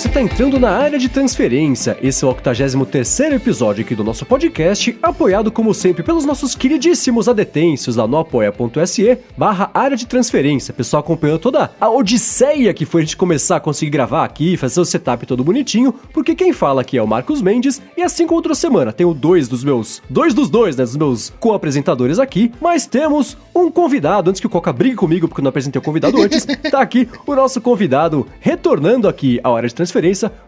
[0.00, 1.94] você está entrando na área de transferência.
[2.00, 7.28] Esse é o 83 episódio aqui do nosso podcast, apoiado como sempre pelos nossos queridíssimos
[7.28, 10.72] adetêncios lá no apoia.se barra área de transferência.
[10.72, 14.80] Pessoal acompanhando toda a odisseia que foi a gente começar a conseguir gravar aqui, fazer
[14.80, 18.38] o setup todo bonitinho, porque quem fala aqui é o Marcos Mendes, e assim como
[18.38, 22.86] outra semana, tenho dois dos meus, dois dos dois, né, dos meus co-apresentadores aqui, mas
[22.86, 26.22] temos um convidado, antes que o Coca brigue comigo porque eu não apresentei o convidado
[26.22, 29.89] antes, tá aqui o nosso convidado retornando aqui à hora de transferência,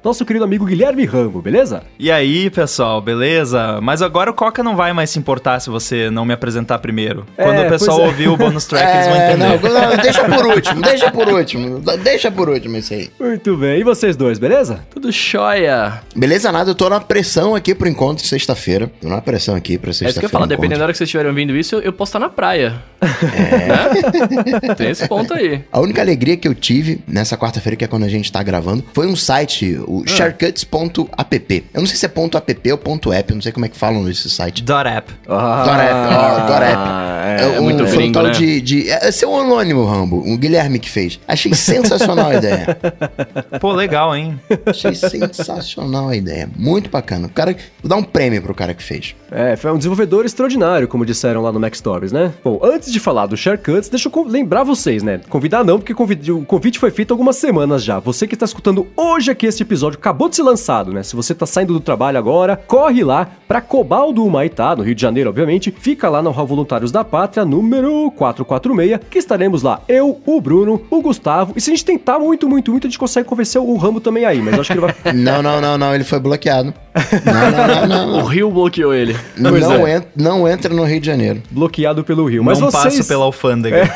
[0.04, 1.82] nosso querido amigo Guilherme Rambo, beleza?
[1.98, 3.80] E aí, pessoal, beleza?
[3.82, 7.24] Mas agora o Coca não vai mais se importar se você não me apresentar primeiro.
[7.36, 8.06] É, Quando o pessoal é.
[8.06, 9.68] ouvir o bonus track, eles vão É, entender.
[9.70, 13.10] não, não, deixa por último, deixa por último, deixa por último isso aí.
[13.20, 14.84] Muito bem, e vocês dois, beleza?
[14.90, 16.00] Tudo jóia.
[16.14, 18.90] Beleza, nada, eu tô na pressão aqui pro encontro de sexta-feira.
[19.00, 20.28] Tô na pressão aqui pra É isso que eu sexta-feira.
[20.38, 20.48] encontro.
[20.48, 22.74] dependendo da hora que vocês estiverem ouvindo isso, eu, eu posso estar na praia.
[23.00, 24.74] É.
[24.74, 25.62] Tem esse ponto aí.
[25.70, 28.84] A única alegria que eu tive nessa quarta-feira, que é quando a gente tá gravando,
[28.92, 31.64] foi um site, o sharecuts.app.
[31.72, 33.68] Eu não sei se é ponto .app ou ponto .app, eu não sei como é
[33.68, 34.62] que falam esse site.
[34.62, 35.10] Dot app.
[35.26, 37.02] Ah, Dorapp, ó, Dorapp.
[37.24, 38.30] É, é muito foi um gringo, tal né?
[38.30, 38.90] de, de...
[38.90, 41.18] É seu anônimo, Rambo, o Guilherme que fez.
[41.26, 42.78] Achei sensacional a ideia.
[43.58, 44.38] Pô, legal, hein?
[44.66, 46.48] Achei sensacional a ideia.
[46.54, 47.26] Muito bacana.
[47.26, 47.56] O cara...
[47.82, 49.14] Vou dar um prêmio pro cara que fez.
[49.30, 52.32] É, foi um desenvolvedor extraordinário, como disseram lá no Mac Stories, né?
[52.44, 55.20] Bom, antes de falar do Sharecuts, deixa eu lembrar vocês, né?
[55.28, 55.92] Convidar não, porque
[56.32, 57.98] o convite foi feito há algumas semanas já.
[57.98, 61.02] Você que está escutando hoje aqui esse episódio, acabou de ser lançado, né?
[61.02, 64.94] Se você tá saindo do trabalho agora, corre lá pra Cobal do Humaitá, no Rio
[64.94, 65.72] de Janeiro, obviamente.
[65.78, 69.80] Fica lá no Hall Voluntários da Pátria, número 446, que estaremos lá.
[69.88, 71.52] Eu, o Bruno, o Gustavo.
[71.56, 74.24] E se a gente tentar muito, muito, muito, a gente consegue convencer o Rambo também
[74.24, 74.94] aí, mas acho que ele vai...
[75.14, 75.94] Não, não, não, não.
[75.94, 76.72] Ele foi bloqueado.
[77.24, 78.18] Não, não, não, não.
[78.22, 78.26] O.
[78.26, 79.16] Rio bloqueou ele.
[79.36, 79.56] Não,
[79.86, 79.96] é.
[79.96, 81.42] en- não entra no Rio de Janeiro.
[81.50, 82.44] bloqueado pelo Rio.
[82.44, 82.96] Mas não vocês...
[82.96, 83.90] passo pela alfândega.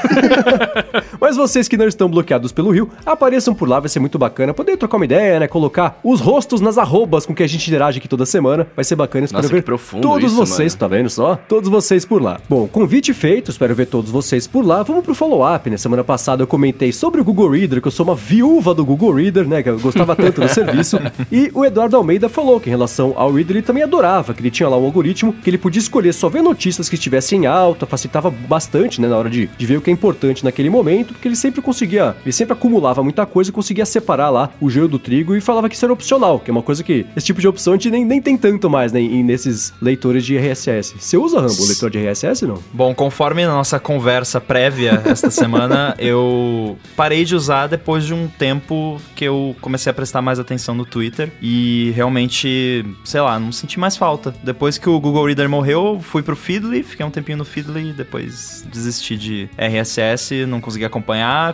[1.21, 4.55] Mas vocês que não estão bloqueados pelo Rio, apareçam por lá, vai ser muito bacana.
[4.55, 5.49] Poder trocar uma ideia, né?
[5.49, 8.67] Colocar os rostos nas arrobas com que a gente interage aqui toda semana.
[8.75, 9.63] Vai ser bacana, espero Nossa, ver
[10.01, 10.81] todos isso, vocês, mano.
[10.81, 11.37] tá vendo só?
[11.49, 12.41] Todos vocês por lá.
[12.49, 14.83] Bom, convite feito, espero ver todos vocês por lá.
[14.83, 15.77] Vamos pro follow-up, né?
[15.77, 19.13] Semana passada eu comentei sobre o Google Reader, que eu sou uma viúva do Google
[19.13, 19.63] Reader, né?
[19.63, 20.99] Que eu gostava tanto do serviço.
[21.31, 24.51] E o Eduardo Almeida falou que em relação ao Reader ele também adorava, que ele
[24.51, 27.87] tinha lá um algoritmo que ele podia escolher só ver notícias que estivessem em alta,
[27.87, 31.29] facilitava bastante, né, na hora de, de ver o que é importante naquele momento, porque
[31.29, 34.99] ele sempre conseguia, ele sempre acumulava muita coisa e conseguia separar lá o joio do
[34.99, 37.49] trigo e falava que isso era opcional, que é uma coisa que esse tipo de
[37.49, 40.95] opção a gente nem, nem tem tanto mais, né, em- nesses leitores de RSS.
[40.99, 42.59] Você usa, Rambo, o leitor de RSS, não?
[42.73, 48.29] Bom, conforme a nossa conversa prévia esta semana, eu parei de usar depois de um
[48.29, 53.53] tempo que eu comecei a prestar mais atenção no Twitter e realmente, sei lá, não
[53.53, 54.35] senti mais falta.
[54.43, 58.67] Depois que o Google Reader morreu, fui pro Feedly, fiquei um tempinho no Feedly, depois
[58.73, 60.96] desisti de RSS, não consegui acompanhar,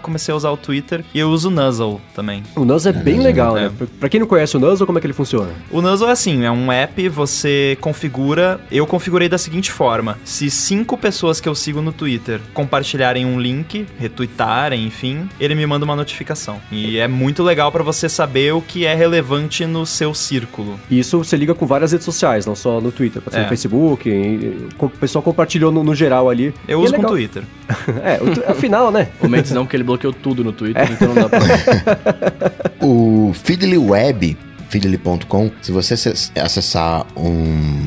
[0.03, 2.43] comecei a usar o Twitter e eu uso o Nuzzle também.
[2.57, 3.63] O Nuzzle é bem legal, é.
[3.65, 3.73] né?
[3.77, 5.51] Pra- Pra quem não conhece o Nuzzle, como é que ele funciona?
[5.71, 8.61] O Nuzzle é assim, é um app, você configura.
[8.71, 13.41] Eu configurei da seguinte forma: se cinco pessoas que eu sigo no Twitter compartilharem um
[13.41, 16.61] link, retweetarem, enfim, ele me manda uma notificação.
[16.71, 20.79] E é muito legal pra você saber o que é relevante no seu círculo.
[20.91, 23.43] E isso você liga com várias redes sociais, não só no Twitter, pode ser É.
[23.45, 26.55] no Facebook, e- e- o pessoal compartilhou no, no geral ali.
[26.69, 27.11] Eu E é uso com legal.
[27.13, 27.43] Twitter.
[28.05, 29.09] É, o afinal, né?
[29.21, 31.41] O Mendes não, porque ele bloqueou tudo no Twitter, então não dá pra...
[32.87, 34.37] O Feedly Web,
[34.69, 37.87] feedly.com, se você acess- acessar um,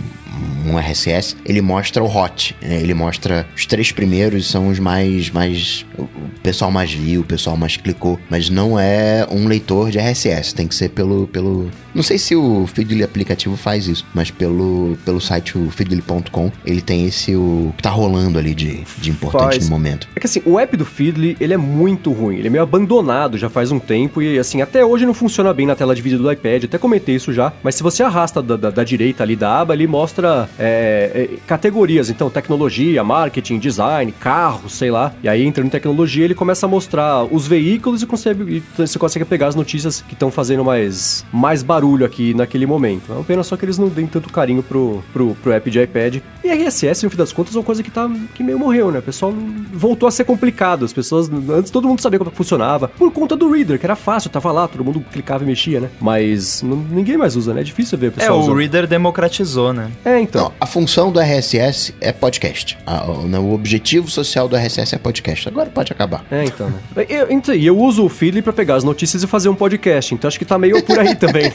[0.66, 2.56] um RSS, ele mostra o hot.
[2.62, 2.80] né?
[2.82, 5.30] Ele mostra os três primeiros, são os mais.
[5.32, 6.08] mais o
[6.44, 8.20] pessoal mais viu, o pessoal mais clicou.
[8.30, 11.28] Mas não é um leitor de RSS, tem que ser pelo.
[11.28, 16.52] pelo não sei se o Feedly aplicativo faz isso, mas pelo, pelo site o feedly.com,
[16.66, 19.64] ele tem esse o que tá rolando ali de, de importante Faz.
[19.64, 20.08] no momento.
[20.14, 22.36] É que assim, o app do Feedly, ele é muito ruim.
[22.36, 25.66] Ele é meio abandonado já faz um tempo e assim, até hoje não funciona bem
[25.66, 26.66] na tela de vídeo do iPad.
[26.66, 27.54] Até comentei isso já.
[27.64, 30.25] Mas se você arrasta da, da- da direita ali da aba, ele mostra
[30.60, 32.10] é, é, categorias.
[32.10, 35.14] Então, tecnologia, marketing, design, carro, sei lá.
[35.24, 38.98] E aí, entrando em tecnologia, ele começa a mostrar os veículos e, consegue, e você
[39.00, 43.12] consegue pegar as notícias que estão fazendo mais, mais barulho aqui naquele momento.
[43.12, 45.82] É uma pena só que eles não deem tanto carinho pro, pro, pro app de
[45.82, 46.18] iPad.
[46.44, 49.00] E RSS, no fim das contas, é uma coisa que tá que meio morreu, né?
[49.00, 49.34] O pessoal
[49.74, 50.86] voltou a ser complicado.
[50.86, 53.96] As pessoas, antes todo mundo sabia como é funcionava, por conta do Reader, que era
[53.96, 55.90] fácil, tava lá, todo mundo clicava e mexia, né?
[56.02, 57.62] Mas não- ninguém mais usa, né?
[57.62, 58.58] É difícil ver o É, pessoal o usando.
[58.58, 59.90] Reader democratizou, né?
[60.04, 60.44] É, É, então.
[60.46, 62.78] Não, a função do RSS é podcast.
[62.86, 65.48] A- o, objetivo social do RSS é podcast.
[65.50, 66.24] Agora pode acabar.
[66.32, 67.06] É, então, né?
[67.10, 70.14] Eu, então, e eu uso o Feedly pra pegar as notícias e fazer um podcast,
[70.14, 71.52] então acho que tá meio por aí também.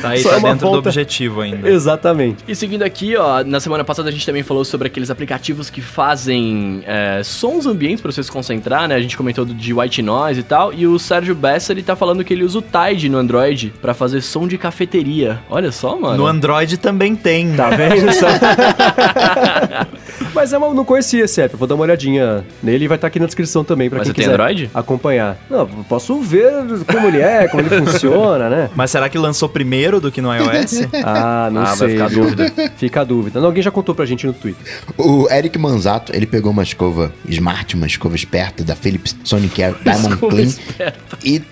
[0.00, 1.68] Tá aí, Só tá é uma dentro do volta- objetivo ainda.
[1.68, 2.44] Exatamente.
[2.46, 5.80] E seguindo aqui, ó, na semana passada a gente também falou sobre aqueles aplicativos que
[5.80, 8.94] fazem é, sons ambientes pra você se concentrar, né?
[8.94, 10.72] A gente comentou do- de white noise e tal.
[10.72, 13.94] E o Sérgio Bessa, ele tá falando que ele usa o Tide no Android pra
[13.94, 15.40] fazer som de cafeteria.
[15.50, 16.16] Olha só, mano.
[16.18, 17.52] No Android também tem.
[17.56, 18.06] Tá vendo?
[20.32, 22.96] Mas é uma, não conhecia esse app, eu vou dar uma olhadinha nele e vai
[22.96, 24.70] estar aqui na descrição também pra Mas quem você tem quiser Android?
[24.74, 25.38] acompanhar.
[25.48, 26.52] Não, eu posso ver
[26.92, 28.68] como ele é, como ele funciona, né?
[28.76, 30.86] Mas será que lançou primeiro do que no iOS?
[31.02, 31.88] Ah, não Ah, vai sei.
[31.90, 32.52] ficar a dúvida.
[32.76, 33.40] Fica a dúvida.
[33.40, 34.62] Não, alguém já contou pra gente no Twitter.
[34.98, 40.14] O Eric Manzato, ele pegou uma escova smart, uma escova esperta da Philips Sonicare Diamond
[40.14, 41.18] Escova Clean esperta.
[41.24, 41.42] e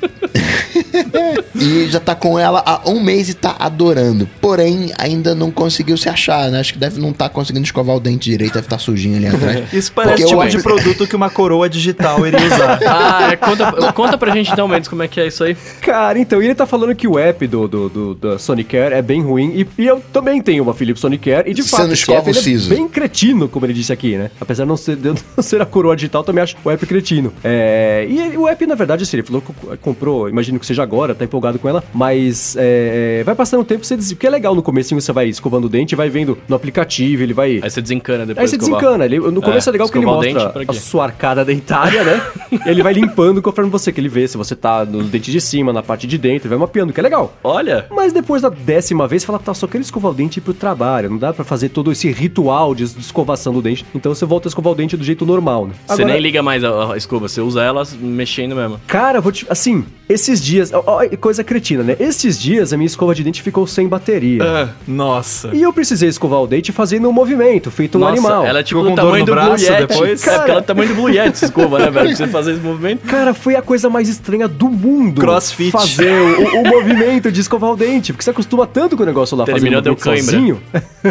[1.54, 4.28] e já tá com ela há um mês e tá adorando.
[4.40, 6.60] Porém, ainda não conseguiu se achar, né?
[6.60, 9.72] Acho que deve não estar conseguindo escovar o dente direito, deve estar sujinho ali atrás.
[9.72, 12.74] Isso parece Porque tipo eu de produto que uma coroa digital iria usar.
[12.94, 15.56] Ah, é, conta, conta pra gente então, Mendes, como é que é isso aí.
[15.80, 19.02] Cara, então, e ele tá falando que o app do, do, do, da Sonicare é
[19.02, 19.52] bem ruim.
[19.54, 21.50] E, e eu também tenho uma Philips Sonicare.
[21.50, 23.72] E de Você fato, não esse escova app, o ele é bem cretino, como ele
[23.72, 24.30] disse aqui, né?
[24.40, 27.32] Apesar de não ser, de não ser a coroa digital, também acho o app cretino.
[27.42, 31.14] É, e o app, na verdade, assim, ele falou que comprou, imagino que seja agora,
[31.14, 31.84] tá empolgado com ela.
[31.92, 35.28] Mas é, vai passando o tempo, você diz, porque é legal no comecinho, você vai
[35.28, 37.60] escovando o dente, vai vendo no aplicativo, ele vai...
[37.62, 38.80] Aí você desencana depois Aí você escovar.
[38.80, 39.04] desencana.
[39.04, 42.22] Ele, no começo é, É, legal porque ele mostra dente, a sua arcada dentária, né?
[42.66, 45.72] ele vai limpando conforme você que ele vê se você tá no dente de cima,
[45.72, 47.34] na parte de dentro, ele vai mapeando, que é legal.
[47.42, 50.40] Olha, Mas depois da décima vez, você fala, tá, só quero escovar o dente e
[50.40, 51.10] ir pro trabalho.
[51.10, 53.84] Não dá pra fazer todo esse ritual de, escovação do dente.
[53.94, 55.74] Então você volta a escovar o dente do jeito normal, né?
[55.86, 58.80] você nem liga mais a, a escova, você usa ela mexendo mesmo.
[58.86, 59.46] Cara, vou te.
[59.48, 60.72] Assim, esses dias.
[60.72, 61.96] ó, ó, coisa cretina, né?
[61.98, 64.42] Esses dias a minha escova de dente ficou sem bateria.
[64.44, 65.50] Ah, nossa.
[65.54, 68.44] E eu precisei escovar o dente fazendo um movimento, feito um Nossa, animal.
[68.46, 69.86] ela é tipo Ficou do com dor tamanho no do Blue braço Yeti.
[69.86, 70.26] depois?
[70.26, 72.16] É, porque ela é do tamanho do Blue Yeti, essa escova, né, velho?
[72.16, 73.00] Você fazer esse movimento.
[73.06, 75.20] Cara, foi a coisa mais estranha do mundo.
[75.20, 75.70] Crossfit.
[75.70, 78.12] Fazer o, o movimento de escovar o dente.
[78.12, 80.22] Porque você acostuma tanto com o negócio lá Terminou, fazendo o cãibra.
[80.22, 80.60] sozinho.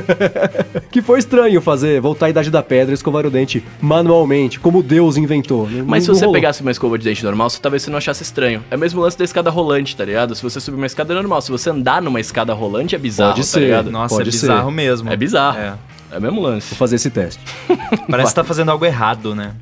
[0.92, 4.84] que foi estranho fazer, voltar à Idade da Pedra e escovar o dente manualmente, como
[4.84, 5.68] Deus inventou.
[5.70, 6.34] Não- Mas se não você rolou.
[6.36, 8.64] pegasse uma escova de dente normal, você, talvez você não achasse estranho.
[8.70, 10.13] É o mesmo lance da escada rolante, tá ligado?
[10.36, 13.34] Se você subir uma escada é normal, se você andar numa escada rolante é bizarro,
[13.34, 13.60] Pode tá ser.
[13.62, 13.92] ligado?
[13.92, 14.76] Nossa, Pode é bizarro ser.
[14.76, 15.12] mesmo.
[15.12, 15.58] É bizarro.
[15.60, 15.74] É.
[16.14, 16.70] É o mesmo lance.
[16.70, 17.42] Vou fazer esse teste.
[18.10, 19.54] Parece que tá fazendo algo errado, né?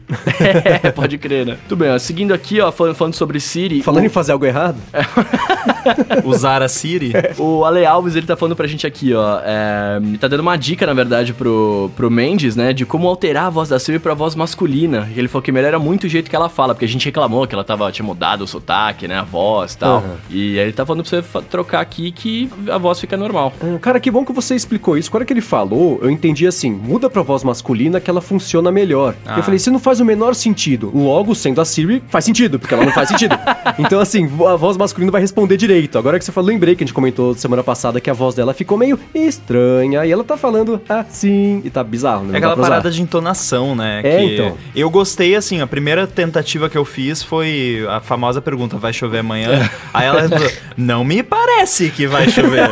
[0.83, 1.57] é, pode crer, né?
[1.67, 3.81] Tudo bem, ó, seguindo aqui, ó, falando, falando sobre Siri.
[3.81, 4.77] Falando o, em fazer algo errado,
[6.23, 7.13] Usar a Siri.
[7.37, 9.39] o Ale Alves, ele tá falando pra gente aqui, ó.
[9.43, 12.73] É, ele tá dando uma dica, na verdade, pro, pro Mendes, né?
[12.73, 15.09] De como alterar a voz da Siri pra voz masculina.
[15.15, 17.47] E ele falou que melhora muito o jeito que ela fala, porque a gente reclamou
[17.47, 19.17] que ela tava, tinha mudado o sotaque, né?
[19.19, 19.97] A voz e tal.
[19.97, 20.15] Aham.
[20.29, 23.53] E aí ele tá falando pra você trocar aqui que a voz fica normal.
[23.61, 25.09] Ah, Cara, que bom que você explicou isso.
[25.09, 29.15] Quando que ele falou, eu entendi assim: muda pra voz masculina que ela funciona melhor.
[29.25, 29.37] Ah.
[29.37, 30.91] Eu falei, isso não faz o menor sentido.
[30.93, 33.37] Logo, sendo a Siri, faz sentido, porque ela não faz sentido.
[33.79, 35.97] então, assim, a voz masculina vai responder direito.
[35.97, 38.53] Agora que você falou, lembrei que a gente comentou semana passada que a voz dela
[38.53, 40.05] ficou meio estranha.
[40.05, 42.33] E ela tá falando assim, e tá bizarro, né?
[42.33, 44.01] É aquela parada de entonação, né?
[44.03, 44.57] É, que então.
[44.75, 49.19] Eu gostei, assim, a primeira tentativa que eu fiz foi a famosa pergunta, vai chover
[49.19, 49.69] amanhã?
[49.93, 52.69] Aí ela respondeu, não me parece que vai chover.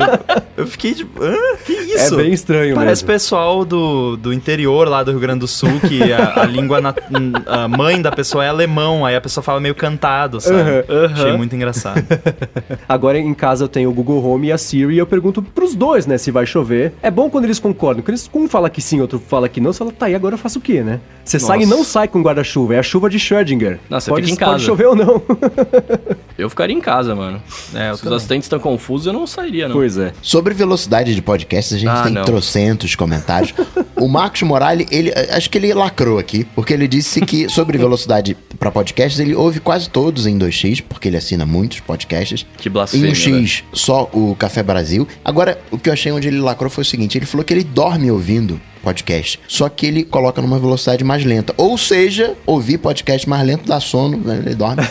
[0.56, 1.36] eu, fiquei tipo, hã?
[1.64, 2.14] Que isso?
[2.14, 3.12] É bem estranho Parece mesmo.
[3.12, 6.94] pessoal do, do interior lá do Rio Grande do Sul, que a, a língua, na-
[7.46, 10.58] a mãe da pessoa é alemão, aí a pessoa fala meio cantado, sabe?
[11.14, 12.02] Achei muito engraçado.
[12.88, 15.74] Agora em casa eu tenho o Google Home e a Siri e eu pergunto pros
[15.74, 16.92] dois, né, se vai chover.
[17.02, 18.02] É bom quando eles concordam.
[18.02, 20.34] Quando eles, um fala que sim, outro fala que não, você fala, tá, e agora
[20.34, 21.00] eu faço o quê, né?
[21.24, 21.76] Você sai e Nossa.
[21.76, 23.78] não sai com guarda-chuva, é a chuva de Schrödinger.
[23.88, 24.64] Não, você pode, fica em Pode casa.
[24.64, 25.22] chover ou não.
[26.38, 27.40] Eu ficaria em casa, mano.
[27.74, 28.16] É, Se os também.
[28.16, 29.76] assistentes estão confusos, eu não sairia, não.
[29.76, 30.12] pois é.
[30.22, 32.24] Sobre velocidade de podcast, a gente Ah, tem não.
[32.24, 33.54] trocentos comentários.
[33.96, 38.36] o Marcos Morales, ele, acho que ele lacrou aqui, porque ele disse que sobre velocidade
[38.58, 42.46] para podcasts, ele ouve quase todos em 2x, porque ele assina muitos podcasts.
[42.56, 45.06] Que Em blasfêmia, um X, só o Café Brasil.
[45.24, 47.64] Agora, o que eu achei onde ele lacrou foi o seguinte: ele falou que ele
[47.64, 51.54] dorme ouvindo podcast, só que ele coloca numa velocidade mais lenta.
[51.56, 54.42] Ou seja, ouvir podcast mais lento dá sono, né?
[54.44, 54.82] ele dorme.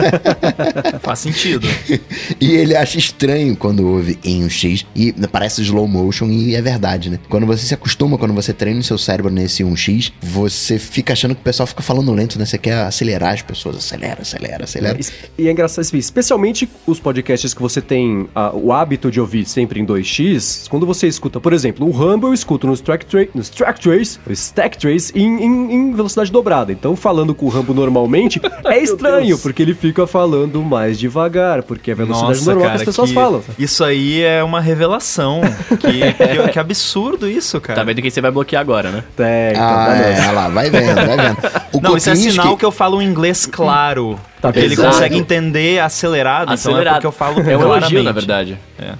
[1.00, 1.66] Faz sentido.
[2.40, 6.62] e ele acha estranho quando ouve em um X e parece slow motion e é
[6.62, 7.18] verdade, né?
[7.28, 11.34] Quando você se acostuma, quando você treina o seu cérebro nesse 1x, você fica achando
[11.34, 12.44] que o pessoal fica falando lento, né?
[12.44, 13.76] Você quer acelerar as pessoas.
[13.76, 14.98] Acelera, acelera, acelera.
[15.38, 19.80] E é engraçado, especialmente os podcasts que você tem ah, o hábito de ouvir sempre
[19.80, 23.48] em 2x, quando você escuta, por exemplo, o Rumble eu escuto nos track, tra nos
[23.50, 26.72] track trace, no stack trace, em, em, em velocidade dobrada.
[26.72, 31.90] Então, falando com o Rumble normalmente, é estranho, porque ele fica falando mais devagar, porque
[31.90, 33.42] é a velocidade Nossa, normal cara, que as pessoas que- falam.
[33.58, 35.40] Isso aí é uma revelação.
[35.80, 37.78] Que, que, que absurdo isso, cara.
[37.80, 39.04] Tá vendo quem você vai bloquear agora, né?
[39.18, 41.38] É, então, Ah, dá é, lá, vai vendo, vai vendo.
[41.72, 44.18] O Não, isso é sinal que eu falo um inglês claro.
[44.40, 44.88] Tá ele pesado.
[44.92, 48.56] consegue entender acelerado, então é porque eu falo É um elogio, na verdade.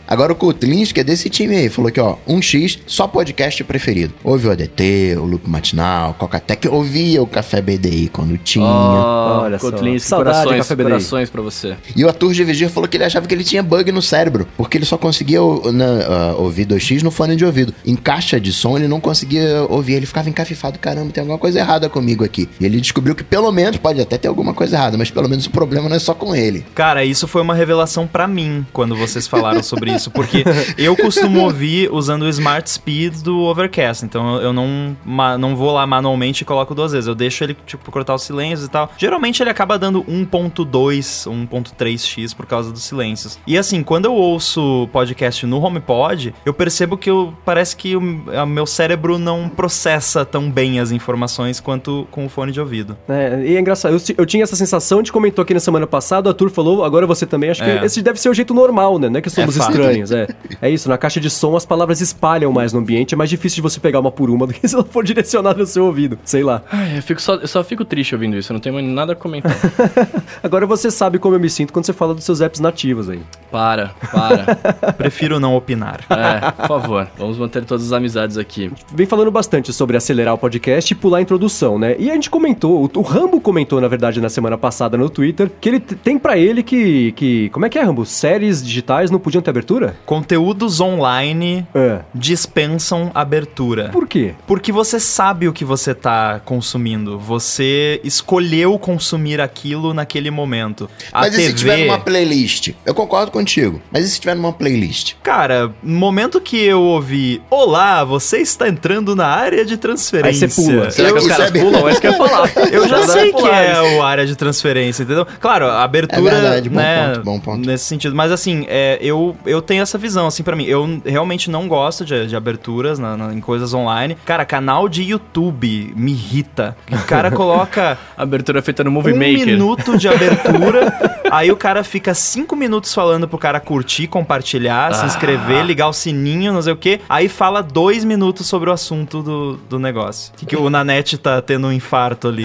[0.07, 1.69] Agora o Kotlinski é desse time aí.
[1.69, 4.13] Falou que, ó, 1x, só podcast preferido.
[4.25, 6.67] Ouve o ADT, o Loop Matinal, Cocatec.
[6.69, 8.65] Ouvia o Café BDI quando tinha.
[8.65, 9.71] Oh, Olha só.
[9.71, 10.85] Kotlinski, Saudade, corações, Café BDI.
[10.85, 11.77] corações pra você.
[11.95, 14.49] E o Arthur de Vigir falou que ele achava que ele tinha bug no cérebro,
[14.57, 15.39] porque ele só conseguia
[15.73, 17.73] na- ah, ouvir 2x no fone de ouvido.
[17.87, 21.61] Em caixa de som ele não conseguia ouvir, ele ficava encafifado, caramba, tem alguma coisa
[21.61, 22.49] errada comigo aqui.
[22.61, 25.47] E ele descobriu que pelo menos, pode até ter alguma coisa errada, mas pelo menos
[25.47, 26.65] o problema não é só com ele.
[26.75, 30.45] Cara, isso foi uma revelação pra mim quando vocês falaram sobre isso, porque
[30.79, 35.73] eu costumo ouvir usando o Smart Speed do Overcast, então eu não, ma- não vou
[35.73, 38.91] lá manualmente e coloco duas vezes, eu deixo ele, tipo, cortar os silêncios e tal.
[38.97, 43.39] Geralmente ele acaba dando 1.2, 1.3x por causa dos silêncios.
[43.47, 48.01] E assim, quando eu ouço podcast no HomePod, eu percebo que eu, parece que o
[48.47, 52.97] meu cérebro não processa tão bem as informações quanto com o fone de ouvido.
[53.09, 56.29] É, e é engraçado, eu, eu tinha essa sensação, gente comentou aqui na semana passada,
[56.29, 57.85] o Arthur falou, agora você também, acho que É.
[57.85, 59.09] esse deve ser o jeito normal, né?
[59.09, 60.29] Não é que somos É estranhos, é.
[60.63, 63.57] É isso, na caixa de som as palavras espalham mais no ambiente, é mais difícil
[63.57, 66.17] de você pegar uma por uma do que se ela for direcionada no seu ouvido,
[66.25, 66.63] sei lá.
[66.71, 69.17] Ai, eu, fico só, eu só fico triste ouvindo isso, eu não tenho nada a
[69.17, 69.57] comentar.
[70.43, 73.21] Agora você sabe como eu me sinto quando você fala dos seus apps nativos aí.
[73.51, 74.93] para, para.
[74.97, 76.01] Prefiro não opinar.
[76.11, 78.71] É, por favor, vamos manter todas as amizades aqui.
[78.95, 81.97] Vem falando bastante sobre acelerar o podcast e pular a introdução, né?
[81.99, 85.51] E a gente comentou, o, o Rambo comentou, na verdade, na semana passada no Twitter,
[85.61, 87.49] que ele tem pra ele que, que.
[87.51, 88.05] Como é que é, Rambo?
[88.07, 89.97] Séries digitais não podiam ter abertura?
[90.07, 92.01] Conteúdos online É.
[92.15, 93.89] dispensam abertura.
[93.91, 94.35] Por quê?
[94.47, 97.19] Porque você sabe o que você tá consumindo.
[97.19, 100.89] Você escolheu consumir aquilo naquele momento.
[101.13, 102.71] A mas e TV, se tiver numa playlist?
[102.85, 105.15] Eu concordo contigo, mas e se tiver numa playlist?
[105.23, 110.47] Cara, no momento que eu ouvi Olá, você está entrando na área de transferência.
[110.47, 110.91] Aí você pula.
[110.91, 111.89] Será Eu- que os caras é pulam?
[111.89, 112.51] É isso que eu ia falar.
[112.73, 115.27] Eu já sei que é o área de transferência, entendeu?
[115.41, 117.67] Claro, a abertura, É verdade, bom né, ponto, bom ponto.
[117.67, 118.15] nesse sentido.
[118.15, 120.65] Mas assim, é, eu, eu tenho essa visão, assim, pra mim.
[120.65, 124.17] Eu realmente não gosto de, de aberturas na- na- em coisas online.
[124.25, 126.77] Cara, canal de YouTube me irrita.
[126.91, 129.47] O cara coloca Abertura feita no Movie um Maker.
[129.47, 130.93] minuto de abertura,
[131.31, 135.07] aí o cara fica cinco minutos falando pro cara curtir, compartilhar, se Ah.
[135.07, 137.01] inscrever, ligar o sininho, não sei o quê.
[137.09, 140.33] Aí fala dois minutos sobre o assunto do, do negócio.
[140.37, 142.45] Que, que o Nanete tá tendo um infarto ali.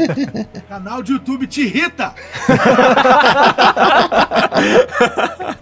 [0.68, 1.77] Canal de YouTube te irrita!
[1.78, 2.12] Rita!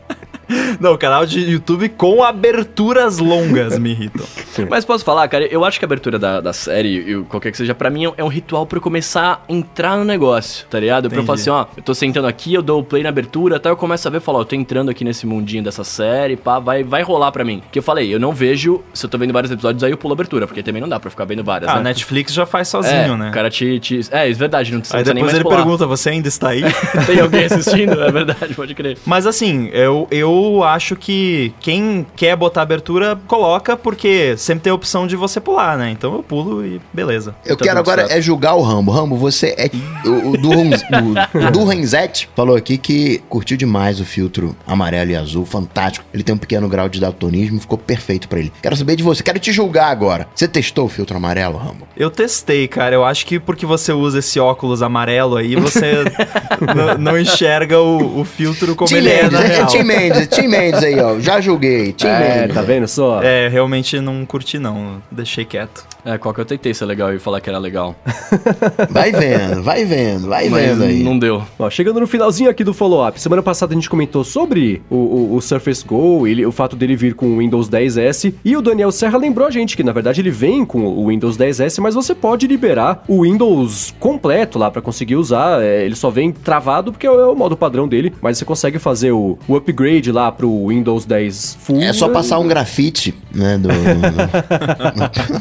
[0.81, 4.26] Não, canal de YouTube com aberturas longas me irritam.
[4.69, 7.57] Mas posso falar, cara, eu acho que a abertura da, da série, e qualquer que
[7.57, 11.09] seja, pra mim é um ritual pra eu começar a entrar no negócio, tá ligado?
[11.09, 11.50] Pra eu falar Entendi.
[11.50, 14.07] assim, ó, eu tô sentando aqui, eu dou o play na abertura, até eu começo
[14.07, 17.03] a ver, falar, ó, eu tô entrando aqui nesse mundinho dessa série, pá, vai, vai
[17.03, 17.62] rolar pra mim.
[17.71, 20.12] Que eu falei, eu não vejo, se eu tô vendo vários episódios, aí eu pulo
[20.12, 21.85] a abertura, porque também não dá pra ficar vendo várias, Ah, a né?
[21.91, 23.31] Netflix já faz é, sozinho, né?
[23.31, 24.00] O cara te, te.
[24.11, 25.57] É, é verdade, não precisa Aí nem depois mais ele pular.
[25.57, 26.62] pergunta, você ainda está aí?
[27.07, 28.00] Tem alguém assistindo?
[28.03, 28.99] É verdade, pode crer.
[29.05, 34.75] Mas assim, eu, eu acho que quem quer botar abertura, coloca, porque sempre tem a
[34.75, 35.90] opção de você pular, né?
[35.90, 37.35] Então eu pulo e beleza.
[37.45, 38.19] Eu Tá quero agora certo.
[38.19, 38.90] é julgar o Rambo.
[38.93, 39.71] Rambo, você é.
[40.09, 45.16] O, o Durham- o- o Durhanzete falou aqui que curtiu demais o filtro amarelo e
[45.16, 46.05] azul, fantástico.
[46.12, 48.52] Ele tem um pequeno grau de daltonismo, ficou perfeito pra ele.
[48.62, 50.26] Quero saber de você, quero te julgar agora.
[50.35, 51.87] Você testou o filtro amarelo, Rambo?
[51.97, 52.95] Eu testei, cara.
[52.95, 56.05] Eu acho que porque você usa esse óculos amarelo aí, você
[56.99, 59.66] não enxerga o, o filtro como Tim ele é, Mendes, na é, real.
[59.66, 61.18] Tim Mendes, Tim Mendes aí, ó.
[61.21, 61.92] Já julguei.
[61.92, 62.54] Tim É, Mendes.
[62.54, 63.23] tá vendo só?
[63.23, 65.02] É, realmente não curti não.
[65.11, 65.85] Deixei quieto.
[66.09, 67.97] É, qual que eu tentei ser legal e falar que era legal.
[68.91, 71.03] Vai vendo, vai vendo, vai Mas vendo aí.
[71.03, 71.43] não deu.
[71.59, 75.35] Ó, chegando no finalzinho aqui do follow-up, semana passada a gente comentou sobre o, o-
[75.37, 78.93] o Surface Go, ele, o fato dele vir com o Windows 10S, e o Daniel
[78.93, 82.15] Serra lembrou a gente que na verdade ele vem com o Windows 10S, mas você
[82.15, 87.07] pode liberar o Windows completo lá pra conseguir usar, é, ele só vem travado porque
[87.07, 90.31] é o, é o modo padrão dele, mas você consegue fazer o, o upgrade lá
[90.31, 91.81] pro Windows 10 Full.
[91.83, 93.75] É só passar um grafite, né, do, no,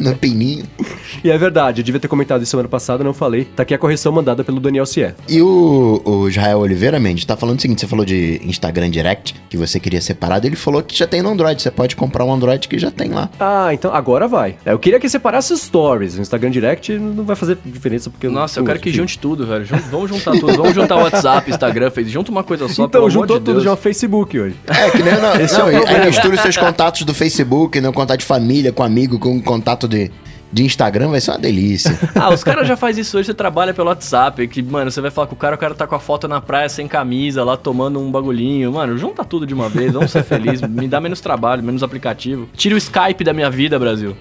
[0.01, 0.54] no- no pininho.
[1.23, 3.45] E é verdade, eu devia ter comentado isso semana passada, não falei.
[3.45, 5.15] Tá aqui a correção mandada pelo Daniel Cier.
[5.29, 9.33] E o, o Israel Oliveira Mendes tá falando o seguinte: você falou de Instagram Direct,
[9.49, 10.45] que você queria separado.
[10.45, 11.61] Ele falou que já tem no Android.
[11.61, 13.29] Você pode comprar um Android que já tem lá.
[13.39, 14.55] Ah, então agora vai.
[14.65, 16.17] É, Eu queria que separasse stories.
[16.17, 19.47] O Instagram Direct não vai fazer diferença porque Nossa, eu não quero que junte tudo,
[19.47, 19.65] velho.
[19.65, 20.53] Jun- Vamos juntar tudo.
[20.57, 22.13] Vamos juntar WhatsApp, Instagram, Facebook.
[22.13, 23.63] Junta uma coisa só, Então, pelo amor juntou de tudo Deus.
[23.63, 24.55] já o Facebook hoje.
[24.67, 25.13] É, que nem.
[25.19, 27.91] Não, Esse não, é o aí mistura os seus contatos do Facebook, né?
[27.91, 30.11] Contato de família, com amigo, com contato de,
[30.55, 31.97] de Instagram, vai ser uma delícia.
[32.15, 35.11] Ah, os caras já fazem isso hoje, você trabalha pelo WhatsApp, que, mano, você vai
[35.11, 37.57] falar com o cara, o cara tá com a foto na praia sem camisa, lá
[37.57, 38.71] tomando um bagulhinho.
[38.71, 42.47] Mano, junta tudo de uma vez, vamos ser felizes, me dá menos trabalho, menos aplicativo.
[42.55, 44.15] Tira o Skype da minha vida, Brasil.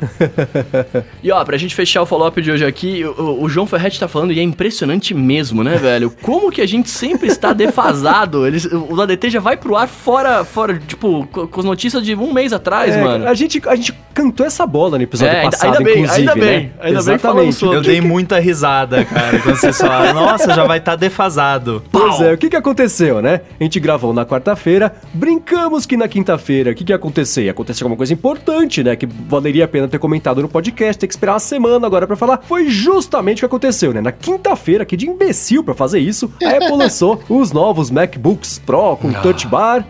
[1.22, 4.08] E ó, pra gente fechar o follow-up de hoje aqui, o, o João Ferretti tá
[4.08, 6.10] falando, e é impressionante mesmo, né, velho?
[6.22, 8.46] Como que a gente sempre está defasado.
[8.46, 12.14] Eles, o ADT já vai pro ar fora, fora tipo, co- com as notícias de
[12.14, 13.28] um mês atrás, É, mano.
[13.28, 16.23] A gente, a gente cantou essa bola no episódio É, ainda- passado, ainda bem, inclusive,
[16.28, 16.70] ainda bem, né?
[16.80, 17.64] ainda bem que Exatamente.
[17.64, 21.82] Eu dei muita risada, cara, quando vocês falaram, nossa, já vai estar defasado.
[21.90, 23.40] Pois é, o que que aconteceu, né?
[23.58, 27.44] A gente gravou na quarta-feira, brincamos que na quinta-feira, o que que ia acontecer?
[27.44, 28.96] Ia acontecer alguma coisa importante, né?
[28.96, 32.16] Que valeria a pena ter comentado no podcast, ter que esperar uma semana agora pra
[32.16, 32.40] falar.
[32.46, 34.00] Foi justamente o que aconteceu, né?
[34.00, 38.96] Na quinta-feira, que de imbecil pra fazer isso, a Apple lançou os novos MacBooks Pro
[38.96, 39.84] com Touch Bar,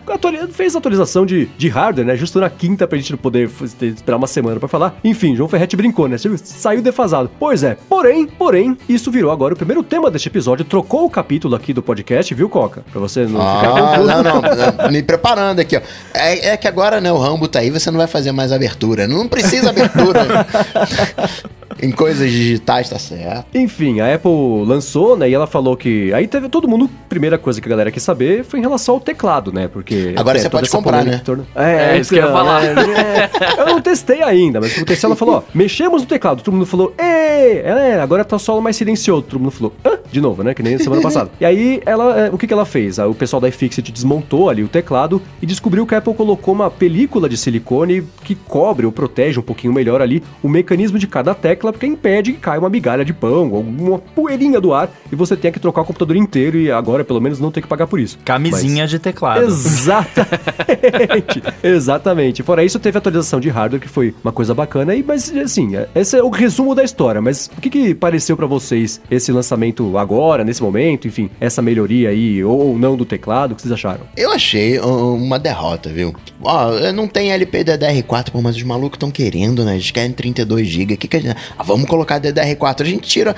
[0.51, 2.15] fez atualização de, de hardware, né?
[2.15, 3.49] Justo na quinta pra gente não poder
[3.81, 4.97] esperar uma semana pra falar.
[5.03, 6.14] Enfim, João Ferretti brincou, né?
[6.23, 6.37] Viu?
[6.37, 7.29] Saiu defasado.
[7.39, 11.55] Pois é, porém, porém, isso virou agora o primeiro tema deste episódio, trocou o capítulo
[11.55, 12.83] aqui do podcast, viu, Coca?
[12.91, 14.07] Pra você não ficar Ah, confuso.
[14.07, 14.41] não, não,
[14.83, 15.81] não, me preparando aqui, ó.
[16.13, 19.07] É, é que agora, né, o Rambo tá aí, você não vai fazer mais abertura.
[19.07, 20.45] Não precisa abertura.
[21.81, 23.45] em coisas digitais, tá certo.
[23.55, 24.31] Enfim, a Apple
[24.65, 25.29] lançou, né?
[25.29, 26.13] E ela falou que.
[26.13, 26.89] Aí teve todo mundo.
[27.09, 29.67] Primeira coisa que a galera quis saber foi em relação ao teclado, né?
[29.67, 30.13] Porque.
[30.15, 31.15] Agora é, você pode comprar, né?
[31.15, 32.63] em torno- É, isso que eu ia falar.
[32.63, 33.29] é, é.
[33.61, 35.07] eu não testei ainda, mas o que aconteceu?
[35.07, 36.41] Ela falou: ó, mexemos no teclado.
[36.41, 37.59] Todo mundo falou: Ê!
[37.63, 39.23] É, agora tá só mais silencioso.
[39.23, 39.99] Todo mundo falou: Hã?
[40.11, 40.53] De novo, né?
[40.53, 41.29] Que nem semana passada.
[41.39, 42.97] E aí, ela, é, o que, que ela fez?
[42.99, 46.69] O pessoal da iFixit desmontou ali o teclado e descobriu que a Apple colocou uma
[46.71, 51.33] película de silicone que cobre ou protege um pouquinho melhor ali o mecanismo de cada
[51.35, 55.15] tecla, porque impede que caia uma migalha de pão ou uma poeirinha do ar e
[55.15, 57.87] você tenha que trocar o computador inteiro e agora, pelo menos, não ter que pagar
[57.87, 58.17] por isso.
[58.23, 59.43] Camisinha de teclado.
[59.43, 61.43] Exatamente.
[61.63, 62.43] Exatamente.
[62.43, 64.95] Fora isso, teve atualização de hardware, que foi uma coisa bacana.
[64.95, 67.21] E, mas, assim, esse é o resumo da história.
[67.21, 71.07] Mas o que, que pareceu pra vocês esse lançamento agora, nesse momento?
[71.07, 73.51] Enfim, essa melhoria aí, ou, não do teclado?
[73.51, 74.01] O que vocês acharam?
[74.15, 76.13] Eu achei uma derrota, viu?
[76.41, 79.75] Ó, não tem LPDDR4, pô, mas os malucos estão querendo, né?
[79.75, 80.97] Eles querem 32GB.
[80.97, 81.35] Que que a gente...
[81.57, 82.81] Ah, vamos colocar DDR4.
[82.81, 83.35] A gente tira,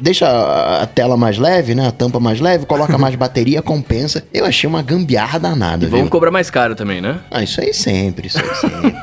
[0.00, 0.26] deixa
[0.82, 1.88] a tela mais leve, né?
[1.88, 4.24] A tampa mais leve, coloca mais bateria, compensa.
[4.32, 6.10] Eu achei uma gambiarra danada, Vamos viu?
[6.10, 7.20] cobrar mais caro também, né?
[7.30, 8.94] Ah, isso aí sempre, isso aí sempre.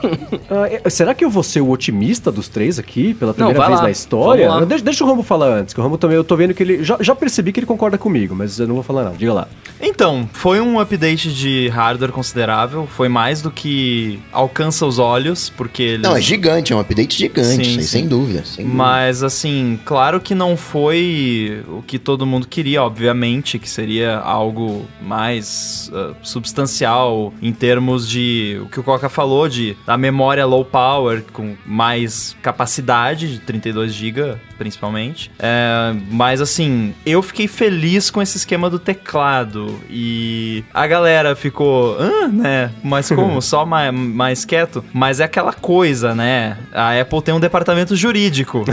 [0.86, 3.80] É- será que eu vou ser o otimista dos três aqui, pela primeira vai vez
[3.80, 3.86] lá.
[3.86, 4.66] na história?
[4.66, 6.84] Deixa, deixa o Rambo falar antes, que o Rambo também, eu tô vendo que ele.
[6.84, 9.16] Já, já percebi que ele concorda comigo, mas eu não vou falar nada.
[9.18, 9.48] Diga lá.
[9.80, 15.82] Então, foi um update de hardware considerável, foi mais do que alcança os olhos, porque
[15.84, 16.02] eles...
[16.02, 17.82] Não, é gigante, é um update gigante, Sim, aí, sim.
[17.84, 18.41] sem dúvida.
[18.44, 18.84] Sem dúvida.
[18.84, 24.86] Mas assim, claro que não foi o que todo mundo queria, obviamente, que seria algo
[25.02, 30.66] mais ah, substancial em termos de o que o Coca falou de a memória low
[30.66, 35.32] power com mais capacidade de 32 GB, principalmente.
[35.40, 41.98] É, mas assim, eu fiquei feliz com esse esquema do teclado e a galera ficou,
[42.00, 42.70] Hã, né?
[42.84, 43.42] Mas como?
[43.42, 44.86] Só mais, mais quieto?
[44.94, 46.58] Mas é aquela coisa, né?
[46.72, 48.64] A Apple tem um departamento jurídico.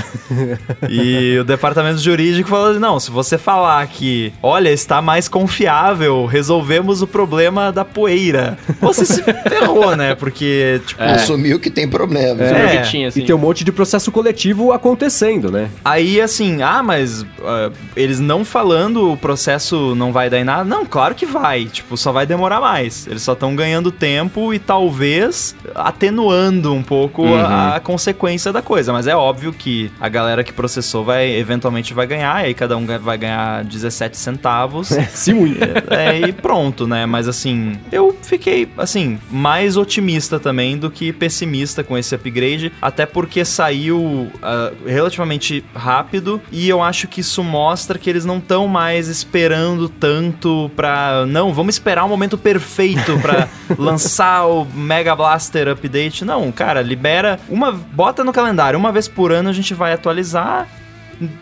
[0.91, 7.01] e o departamento jurídico falou: não, se você falar que, olha, está mais confiável, resolvemos
[7.01, 8.59] o problema da poeira.
[8.79, 10.15] Você se ferrou, né?
[10.15, 11.03] Porque, tipo.
[11.03, 12.43] Assumiu que tem problema.
[12.45, 12.83] É.
[12.83, 13.21] Tinha, assim.
[13.21, 15.71] E tem um monte de processo coletivo acontecendo, né?
[15.85, 20.65] Aí, assim, ah, mas ah, eles não falando o processo não vai dar em nada?
[20.65, 21.67] Não, claro que vai.
[21.67, 23.07] Tipo, só vai demorar mais.
[23.07, 28.93] Eles só estão ganhando tempo e talvez atenuando um pouco a, a consequência da coisa.
[28.93, 32.77] Mas é óbvio que a galera que processou vai, eventualmente vai ganhar, e aí cada
[32.77, 34.89] um vai ganhar 17 centavos.
[35.11, 35.59] Se muito.
[35.91, 37.07] É, e pronto, né?
[37.07, 43.07] Mas assim, eu fiquei, assim, mais otimista também do que pessimista com esse upgrade, até
[43.07, 48.67] porque saiu ah, relativamente rápido e eu acho que isso mostra que eles não estão
[48.67, 51.25] mais esperando tanto pra.
[51.27, 56.25] Não, vamos esperar o momento perfeito pra lançar o Mega Blaster Update.
[56.25, 57.73] Não, cara, libera uma.
[57.73, 60.67] Bota no calendário, uma vez por ano a gente vai atualizar.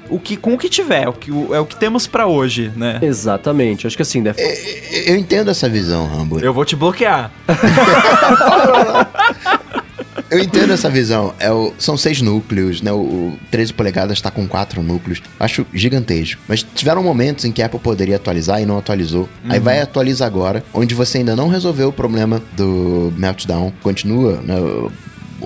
[0.08, 2.72] O que, com o que tiver, o que, o- é o que temos pra hoje,
[2.74, 2.98] né?
[3.02, 3.86] Exatamente.
[3.86, 4.34] Acho que assim, né?
[5.06, 6.40] Eu entendo essa visão, Rambo.
[6.40, 7.30] Eu vou te bloquear.
[10.30, 11.34] Eu entendo essa visão.
[11.38, 12.92] É o, são seis núcleos, né?
[12.92, 15.22] O, o 13 polegadas está com quatro núcleos.
[15.38, 16.40] Acho gigantesco.
[16.48, 19.28] Mas tiveram momentos em que a Apple poderia atualizar e não atualizou.
[19.48, 23.72] Aí vai atualizar agora, onde você ainda não resolveu o problema do meltdown.
[23.82, 24.56] Continua, né?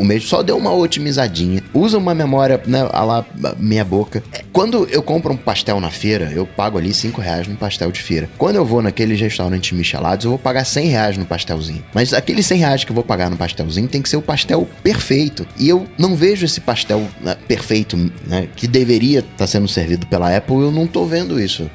[0.00, 1.62] O mesmo só deu uma otimizadinha.
[1.74, 3.26] Usa uma memória, né, a lá,
[3.58, 4.22] meia boca.
[4.50, 8.00] Quando eu compro um pastel na feira, eu pago ali 5 reais num pastel de
[8.00, 8.26] feira.
[8.38, 11.84] Quando eu vou naqueles restaurantes michelados, eu vou pagar 100 reais no pastelzinho.
[11.92, 14.66] Mas aqueles 100 reais que eu vou pagar no pastelzinho tem que ser o pastel
[14.82, 15.46] perfeito.
[15.58, 20.34] E eu não vejo esse pastel né, perfeito, né, que deveria estar sendo servido pela
[20.34, 21.70] Apple, eu não tô vendo isso.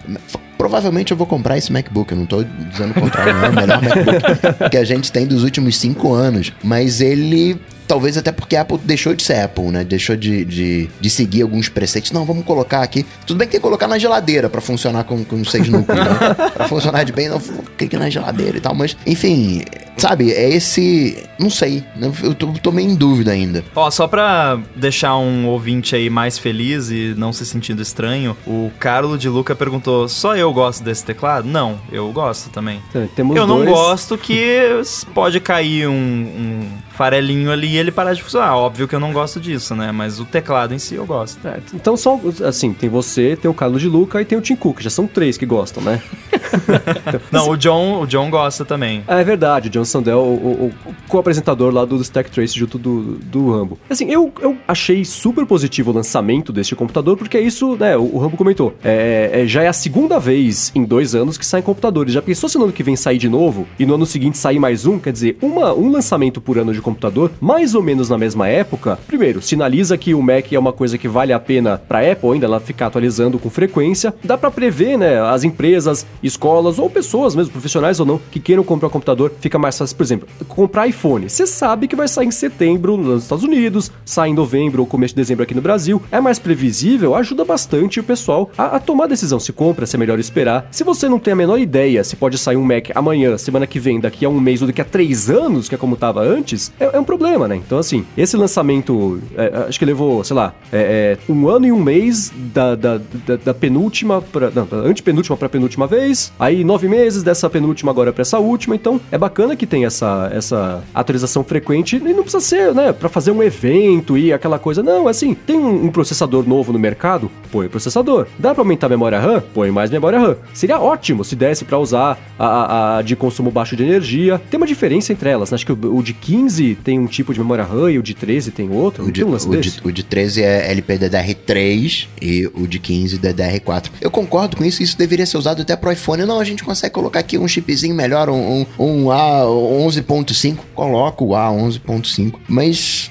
[0.57, 3.53] Provavelmente eu vou comprar esse MacBook, eu não tô dizendo o contrário, não é o
[3.53, 6.51] melhor MacBook que a gente tem dos últimos cinco anos.
[6.63, 9.83] Mas ele Talvez até porque a Apple deixou de ser Apple, né?
[9.83, 12.11] Deixou de, de, de seguir alguns preceitos.
[12.11, 13.05] Não, vamos colocar aqui.
[13.25, 16.15] Tudo bem que tem que colocar na geladeira pra funcionar com, com seis núcleos, né?
[16.55, 17.39] Pra funcionar de bem, não
[17.77, 18.73] clique na geladeira e tal.
[18.73, 19.63] Mas, enfim,
[19.97, 20.31] sabe?
[20.31, 21.23] É esse.
[21.39, 21.83] Não sei.
[22.23, 23.63] Eu tô, tô meio em dúvida ainda.
[23.75, 28.71] Ó, só pra deixar um ouvinte aí mais feliz e não se sentindo estranho, o
[28.79, 31.47] Carlo de Luca perguntou: só eu gosto desse teclado?
[31.47, 32.81] Não, eu gosto também.
[33.15, 33.69] Temos eu não dois.
[33.69, 34.81] gosto que
[35.13, 38.55] pode cair um, um farelinho ali e ele parar de funcionar.
[38.55, 39.91] Óbvio que eu não gosto disso, né?
[39.91, 41.45] Mas o teclado em si eu gosto.
[41.47, 44.55] É, então só, assim, tem você, tem o Carlos de Luca e tem o Tim
[44.55, 46.01] Cook, já são três que gostam, né?
[47.31, 49.03] Não, o John, o John gosta também.
[49.07, 53.13] É verdade, o John Sandel, o, o- o co-apresentador lá do Stack Trace junto do,
[53.23, 53.77] do Rambo.
[53.89, 58.15] Assim, eu, eu achei super positivo o lançamento deste computador, porque é isso, né, o,
[58.15, 58.73] o Rambo comentou.
[58.83, 62.13] É, é- já é a segunda vez em dois anos que saem computadores.
[62.13, 64.59] Já pensou se no ano que vem sair de novo e no ano seguinte sair
[64.59, 64.99] mais um?
[64.99, 68.97] Quer dizer, uma, um lançamento por ano de computador, mais ou menos na mesma época.
[69.07, 72.45] Primeiro, sinaliza que o Mac é uma coisa que vale a pena pra Apple ainda
[72.45, 74.13] ela ficar atualizando com frequência.
[74.23, 78.63] Dá pra prever, né, as empresas, escolas ou pessoas mesmo, profissionais ou não, que queiram
[78.63, 79.95] comprar um computador, fica mais fácil.
[79.95, 81.29] Por exemplo, comprar iPhone.
[81.29, 85.13] Você sabe que vai sair em setembro nos Estados Unidos, sai em novembro ou começo
[85.13, 86.01] de dezembro aqui no Brasil.
[86.11, 89.95] É mais previsível, ajuda bastante o pessoal a, a tomar a decisão se compra, se
[89.95, 90.67] é melhor esperar.
[90.71, 93.79] Se você não tem a menor ideia se pode sair um Mac amanhã, semana que
[93.79, 96.71] vem, daqui a um mês ou daqui a três anos, que é como tava antes,
[96.79, 97.55] é, é um problema, né?
[97.55, 101.71] Então, assim, esse lançamento, é, acho que levou, sei lá, é, é, um ano e
[101.71, 104.49] um mês da, da, da, da penúltima pra.
[104.51, 108.75] Não, da antepenúltima pra penúltima vez, aí nove meses dessa penúltima agora pra essa última.
[108.75, 113.09] Então, é bacana que tem essa, essa atualização frequente e não precisa ser, né, pra
[113.09, 114.81] fazer um evento e aquela coisa.
[114.83, 117.29] Não, assim, tem um, um processador novo no mercado?
[117.51, 118.27] Põe processador.
[118.39, 119.41] Dá pra aumentar a memória RAM?
[119.53, 120.35] Põe mais memória RAM.
[120.53, 124.41] Seria ótimo se desse pra usar a, a- a de consumo baixo de energia.
[124.49, 125.55] Tem uma diferença entre elas, né?
[125.55, 128.13] Acho que o, o de 15 tem um tipo de memória RAM e o de
[128.13, 129.03] 13 tem outro.
[129.05, 133.19] O de, tem um o, de, o de 13 é LPDDR3 e o de 15
[133.19, 133.85] DDR4.
[134.01, 136.14] Eu concordo com isso, isso deveria ser usado até pro iPhone.
[136.23, 140.57] Não, a gente consegue colocar aqui um chipzinho melhor, um, um, um A11.5.
[140.75, 142.39] Coloca o A11.5.
[142.47, 143.09] Mas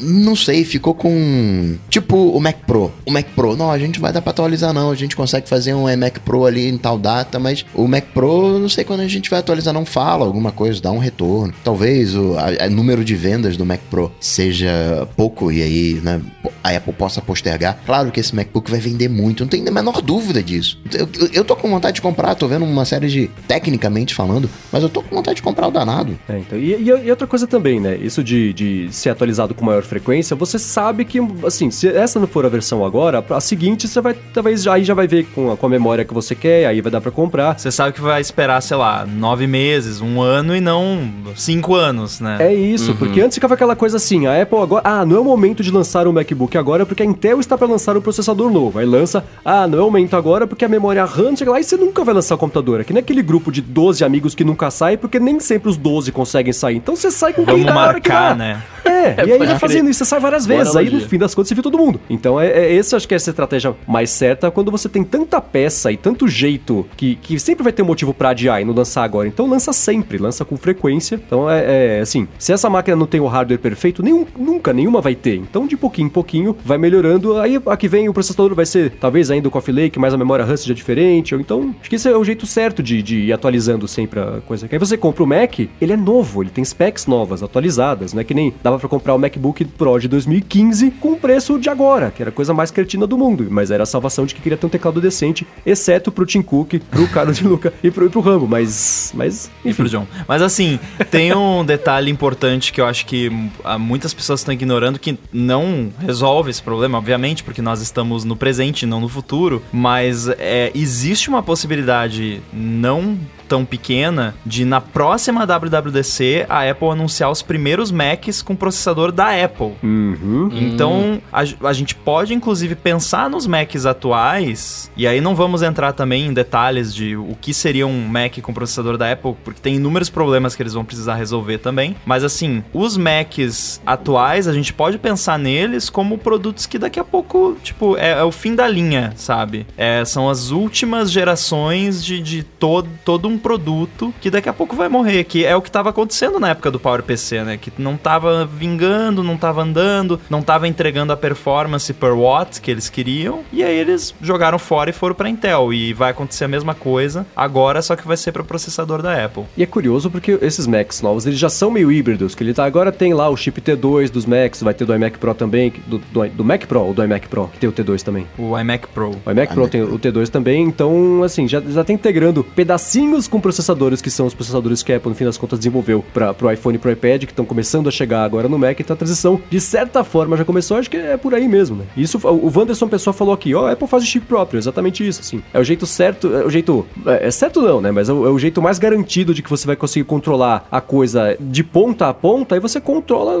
[0.00, 1.76] não sei, ficou com.
[1.88, 2.92] Tipo o Mac Pro.
[3.04, 4.90] O Mac Pro, não, a gente vai dar pra atualizar, não.
[4.90, 8.58] A gente consegue fazer um Mac Pro ali em tal data, mas o Mac Pro,
[8.58, 11.52] não sei quando a gente vai atualizar, não fala alguma coisa, dá um retorno.
[11.64, 16.20] Talvez o a- a número de vendas do Mac Pro seja pouco e aí, né,
[16.62, 17.78] a Apple possa postergar.
[17.84, 20.78] Claro que esse MacBook vai vender muito, não tenho a menor dúvida disso.
[20.92, 23.30] Eu, eu, tô com vontade de comprar, tô vendo uma série de.
[23.48, 26.18] tecnicamente falando, mas eu tô com vontade de comprar o danado.
[26.28, 27.96] É, então, e, e- e outra coisa também, né?
[27.96, 32.26] Isso de, de ser atualizado com maior frequência, você sabe que, assim, se essa não
[32.26, 35.52] for a versão agora, a seguinte você vai, talvez já, aí já vai ver com
[35.52, 37.58] a, com a memória que você quer, aí vai dar pra comprar.
[37.58, 42.20] Você sabe que vai esperar, sei lá, nove meses, um ano e não cinco anos,
[42.20, 42.36] né?
[42.40, 45.24] É isso, porque antes ficava aquela coisa assim, a Apple agora, ah, não é o
[45.24, 48.78] momento de lançar o MacBook agora porque a Intel está para lançar o processador novo.
[48.78, 51.64] Aí lança, ah, não é o momento agora porque a memória RAM, chega lá e
[51.64, 52.80] você nunca vai lançar o computador.
[52.80, 56.52] Aqui naquele grupo de 12 amigos que nunca sai, porque nem sempre os 12 conseguem
[56.52, 56.76] sair.
[56.76, 58.34] Então você sai com quem Vamos da hora que marcar, dá.
[58.34, 58.62] né?
[58.84, 58.93] É,
[59.26, 60.76] e aí vai fazendo isso, você sai várias Boa vezes.
[60.76, 62.00] Aí no fim das contas você viu todo mundo.
[62.08, 65.40] Então é, é esse, acho que é essa estratégia mais certa quando você tem tanta
[65.40, 68.74] peça e tanto jeito que, que sempre vai ter um motivo pra adiar e não
[68.74, 69.28] lançar agora.
[69.28, 71.20] Então lança sempre, lança com frequência.
[71.26, 75.00] Então é, é, assim, se essa máquina não tem o hardware perfeito, nenhum, nunca nenhuma
[75.00, 75.36] vai ter.
[75.36, 77.38] Então de pouquinho em pouquinho vai melhorando.
[77.38, 80.44] Aí aqui vem o processador vai ser talvez ainda o Coffee Lake, mas a memória
[80.44, 81.34] RAM seja diferente.
[81.34, 84.40] Ou então acho que esse é o jeito certo de, de ir atualizando sempre a
[84.46, 84.68] coisa.
[84.68, 88.12] Que aí você compra o Mac, ele é novo, ele tem specs novas, atualizadas.
[88.12, 91.58] Não é que nem dava pra comprar o MacBook Pro de 2015 com o preço
[91.58, 93.48] de agora, que era a coisa mais cretina do mundo.
[93.50, 96.74] Mas era a salvação de que queria ter um teclado decente, exceto pro Tim Cook,
[96.88, 98.46] pro Carlos de Luca e pro, e pro Rambo.
[98.46, 100.06] Mas, mas E pro John.
[100.28, 100.78] Mas assim,
[101.10, 103.32] tem um detalhe importante que eu acho que
[103.64, 108.36] ah, muitas pessoas estão ignorando que não resolve esse problema, obviamente, porque nós estamos no
[108.36, 109.60] presente, não no futuro.
[109.72, 117.30] Mas é, existe uma possibilidade não tão pequena de na próxima WWDC a Apple anunciar
[117.30, 119.72] os primeiros Macs com processador da Apple.
[119.82, 120.50] Uhum.
[120.52, 125.92] Então, a, a gente pode inclusive pensar nos Macs atuais, e aí não vamos entrar
[125.92, 129.76] também em detalhes de o que seria um Mac com processador da Apple, porque tem
[129.76, 131.96] inúmeros problemas que eles vão precisar resolver também.
[132.04, 137.04] Mas assim, os Macs atuais, a gente pode pensar neles como produtos que daqui a
[137.04, 139.66] pouco, tipo, é, é o fim da linha, sabe?
[139.76, 144.76] É, são as últimas gerações de, de todo, todo um produto que daqui a pouco
[144.76, 147.56] vai morrer, que é o que estava acontecendo na época do PowerPC, né?
[147.56, 152.70] Que não tava vingando, não tava andando, não tava entregando a performance per watt que
[152.70, 156.48] eles queriam, e aí eles jogaram fora e foram para Intel, e vai acontecer a
[156.48, 159.44] mesma coisa agora, só que vai ser para processador da Apple.
[159.56, 162.64] E é curioso porque esses Macs novos, eles já são meio híbridos, que ele tá
[162.64, 165.98] agora tem lá o chip T2 dos Macs, vai ter do iMac Pro também, do,
[165.98, 168.26] do, do Mac Pro ou do iMac Pro, que tem o T2 também.
[168.38, 169.10] O iMac Pro.
[169.24, 173.40] O iMac Pro tem o T2 também, então, assim, já, já tá integrando pedacinhos com
[173.40, 176.50] processadores que são os processadores que a Apple, no fim das contas, desenvolveu para pro
[176.50, 179.40] iPhone e pro iPad, que estão começando a chegar agora no Mac, então a transição,
[179.50, 181.84] de certa forma, já começou, acho que é por aí mesmo, né?
[181.96, 185.20] Isso, o Wanderson Pessoa falou aqui, ó, a Apple faz o chip próprio, exatamente isso,
[185.20, 185.42] assim.
[185.52, 187.90] É o jeito certo, é o jeito, é, é certo não, né?
[187.90, 190.80] Mas é o, é o jeito mais garantido de que você vai conseguir controlar a
[190.80, 193.34] coisa de ponta a ponta, e você controla,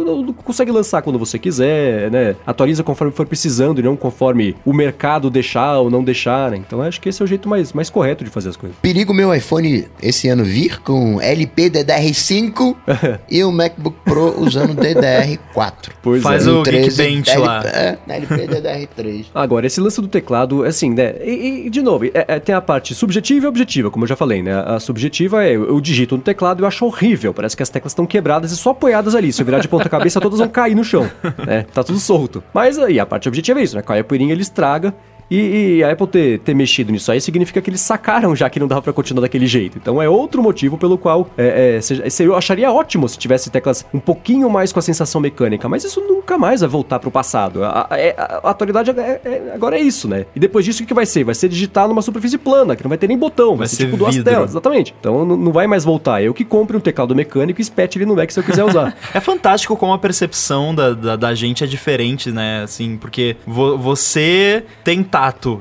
[0.44, 2.36] consegue lançar quando você quiser, né?
[2.46, 6.56] Atualiza conforme for precisando e não conforme o mercado deixar ou não deixar, né?
[6.56, 8.76] Então acho que esse é o jeito mais, mais correto de fazer as coisas.
[8.80, 12.76] Perigo meu iPhone esse ano vir com LP DDR5
[13.30, 15.72] e o MacBook Pro usando DDR4.
[16.04, 16.50] Pois Faz é.
[16.50, 17.64] o Geekbench lá.
[17.64, 19.26] É, LP DDR3.
[19.34, 21.14] Agora, esse lance do teclado, assim, né?
[21.24, 24.14] E, e de novo, é, é, tem a parte subjetiva e objetiva, como eu já
[24.14, 24.52] falei, né?
[24.66, 27.32] A subjetiva é eu, eu digito no teclado e eu acho horrível.
[27.32, 29.32] Parece que as teclas estão quebradas e só apoiadas ali.
[29.32, 31.10] Se eu virar de ponta cabeça, todas vão cair no chão.
[31.46, 31.64] Né?
[31.72, 32.44] Tá tudo solto.
[32.52, 33.80] Mas aí a parte objetiva é isso, né?
[33.80, 34.94] Cai a poeirinha, ele estraga.
[35.30, 38.60] E, e, a Apple ter, ter mexido nisso aí significa que eles sacaram já que
[38.60, 39.78] não dava para continuar daquele jeito.
[39.78, 43.98] Então é outro motivo pelo qual é, é, eu acharia ótimo se tivesse teclas um
[43.98, 47.64] pouquinho mais com a sensação mecânica, mas isso nunca mais vai voltar pro passado.
[47.64, 50.26] A, a, é, a, a atualidade é, é, agora é isso, né?
[50.34, 51.24] E depois disso o que vai ser?
[51.24, 53.76] Vai ser digitar numa superfície plana, que não vai ter nem botão, vai, vai ser,
[53.76, 54.94] ser, tipo duas telas, exatamente.
[54.98, 56.22] Então não, não, vai mais voltar.
[56.22, 58.96] Eu que compre um teclado mecânico e espete ele no Mac se eu quiser usar.
[59.14, 62.62] é fantástico como a percepção da, da, da, gente é diferente, né?
[62.62, 65.02] Assim, porque vo, você tem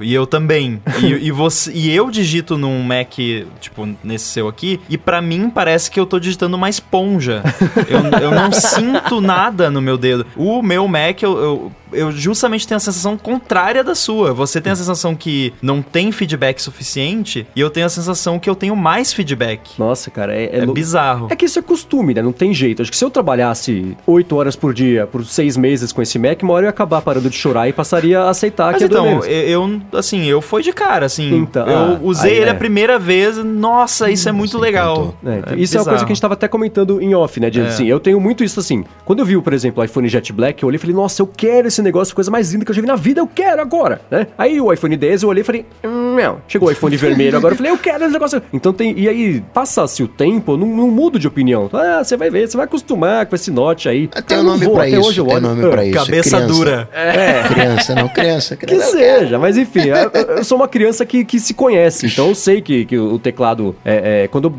[0.02, 0.82] e eu também.
[1.02, 3.14] E, e, você, e eu digito num Mac,
[3.60, 7.44] tipo, nesse seu aqui, e para mim parece que eu tô digitando uma esponja.
[7.88, 10.26] eu, eu não sinto nada no meu dedo.
[10.36, 14.34] O meu Mac, eu, eu eu justamente tenho a sensação contrária da sua.
[14.34, 18.50] Você tem a sensação que não tem feedback suficiente e eu tenho a sensação que
[18.50, 19.78] eu tenho mais feedback.
[19.78, 21.28] Nossa, cara, é, é, é bizarro.
[21.30, 22.22] É que isso é costume, né?
[22.22, 22.82] Não tem jeito.
[22.82, 26.42] Acho que se eu trabalhasse 8 horas por dia por 6 meses com esse Mac,
[26.44, 29.24] uma hora eu ia acabar parando de chorar e passaria a aceitar Mas que então,
[29.24, 31.34] é eu, assim, eu fui de cara, assim.
[31.36, 32.52] Então, eu ah, usei ele é.
[32.52, 35.16] a primeira vez, nossa, isso é hum, muito legal.
[35.26, 35.78] É, então, isso bizarro.
[35.78, 37.50] é uma coisa que a gente tava até comentando em off, né?
[37.50, 37.68] De, é.
[37.68, 38.84] assim, eu tenho muito isso assim.
[39.06, 41.28] Quando eu vi, por exemplo, o iPhone Jet Black, eu olhei e falei, nossa, eu
[41.28, 44.02] quero esse negócio, coisa mais linda que eu já vi na vida, eu quero agora,
[44.10, 44.28] né?
[44.38, 46.38] Aí o iPhone 10 eu olhei e falei, hum, não.
[46.48, 48.42] Chegou o iPhone vermelho agora, eu falei, eu quero esse negócio.
[48.52, 48.98] Então tem.
[48.98, 51.70] E aí, passa-se o tempo, não, não mudo de opinião.
[51.74, 54.08] Ah, você vai ver, você vai acostumar com esse note aí.
[54.08, 55.02] Tem um nome vou, pra isso.
[55.02, 55.94] Hoje eu olho, tem nome pra isso.
[55.98, 56.54] Cabeça criança.
[56.54, 56.90] dura.
[56.94, 57.44] É.
[57.48, 58.56] Criança, não, criança.
[58.56, 58.86] criança.
[58.86, 62.36] Que seja, mas enfim, eu, eu, sou uma criança que, que se conhece, então eu
[62.36, 63.76] sei que, que o teclado.
[63.84, 64.54] É, é, quando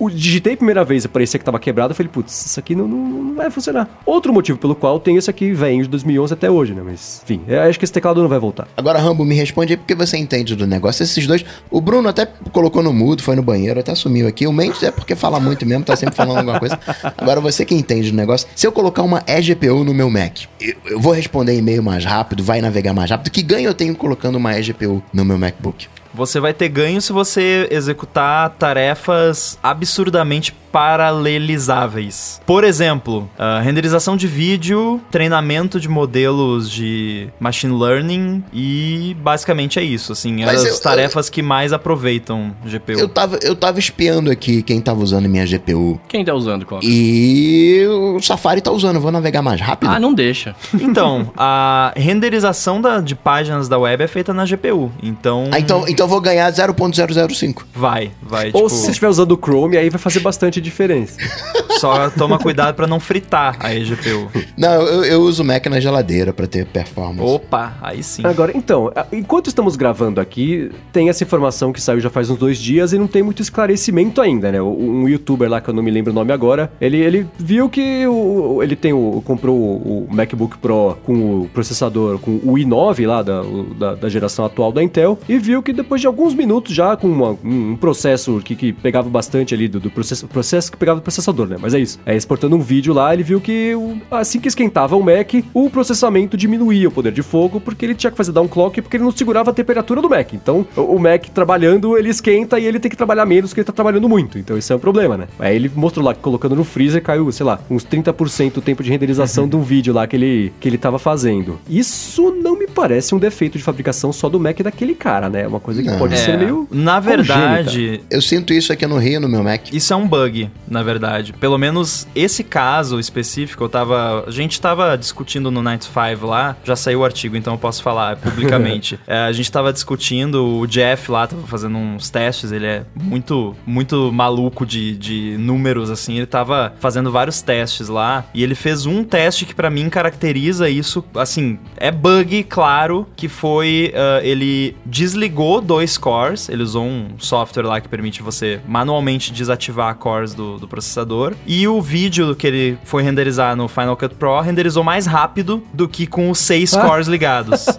[0.00, 2.74] eu digitei a primeira vez e parecia que tava quebrado, eu falei, putz, isso aqui
[2.74, 3.88] não, não, não vai funcionar.
[4.04, 6.82] Outro motivo pelo qual tem esse aqui vem de 2011 até hoje, né?
[6.84, 8.68] Mas, enfim, acho que esse teclado não vai voltar.
[8.76, 11.02] Agora, Rambo, me responde aí porque você entende do negócio.
[11.02, 11.44] Esses dois.
[11.70, 14.46] O Bruno até colocou no mudo, foi no banheiro, até sumiu aqui.
[14.46, 16.78] O Mendes é porque fala muito mesmo, tá sempre falando alguma coisa.
[17.16, 18.48] Agora, você que entende do negócio.
[18.54, 22.42] Se eu colocar uma eGPU no meu Mac, eu, eu vou responder e-mail mais rápido,
[22.42, 23.30] vai navegar mais rápido.
[23.30, 25.86] Que ganho eu tenho colocando uma eGPU no meu MacBook?
[26.14, 32.40] Você vai ter ganho se você executar tarefas absurdamente paralelizáveis.
[32.46, 39.82] Por exemplo, uh, renderização de vídeo, treinamento de modelos de machine learning e basicamente é
[39.82, 42.98] isso, assim, Mas as eu, tarefas eu, que mais aproveitam GPU.
[42.98, 46.00] Eu tava, eu tava espiando aqui quem tava usando minha GPU.
[46.08, 46.80] Quem tá usando, qual?
[46.82, 49.90] E o Safari tá usando, vou navegar mais rápido.
[49.90, 50.54] Ah, não deixa.
[50.88, 55.48] Então, a renderização da, de páginas da web é feita na GPU, então...
[55.50, 57.64] Ah, então, então eu vou ganhar 0.005.
[57.74, 58.46] Vai, vai.
[58.46, 58.70] Ou tipo...
[58.70, 61.16] se você estiver usando o Chrome, aí vai fazer bastante bastante diferença.
[61.78, 64.28] Só toma cuidado pra não fritar a eGPU.
[64.56, 67.22] Não, eu, eu uso o Mac na geladeira pra ter performance.
[67.32, 68.22] Opa, aí sim.
[68.26, 72.58] Agora, então, enquanto estamos gravando aqui, tem essa informação que saiu já faz uns dois
[72.58, 74.60] dias e não tem muito esclarecimento ainda, né?
[74.60, 78.04] Um youtuber lá, que eu não me lembro o nome agora, ele, ele viu que
[78.08, 83.22] o, ele tem o, comprou o, MacBook Pro com o processador, com o i9 lá
[83.22, 83.42] da,
[83.78, 87.06] da, da geração atual da Intel, e viu que depois de alguns minutos já com
[87.06, 91.02] uma- um processo que, que pegava bastante ali do, do processo, processo que pegava do
[91.02, 91.56] processador, né?
[91.60, 92.00] Mas é isso.
[92.06, 93.72] É, exportando um vídeo lá, ele viu que
[94.10, 98.10] assim que esquentava o Mac, o processamento diminuía o poder de fogo, porque ele tinha
[98.10, 100.32] que fazer downclock, porque ele não segurava a temperatura do Mac.
[100.32, 103.72] Então, o Mac trabalhando, ele esquenta e ele tem que trabalhar menos porque ele tá
[103.72, 104.38] trabalhando muito.
[104.38, 105.26] Então, isso é um problema, né?
[105.38, 108.82] Aí ele mostrou lá que colocando no freezer caiu, sei lá, uns 30% o tempo
[108.82, 111.58] de renderização de um vídeo lá que ele, que ele tava fazendo.
[111.68, 115.42] Isso não me parece um defeito de fabricação só do Mac daquele cara, né?
[115.42, 115.98] É uma coisa que Não.
[115.98, 116.66] pode É, ser meio.
[116.70, 119.72] na verdade, Eu sinto isso aqui no Rio, no meu Mac.
[119.72, 121.32] Isso é um bug, na verdade.
[121.32, 124.24] Pelo menos esse caso específico, eu tava.
[124.26, 127.82] A gente tava discutindo no Night 5 lá, já saiu o artigo, então eu posso
[127.82, 128.98] falar publicamente.
[129.06, 133.56] É, a gente tava discutindo, o Jeff lá tava fazendo uns testes, ele é muito,
[133.66, 136.16] muito maluco de, de números, assim.
[136.16, 140.68] Ele tava fazendo vários testes lá, e ele fez um teste que pra mim caracteriza
[140.68, 143.92] isso, assim, é bug, claro, que foi.
[143.94, 149.94] ah, ele desligou dois cores, ele usou um software lá que permite você manualmente desativar
[149.96, 151.34] cores do, do processador.
[151.46, 155.88] E o vídeo que ele foi renderizar no Final Cut Pro renderizou mais rápido do
[155.88, 157.66] que com os seis cores ligados.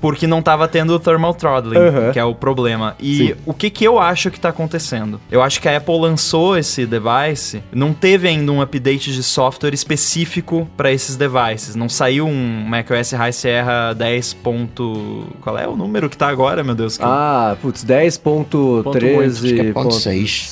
[0.00, 1.78] Porque não tava tendo o thermal throttling,
[2.12, 2.94] que é o problema.
[3.00, 3.34] E Sim.
[3.46, 5.18] o que que eu acho que tá acontecendo?
[5.30, 9.72] Eu acho que a Apple lançou esse device, não teve ainda um update de software
[9.72, 11.74] específico para esses devices.
[11.74, 14.34] Não saiu um macOS High Sierra 10.
[14.34, 16.98] ponto- Qual é o número que tá agora, meu Deus?
[16.98, 19.44] Que Ah, putz, 10.13.
[19.44, 20.48] Acho que é ponto seis.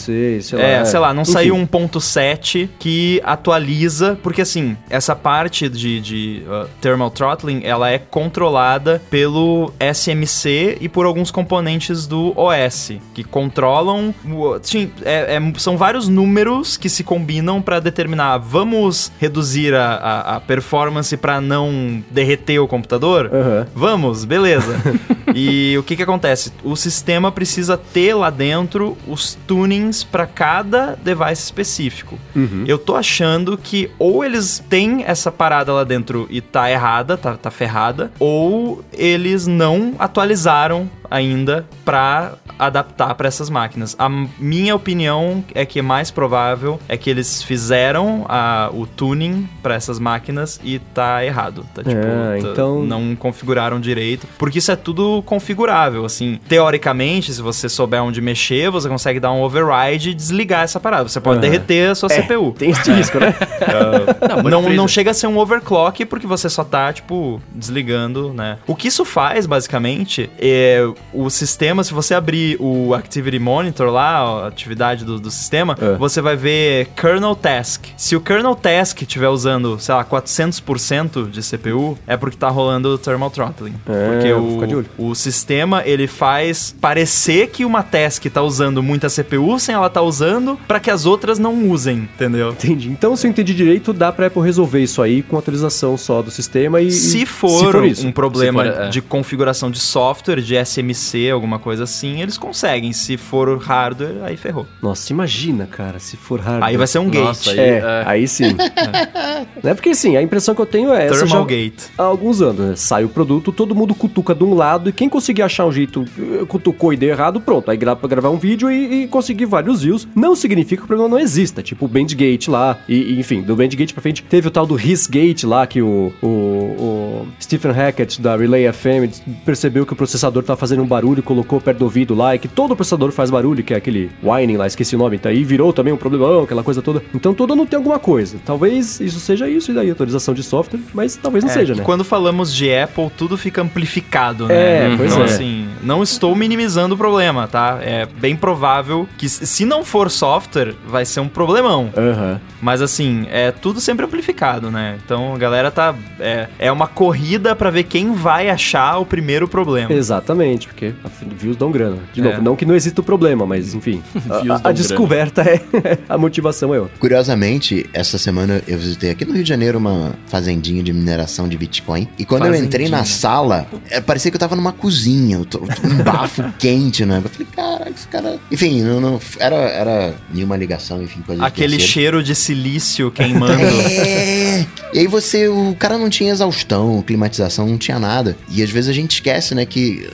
[0.92, 1.12] Sei, lá.
[1.14, 1.32] Não Enfim.
[1.32, 7.98] saiu 1.7 que atualiza, porque assim, essa parte de, de uh, thermal throttling, ela é
[7.98, 14.14] controlada pelo SMC e por alguns componentes do OS, que controlam,
[14.62, 20.36] sim, é- é- são vários números que se combinam para determinar, vamos reduzir a, a-
[20.36, 23.30] a performance para não derreter o computador?
[23.32, 23.66] Aham.
[23.74, 24.80] Vamos, beleza.
[25.34, 26.52] e o que que acontece?
[26.64, 32.18] O sistema precisa ter lá dentro os tunings para cada device específico.
[32.34, 32.64] Uhum.
[32.66, 37.36] Eu tô achando que ou eles têm essa parada lá dentro e tá errada, tá,
[37.36, 43.94] tá ferrada, ou eles não atualizaram ainda pra adaptar pra essas máquinas.
[43.98, 49.48] A minha opinião é que é mais provável é que eles fizeram a- o tuning
[49.62, 51.64] pra essas máquinas e tá errado.
[51.74, 56.38] Tá tipo, É, então- não configuraram direito, porque isso é tudo configurável, assim.
[56.48, 61.08] Teoricamente, se você souber onde mexer, você consegue dar um override e desligar essa parada.
[61.08, 61.40] Você pode Aham.
[61.50, 62.52] derreter a sua CPU.
[62.56, 63.34] Tem esse risco, né?
[64.42, 68.58] Não, Não, não chega a ser um overclock porque você só tá, tipo, desligando, né?
[68.66, 74.18] O que isso faz, basicamente, é o sistema, se você abrir o Activity Monitor lá,
[74.44, 75.94] a atividade do, do sistema, É.
[75.96, 77.84] você vai ver kernel task.
[77.96, 82.88] Se o kernel task estiver usando, sei lá, 400% de CPU, é porque tá rolando
[82.94, 83.74] o thermal throttling.
[83.86, 89.58] É, porque o, o sistema, ele faz parecer que uma task tá usando muita CPU
[89.58, 92.50] sem ela tá usando, pra que as outras não usem, entendeu?
[92.52, 92.88] Entendi.
[92.90, 96.30] Então, se eu entendi direito, dá pra Apple resolver isso aí com atualização só do
[96.30, 96.90] sistema e.
[96.90, 98.06] Se for, isso.
[98.06, 98.88] um problema Se for, é.
[98.88, 100.56] de configuração de software, de
[100.94, 102.92] SMC, alguma coisa assim, eles conseguem.
[102.92, 104.66] Se for hardware, aí ferrou.
[104.82, 106.64] Nossa, imagina, cara, se for hardware.
[106.68, 107.58] Aí vai ser um Nossa, gate.
[107.58, 108.02] aí- É, É.
[108.06, 108.54] aí sim.
[109.62, 109.74] Né?
[109.74, 111.82] Porque assim, a impressão que eu tenho é essa já Thermal gate.
[111.96, 112.58] há alguns anos.
[112.70, 112.72] né?
[112.76, 116.04] Sai o produto, todo mundo cutuca de um lado e quem conseguir achar um jeito,
[116.18, 117.70] eh, cutucou e deu errado, pronto.
[117.70, 120.06] Aí grava pra gravar um vídeo e, e conseguir vários views.
[120.14, 121.62] Não significa que o problema não exista.
[121.62, 122.78] Tipo o Bandgate lá.
[122.88, 126.12] E, e, enfim, do Bandgate pra frente teve o tal do Hissgate lá que o,
[126.22, 129.12] o, o Stephen Hackett da Relay FM
[129.44, 132.34] percebeu que o processador tava fazendo um barulho colocou perto do ouvido lá.
[132.34, 135.18] E que todo processador faz barulho, que é aquele whining lá, esqueci o nome.
[135.18, 137.02] Tá aí virou também um problemão, aquela coisa toda.
[137.14, 138.38] Então todo ano tem alguma coisa.
[138.44, 141.82] Talvez isso seja isso e daí atualização de software, mas talvez não É, seja, né?
[141.84, 144.94] Quando falamos de Apple, tudo fica amplificado, É, né?
[144.96, 145.26] pois então, é.
[145.26, 147.78] assim, não estou minimizando o problema, tá?
[147.82, 151.90] É bem provável que, se não for software, vai ser um problemão.
[151.96, 152.40] Aham.
[152.60, 154.98] Mas assim, é tudo sempre amplificado, né?
[155.04, 155.94] Então a galera tá.
[156.20, 159.92] É, é uma corrida pra ver quem vai achar o primeiro problema.
[159.92, 161.98] Exatamente, porque afim, views dão grana.
[162.12, 162.24] De É.
[162.24, 164.02] novo, não que não exista o problema, mas enfim.
[164.64, 165.60] a- a, descoberta é.
[166.08, 166.96] a motivação é outra.
[166.98, 171.56] Curiosamente, essa semana eu visitei aqui no Rio de Janeiro uma fazendinha de mineração de
[171.56, 172.08] Bitcoin.
[172.18, 173.18] E quando eu entrei na Fazendinha.
[173.20, 177.20] sala, é, parecia que eu tava numa cozinha, eu tô- um bafo quente, né?
[177.24, 178.38] Eu falei, caraca, esse cara.
[178.50, 181.92] Enfim, não, não- era, era nenhuma ligação, enfim, coisa de Aquele terceiro.
[181.92, 183.52] cheiro de silício queimando.
[183.52, 184.66] É.
[184.92, 188.36] E aí você, o cara não tinha exaustão, climatização, não tinha nada.
[188.48, 190.08] E às vezes a gente esquece, né, que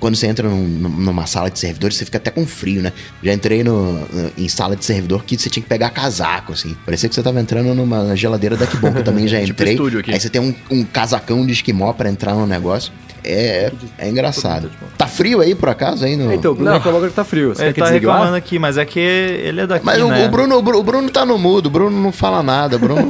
[0.00, 2.92] quando você entra num- numa sala de servidores, você fica até com frio, né?
[3.22, 6.76] Já entrei no, no- em sala de servidor que você tinha que pegar casaco, assim.
[6.84, 9.78] Parecia que você tava entrando numa geladeira da Kibon, que eu também já Tipo entrei.
[10.00, 10.12] aqui.
[10.12, 12.92] Aí você tem um, um casacão de esquimó pra entrar no negócio.
[13.24, 14.70] É, é engraçado.
[14.98, 16.32] Tá frio aí, por acaso, aí no...
[16.32, 16.76] Então, o Bruno Não.
[16.78, 17.54] reclamou que tá frio.
[17.54, 20.26] Você Ele tá reclamando aqui, mas é que ele é daqui, Mas o, né?
[20.26, 23.08] o Bruno, o Bruno- o Bruno tá no mudo, o Bruno não fala nada, Bruno...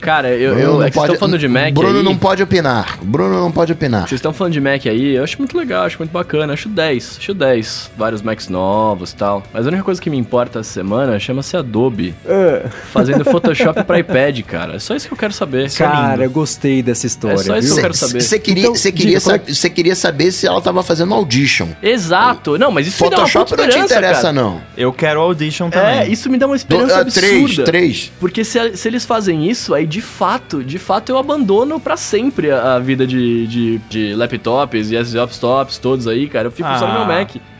[0.00, 2.04] Cara, eu, Bruno eu não é que vocês estão falando de Mac Bruno aí.
[2.04, 2.98] não pode opinar.
[3.02, 4.02] Bruno não pode opinar.
[4.08, 7.16] Vocês estão falando de Mac aí, eu acho muito legal, acho muito bacana, acho 10,
[7.18, 7.90] acho 10.
[7.96, 9.42] Vários Macs novos e tal.
[9.52, 12.14] Mas a única coisa que me importa essa semana chama-se Adobe.
[12.26, 12.66] É.
[12.92, 14.76] Fazendo Photoshop pra iPad, cara.
[14.76, 15.70] É só isso que eu quero saber.
[15.72, 17.34] Cara, eu gostei dessa história.
[17.34, 17.74] É só isso viu?
[17.74, 18.20] que eu quero saber.
[18.22, 21.68] Você queria, Então, cê queria, é sa- cê queria saber se ela tava fazendo audition.
[21.82, 22.58] Exato.
[22.58, 24.32] Não, mas isso me dá uma Photoshop não te esperança, interessa, cara.
[24.32, 24.60] não.
[24.76, 25.98] Eu quero Audition também.
[26.00, 27.26] É, isso me dá uma Do, esperança ah, absurda.
[27.28, 28.12] três, três.
[28.20, 32.50] Porque se, se eles fazem isso, aí de fato, de fato eu abandono pra sempre
[32.50, 36.48] a, a vida de, de, de laptops e desktops todos aí, cara.
[36.48, 37.06] Eu fico só no meu Ah.
[37.06, 37.30] Mac.
[37.34, 37.53] No meu Mac,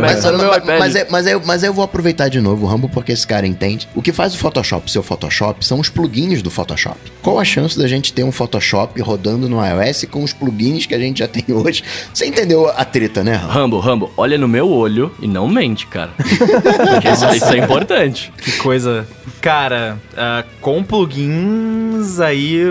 [0.00, 0.78] Mas, no meu mas, iPad.
[0.78, 3.46] mas, é- mas, é- mas eu vou aproveitar de novo o Rambo porque esse cara
[3.46, 3.88] entende.
[3.94, 6.98] O que faz o Photoshop ser o Photoshop são os plugins do Photoshop.
[7.22, 10.94] Qual a chance da gente ter um Photoshop rodando no iOS com os plugins que
[10.94, 11.82] a gente já tem hoje?
[12.12, 13.60] Você entendeu a treta, né, Rambo?
[13.60, 16.10] Rambo, Rambo, olha no meu olho e não mente, cara.
[16.16, 18.32] Porque isso, isso é importante.
[18.40, 19.06] Que coisa.
[19.40, 22.62] Cara, ah, com plugins aí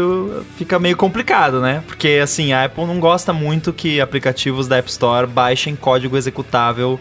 [0.57, 1.83] fica meio complicado, né?
[1.85, 6.17] Porque assim, a Apple não gosta muito que aplicativos da App Store baixem código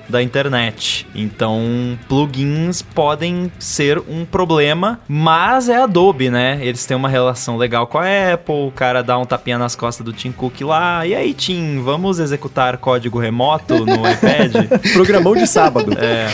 [0.09, 1.07] da internet.
[1.15, 6.59] Então, plugins podem ser um problema, mas é Adobe, né?
[6.63, 10.05] Eles têm uma relação legal com a Apple, o cara dá um tapinha nas costas
[10.05, 11.07] do Tim Cook lá.
[11.07, 14.93] E aí, Tim, vamos executar código remoto no iPad?
[14.93, 15.93] Programão de sábado.
[15.99, 16.27] É.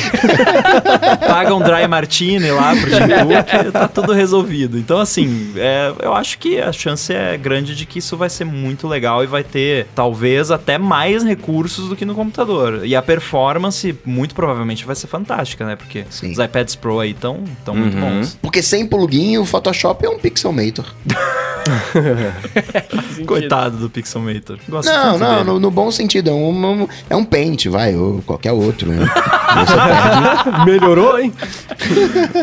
[1.27, 4.79] Paga um dry martini lá pro Tim Cook, tá tudo resolvido.
[4.79, 8.45] Então, assim, é, eu acho que a chance é grande de que isso vai ser
[8.45, 12.81] muito legal e vai ter, talvez, até mais recursos do que no computador.
[12.85, 15.77] E a performance, muito provavelmente, vai ser fantástica, né?
[15.77, 16.33] Porque Sim.
[16.33, 18.19] os iPads Pro aí estão tão muito Uhum.
[18.21, 18.39] bons.
[18.43, 20.85] Porque sem plugin, o Photoshop é um pixelmator.
[23.27, 24.59] Coitado do Pixelmator.
[24.69, 26.29] Gosto Não, não, no, no bom sentido.
[26.31, 29.07] É um, um- é um paint, vai, ou qualquer outro, né?
[30.67, 31.33] Melhorou, hein?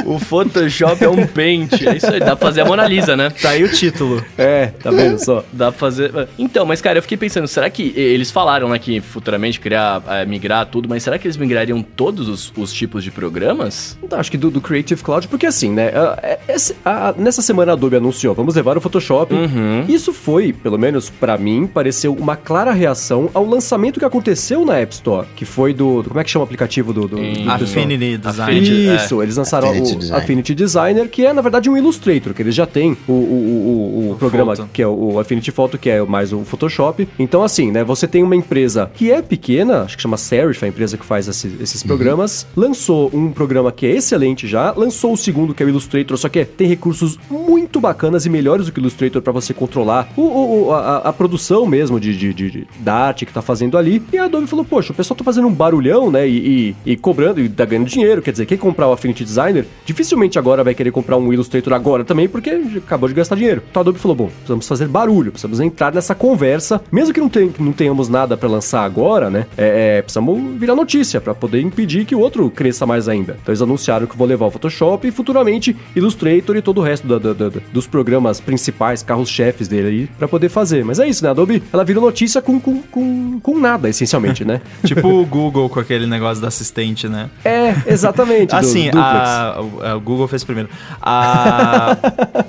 [0.06, 1.88] O Photoshop é um pente.
[1.88, 3.30] É isso aí, dá pra fazer a Mona Lisa, né?
[3.30, 4.24] Tá aí o título.
[4.38, 5.44] É, tá vendo só?
[5.52, 6.12] Dá pra fazer.
[6.40, 10.26] Então, mas cara, eu fiquei pensando, será que eles falaram, né, que futuramente criar, eh,
[10.62, 13.98] migrar tudo, mas será que eles migrariam todos os, os tipos de programas?
[14.04, 15.90] Então, acho que do, do Creative Cloud, porque assim, né?
[15.90, 19.34] a- é- esse- a- nessa semana a Adobe anunciou, vamos levar o Photoshop.
[19.34, 19.86] Uhum.
[19.88, 24.78] Isso foi, pelo menos pra mim, pareceu uma clara reação ao lançamento que aconteceu na
[24.78, 26.02] App Store, que foi do.
[26.04, 27.08] do- como é que chama o aplicativo do.
[27.08, 27.50] do, do?
[27.50, 28.42] Affinity Design.
[28.60, 28.96] Affinity.
[28.96, 30.24] Isso, eles lançaram Affinity o Design.
[30.24, 34.08] Affinity Designer, que é na verdade um Illustrator, que eles já têm o, o, o,
[34.10, 34.70] o O programa Photo.
[34.72, 37.08] que é o Affinity Photo, que é mais o Photoshop.
[37.18, 40.18] Então, assim, né, você tem uma empresa que é pequena, acho que chama
[40.52, 44.72] Serif, a empresa que faz esse- esses programas, lançou um programa que é excelente já,
[44.76, 48.66] lançou o segundo, que é o Illustrator, só que tem recursos muito bacanas e melhores
[48.66, 50.22] do que o Illustrator para você controlar o,
[50.68, 54.02] o- a, a produção mesmo de, de, de- de- da arte que tá fazendo ali.
[54.12, 56.98] E a Adobe falou, poxa, o pessoal tá fazendo um barulhão, né, e, e- e
[56.98, 60.74] cobrando, e tá ganhando dinheiro, quer dizer, quem comprar o Affinity Designer, dificilmente agora vai
[60.74, 63.62] querer comprar um Illustrator agora também, porque acabou de gastar dinheiro.
[63.70, 67.32] Então a Adobe falou, bom, precisamos fazer barulho, precisamos entrar nessa conversa, mesmo que não,
[67.60, 72.06] não tenhamos nada para lançar agora, né, é, é, precisamos virar notícia para poder impedir
[72.06, 73.38] que o outro cresça mais ainda.
[73.42, 77.08] Então eles anunciaram que vão levar o Photoshop e futuramente Illustrator e todo o resto
[77.08, 80.84] da- da- da- dos programas principais, carros-chefes dele aí, para poder fazer.
[80.86, 84.44] Mas é isso, né, a Adobe, ela virou notícia com, com, com, com nada, essencialmente,
[84.46, 84.62] né?
[84.86, 87.30] Tipo o Google com aquele negócio da assistente, né?
[87.46, 88.54] é, exatamente.
[88.56, 89.06] Assim, duplex.
[89.08, 90.70] a, o- o Google fez primeiro.
[91.02, 91.98] A,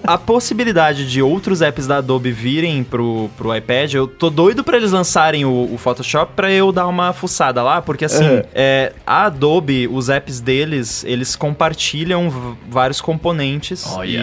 [0.07, 4.77] a possibilidade de outros apps da Adobe virem pro, pro iPad, eu tô doido pra
[4.77, 8.47] eles lançarem o, o Photoshop pra eu dar uma fuçada lá, porque assim, É.
[8.55, 14.19] é, a Adobe, os apps deles, eles compartilham vários componentes Olha.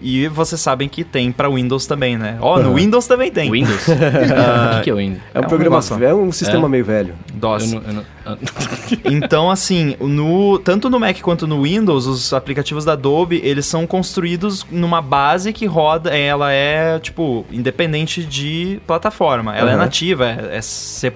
[0.00, 2.36] e, e vocês sabem que tem pra Windows também, né?
[2.40, 2.74] Ó, no Aham.
[2.74, 3.50] Windows também tem.
[3.50, 3.82] Windows?
[3.88, 5.20] o que, que é o Windows?
[5.34, 7.14] É um é um programa, negócio- é um sistema meio velho.
[7.34, 7.72] DOS.
[7.72, 8.36] Eu não- eu não- ah.
[9.04, 13.86] Então, assim, no, tanto no Mac quanto no Windows, os aplicativos da Adobe, eles são
[13.86, 19.56] construídos numa base que roda, ela é, tipo, independente de plataforma.
[19.56, 19.82] Ela é Aham.
[19.82, 21.10] nativa, é, é C++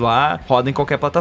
[0.00, 1.17] lá, roda em qualquer plataforma,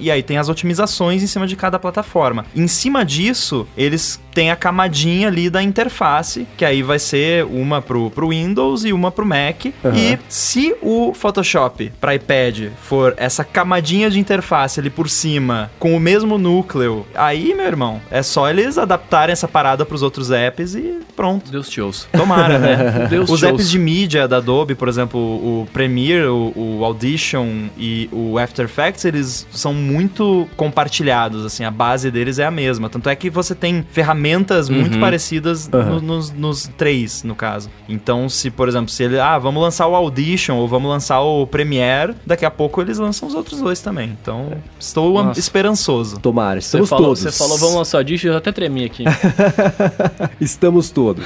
[0.00, 2.44] e aí tem as otimizações em cima de cada plataforma.
[2.54, 7.80] Em cima disso, eles têm a camadinha ali da interface, que aí vai ser uma
[7.80, 9.66] pro, pro Windows e uma pro Mac.
[9.82, 9.96] Aham.
[9.96, 15.96] E se o Photoshop para iPad for essa camadinha de interface ali por cima, com
[15.96, 20.74] o mesmo núcleo, aí, meu irmão, é só eles adaptarem essa parada pros outros apps
[20.74, 21.50] e pronto.
[21.50, 22.06] Deus te ouça.
[22.12, 23.06] Tomara, né?
[23.08, 23.70] Deus Os te apps ouça.
[23.70, 29.06] de mídia da Adobe, por exemplo, o Premiere, o, o Audition e o After Effects,
[29.06, 32.88] eles são muito compartilhados, assim, a base deles é a mesma.
[32.88, 35.00] Tanto é que você tem ferramentas muito Uhum.
[35.00, 36.00] parecidas no- Aham.
[36.00, 37.70] nos, nos três, no caso.
[37.88, 41.46] Então, se, por exemplo, se ele, ah, vamos lançar o Audition ou vamos lançar o
[41.46, 44.16] Premiere, daqui a pouco eles lançam os outros dois também.
[44.20, 45.40] Então, estou am- Nossa.
[45.40, 46.18] esperançoso.
[46.20, 47.20] Tomara, Você estamos falou, todos.
[47.22, 49.04] você falou, vamos lançar o Dish, eu até tremi aqui.
[50.40, 51.24] Estamos todos.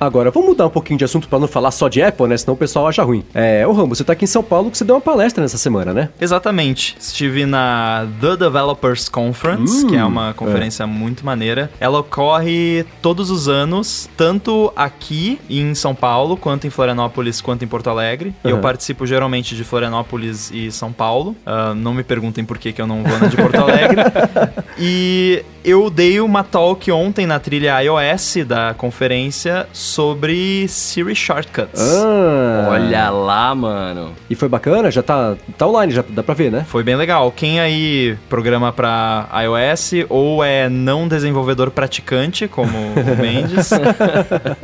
[0.00, 2.36] Agora, vamos mudar um pouquinho de assunto pra não falar só de Apple, né?
[2.36, 3.24] Senão o pessoal acha ruim.
[3.34, 5.58] É, ô Rambo, você tá aqui em São Paulo que você deu uma palestra nessa
[5.58, 6.08] semana, né?
[6.20, 6.96] Exatamente.
[6.98, 11.70] Estive na The Developers Conference, Uh, que é uma conferência muito maneira.
[11.80, 17.68] Ela ocorre todos os anos, tanto aqui em São Paulo, quanto em Florianópolis, quanto em
[17.68, 18.34] Porto Alegre.
[18.44, 18.62] Eu Uhum.
[18.62, 21.36] participo geralmente de Florianópolis e São Paulo.
[21.46, 24.00] Ah, não me perguntem por que, que eu não vou na de Porto Alegre.
[24.78, 31.80] e eu dei uma talk ontem na trilha iOS da conferência sobre Siri Shortcuts.
[31.80, 34.12] Ah, Olha lá, mano.
[34.28, 34.90] E foi bacana?
[34.90, 36.64] Já tá, tá online, já dá pra ver, né?
[36.68, 37.17] Foi bem legal.
[37.34, 43.70] Quem aí programa pra iOS ou é não desenvolvedor praticante, como o Mendes,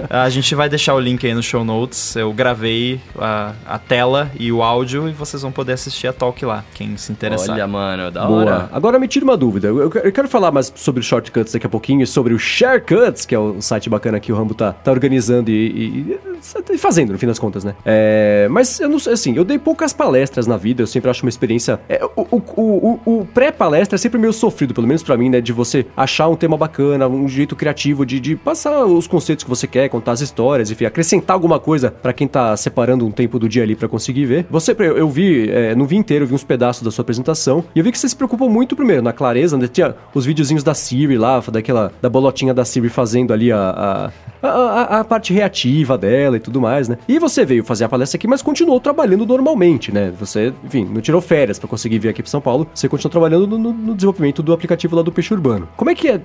[0.09, 2.17] a gente vai deixar o link aí no show notes.
[2.17, 6.45] Eu gravei a, a tela e o áudio e vocês vão poder assistir a talk
[6.45, 7.55] lá, quem se interessar.
[7.55, 8.41] Olha, mano, da Boa.
[8.41, 8.69] hora.
[8.73, 9.69] Agora me tira uma dúvida.
[9.69, 13.27] Eu, eu quero falar mais sobre os shortcuts daqui a pouquinho e sobre o Sharecuts,
[13.27, 16.34] que é o site bacana que o Rambo tá, tá organizando e, e- e
[16.79, 17.75] fazendo, no fim das contas, né?
[17.85, 21.25] É, mas eu não sei, assim, eu dei poucas palestras na vida, eu sempre acho
[21.25, 21.81] uma experiência.
[21.89, 25.41] é, o o, o, o- pré-palestra é sempre meio sofrido, pelo menos pra mim, né?
[25.41, 29.51] De você achar um tema bacana, um jeito criativo de, de passar os conceitos que
[29.51, 33.39] você quer, contar as histórias, enfim, acrescentar alguma coisa pra quem tá separando um tempo
[33.39, 34.47] do dia ali pra conseguir ver.
[34.51, 37.65] Você, eu, eu vi, é, não vi inteiro, eu vi uns pedaços da sua apresentação
[37.75, 39.67] e eu vi que você se preocupou muito primeiro na clareza, né?
[39.69, 44.11] Tinha os videozinhos da Siri lá, daquela da bolotinha da Siri fazendo ali a,
[44.43, 46.99] a, a, a- a parte reativa dela e tudo mais, né?
[47.09, 50.13] E você veio fazer a palestra aqui, mas continuou trabalhando normalmente, né?
[50.19, 53.47] Você, enfim, não tirou férias pra conseguir vir aqui pra São Paulo, você continuou trabalhando
[53.59, 55.69] no, no- desenvolvimento do aplicativo lá do Peixe Urbano.
[55.77, 56.21] Como é que é?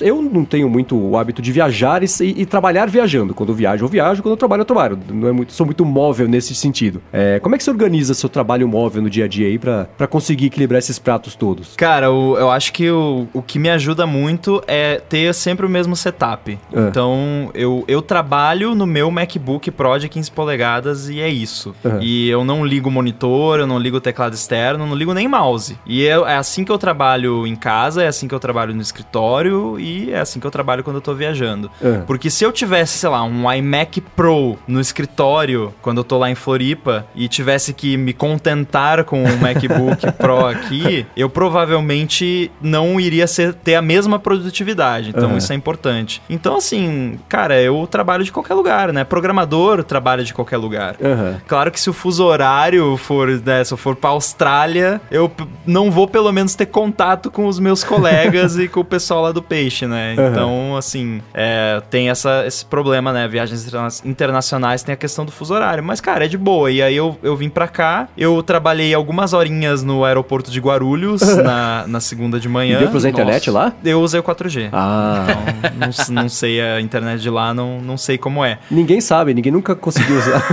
[0.00, 3.34] Eu não tenho muito o hábito de viajar e, e- trabalhar viajando.
[3.34, 4.98] Quando eu viajo, eu viajo, quando eu trabalho, eu trabalho.
[5.10, 7.00] Não é muito, sou muito móvel nesse sentido.
[7.12, 9.84] É, como é que você organiza seu trabalho móvel no dia a dia aí pra,
[9.96, 11.74] pra conseguir equilibrar esses pratos todos?
[11.76, 15.68] Cara, o- eu acho que o, o que me ajuda muito é ter sempre o
[15.68, 16.58] mesmo setup.
[16.72, 16.80] É.
[16.88, 19.41] Então, eu, eu trabalho no meu MacBook
[19.72, 21.74] Pro de 15 polegadas e é isso.
[21.84, 21.98] Uhum.
[22.00, 25.28] E eu não ligo o monitor, eu não ligo o teclado externo, não ligo nem
[25.28, 25.78] mouse.
[25.86, 28.80] E é, é assim que eu trabalho em casa, é assim que eu trabalho no
[28.80, 31.70] escritório e é assim que eu trabalho quando eu tô viajando.
[31.82, 31.98] É.
[32.06, 36.30] Porque se eu tivesse, sei lá, um iMac Pro no escritório, quando eu tô lá
[36.30, 43.00] em Floripa, e tivesse que me contentar com um MacBook Pro aqui, eu provavelmente não
[43.00, 45.10] iria ser- ter a mesma produtividade.
[45.10, 45.38] Então Aham.
[45.38, 46.22] isso é importante.
[46.28, 49.04] Então, assim, cara, eu trabalho de qualquer lugar, né?
[49.22, 50.96] Programador trabalha de qualquer lugar.
[51.00, 51.40] Aham.
[51.46, 55.30] Claro que se o fuso horário for, né, se eu for pra Austrália, eu
[55.64, 59.30] não vou pelo menos ter contato com os meus colegas e com o pessoal lá
[59.32, 60.16] do peixe, né?
[60.18, 60.28] Aham.
[60.30, 63.28] Então, assim, é, tem essa, esse problema, né?
[63.28, 65.84] Viagens interna- internacionais tem a questão do fuso horário.
[65.84, 66.68] Mas, cara, é de boa.
[66.70, 71.20] E aí eu, eu vim pra cá, eu trabalhei algumas horinhas no aeroporto de Guarulhos
[71.36, 72.78] na, na segunda de E manhã.
[72.80, 73.72] deu pra usar a internet lá?
[73.84, 74.68] Eu usei o 4G.
[74.72, 75.26] Ah.
[75.28, 75.72] Então,
[76.10, 78.58] não, não sei a internet de lá, não, não sei como é.
[78.70, 80.42] Ninguém sabe, ninguém nunca conseguiu usar.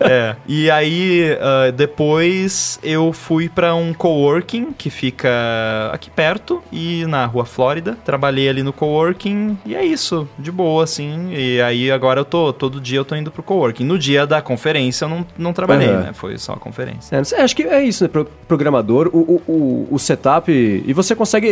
[0.00, 0.36] É.
[0.46, 5.28] E aí, ah, depois eu fui pra um coworking que fica
[5.92, 7.96] aqui perto e na Rua Flórida.
[8.04, 11.30] Trabalhei ali no coworking e é isso, de boa, assim.
[11.32, 13.84] E aí agora eu tô, todo dia eu tô indo pro coworking.
[13.84, 16.00] No dia da conferência eu não, não trabalhei, Aham.
[16.00, 16.10] né?
[16.12, 17.16] Foi só a conferência.
[17.16, 18.08] É, acho que é isso, né?
[18.08, 20.52] Pro- Programador, o, o, o, o setup.
[20.52, 21.48] E você consegue.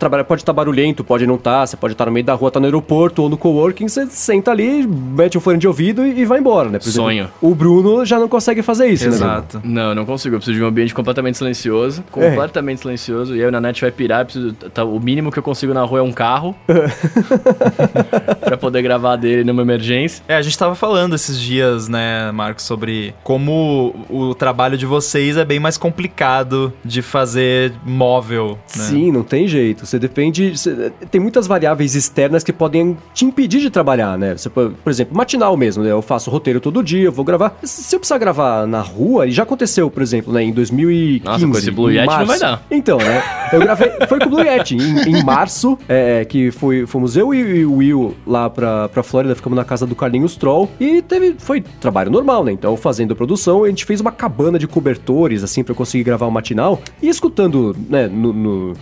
[0.00, 2.34] Esse, tra- trabalha, pode estar barulhento, pode não estar, você pode estar no meio da
[2.34, 6.04] rua, tá no aeroporto ou no coworking, você senta ali, mete um fone de ouvido
[6.06, 6.78] e, e vai embora, né?
[6.78, 7.28] Exemplo, Sonho.
[7.40, 9.10] o Bruno já não consegue fazer isso, né?
[9.16, 9.24] Bruno?
[9.32, 9.60] Exato.
[9.64, 10.34] Não, não consigo.
[10.34, 12.02] Eu preciso de um ambiente completamente silencioso.
[12.10, 13.36] Completamente silencioso.
[13.36, 14.24] E aí o Nanete vai pirar.
[14.24, 16.54] Preciso, tá, o mínimo que eu consigo na rua é um carro.
[18.40, 20.22] pra poder gravar dele numa emergência.
[20.28, 25.36] É, a gente tava falando esses dias, né, Marcos, sobre como o trabalho de vocês
[25.36, 28.84] é bem mais complicado de fazer móvel, né?
[28.84, 29.86] Sim, não tem jeito.
[29.90, 30.56] Você depende.
[30.56, 34.36] você- tem muitas variáveis externas que podem te impedir de trabalhar, né?
[34.36, 35.90] Você, por exemplo, matinal mesmo, né?
[35.90, 37.58] Eu faço roteiro todo dia, eu vou gravar.
[37.64, 40.42] Se eu precisar gravar na rua, e já aconteceu, por exemplo, né?
[40.44, 41.24] Em 2015.
[41.24, 42.26] Nossa, com esse Blue Yeti não março.
[42.26, 42.62] vai dar.
[42.70, 43.22] Então, né?
[43.52, 43.90] Eu gravei.
[44.08, 44.76] Foi com o Blue Yeti.
[44.76, 49.34] Em, em março, é, que foi, fomos eu e o Will lá pra, pra Flórida,
[49.34, 50.70] ficamos na casa do Carlinhos Troll.
[50.78, 51.34] E teve.
[51.38, 52.52] Foi trabalho normal, né?
[52.52, 56.04] Então, fazendo a produção, a gente fez uma cabana de cobertores, assim, pra eu conseguir
[56.04, 56.80] gravar o matinal.
[57.02, 58.32] E escutando, né, no.
[58.32, 58.72] no-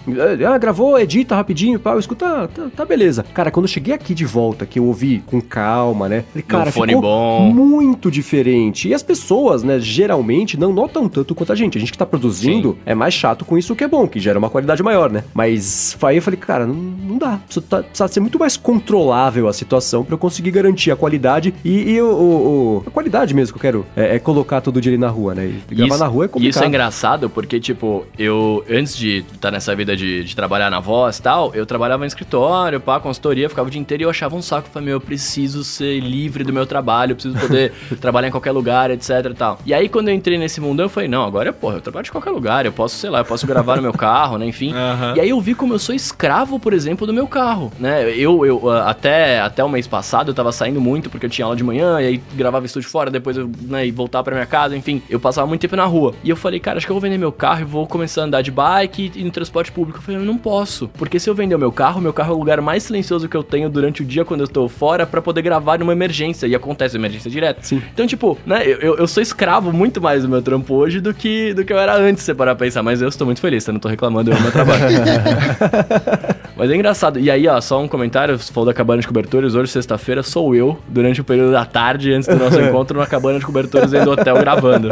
[0.46, 3.24] ah, gravou, edita rapidinho, pau, escuta, ah, tá, tá beleza.
[3.34, 6.24] Cara, quando eu cheguei aqui de volta, que eu ouvi com calma, né?
[6.30, 7.50] Falei, cara, fone ficou bom.
[7.52, 8.88] muito diferente.
[8.88, 11.76] E as pessoas, né, geralmente não notam tanto quanto a gente.
[11.76, 14.38] A gente que tá produzindo é mais chato com isso que é bom, que gera
[14.38, 15.24] uma qualidade maior, né?
[15.34, 17.38] Mas aí eu falei, cara, não, não dá.
[17.44, 21.54] Precisa, tá- precisa ser muito mais controlável a situação pra eu conseguir garantir a qualidade
[21.64, 24.90] e, e o, o- a qualidade mesmo que eu quero é, é colocar todo dia
[24.90, 25.46] ali na rua, né?
[25.70, 26.50] E gravar Isso- na rua é E complicado.
[26.54, 30.80] isso é engraçado porque, tipo, eu, antes de estar nessa vida de, de trabalhar na
[31.18, 34.34] e tal, eu trabalhava em escritório, pá, consultoria, ficava o dia inteiro e eu achava
[34.34, 34.68] um saco.
[34.68, 38.52] Falei, meu, eu preciso ser livre do meu trabalho, eu preciso poder trabalhar em qualquer
[38.52, 39.58] lugar, etc e tal.
[39.66, 42.12] E aí, quando eu entrei nesse mundão, eu falei, não, agora, porra, eu trabalho de
[42.12, 44.72] qualquer lugar, eu posso, sei lá, eu posso gravar no meu carro, né, enfim.
[44.72, 45.14] Aham.
[45.16, 48.10] E aí eu vi como eu sou escravo, por exemplo, do meu carro, né?
[48.16, 51.56] Eu, eu até, até o mês passado eu tava saindo muito porque eu tinha aula
[51.56, 54.76] de manhã e aí gravava estúdio fora, depois eu né, ia voltar pra minha casa,
[54.76, 56.14] enfim, eu passava muito tempo na rua.
[56.22, 58.24] E eu falei, cara, acho que eu vou vender meu carro e vou começar a
[58.24, 59.98] andar de bike e, e no transporte público.
[59.98, 62.36] Eu falei, eu não posso, porque se eu vender o meu carro, meu carro é
[62.36, 65.20] o lugar mais silencioso que eu tenho durante o dia quando eu estou fora pra
[65.22, 67.60] poder gravar numa emergência e acontece emergência direta.
[67.62, 67.82] Sim.
[67.92, 71.54] Então, tipo, né, eu, eu- sou escravo muito mais do meu trampo hoje do que,
[71.54, 72.82] do que eu era antes, se você parar pra pensar.
[72.82, 74.82] Mas eu estou muito feliz, eu não tô reclamando, eu amo meu trabalho.
[76.56, 77.20] Mas é engraçado.
[77.20, 79.54] E aí, ó, só um comentário, você falou da cabana de cobertores.
[79.54, 83.38] Hoje, sexta-feira, sou eu, durante o período da tarde, antes do nosso encontro, na cabana
[83.38, 84.88] de cobertores dentro do hotel gravando.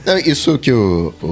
[0.00, 1.26] Então, Isso que o, o,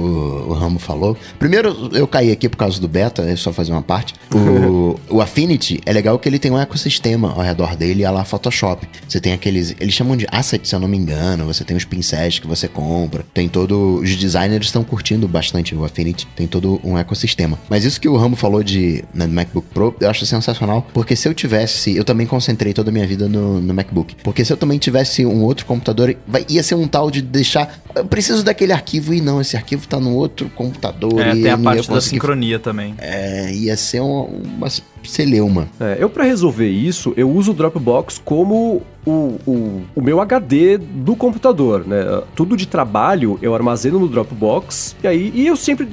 [0.49, 1.15] o Ramo falou.
[1.39, 2.87] Primeiro, eu caí aqui por causa do
[3.21, 4.13] é só fazer uma parte.
[4.33, 8.23] O, o Affinity é legal que ele tem um ecossistema ao redor dele, a lá
[8.23, 8.87] Photoshop.
[9.07, 9.75] Você tem aqueles.
[9.79, 11.45] Eles chamam de assets, se eu não me engano.
[11.45, 13.25] Você tem os pincéis que você compra.
[13.33, 13.99] Tem todo.
[14.01, 16.27] Os designers estão curtindo bastante o Affinity.
[16.35, 17.57] Tem todo um ecossistema.
[17.69, 20.85] Mas isso que o Ramo falou de né, do MacBook Pro, eu acho sensacional.
[20.93, 21.95] Porque se eu tivesse.
[21.95, 24.15] Eu também concentrei toda a minha vida no, no MacBook.
[24.23, 27.79] Porque se eu também tivesse um outro computador, vai, ia ser um tal de deixar.
[27.95, 31.19] Eu preciso daquele arquivo e não, esse arquivo tá no outro computador.
[31.19, 32.95] É, e tem a parte da sincronia também.
[32.97, 34.67] É, ia ser uma, uma
[35.03, 35.67] celeuma.
[35.79, 40.77] É, eu, pra resolver isso, eu uso o Dropbox como o, o, o meu HD
[40.77, 42.21] do computador, né?
[42.35, 45.87] Tudo de trabalho eu armazeno no Dropbox, e aí e eu sempre.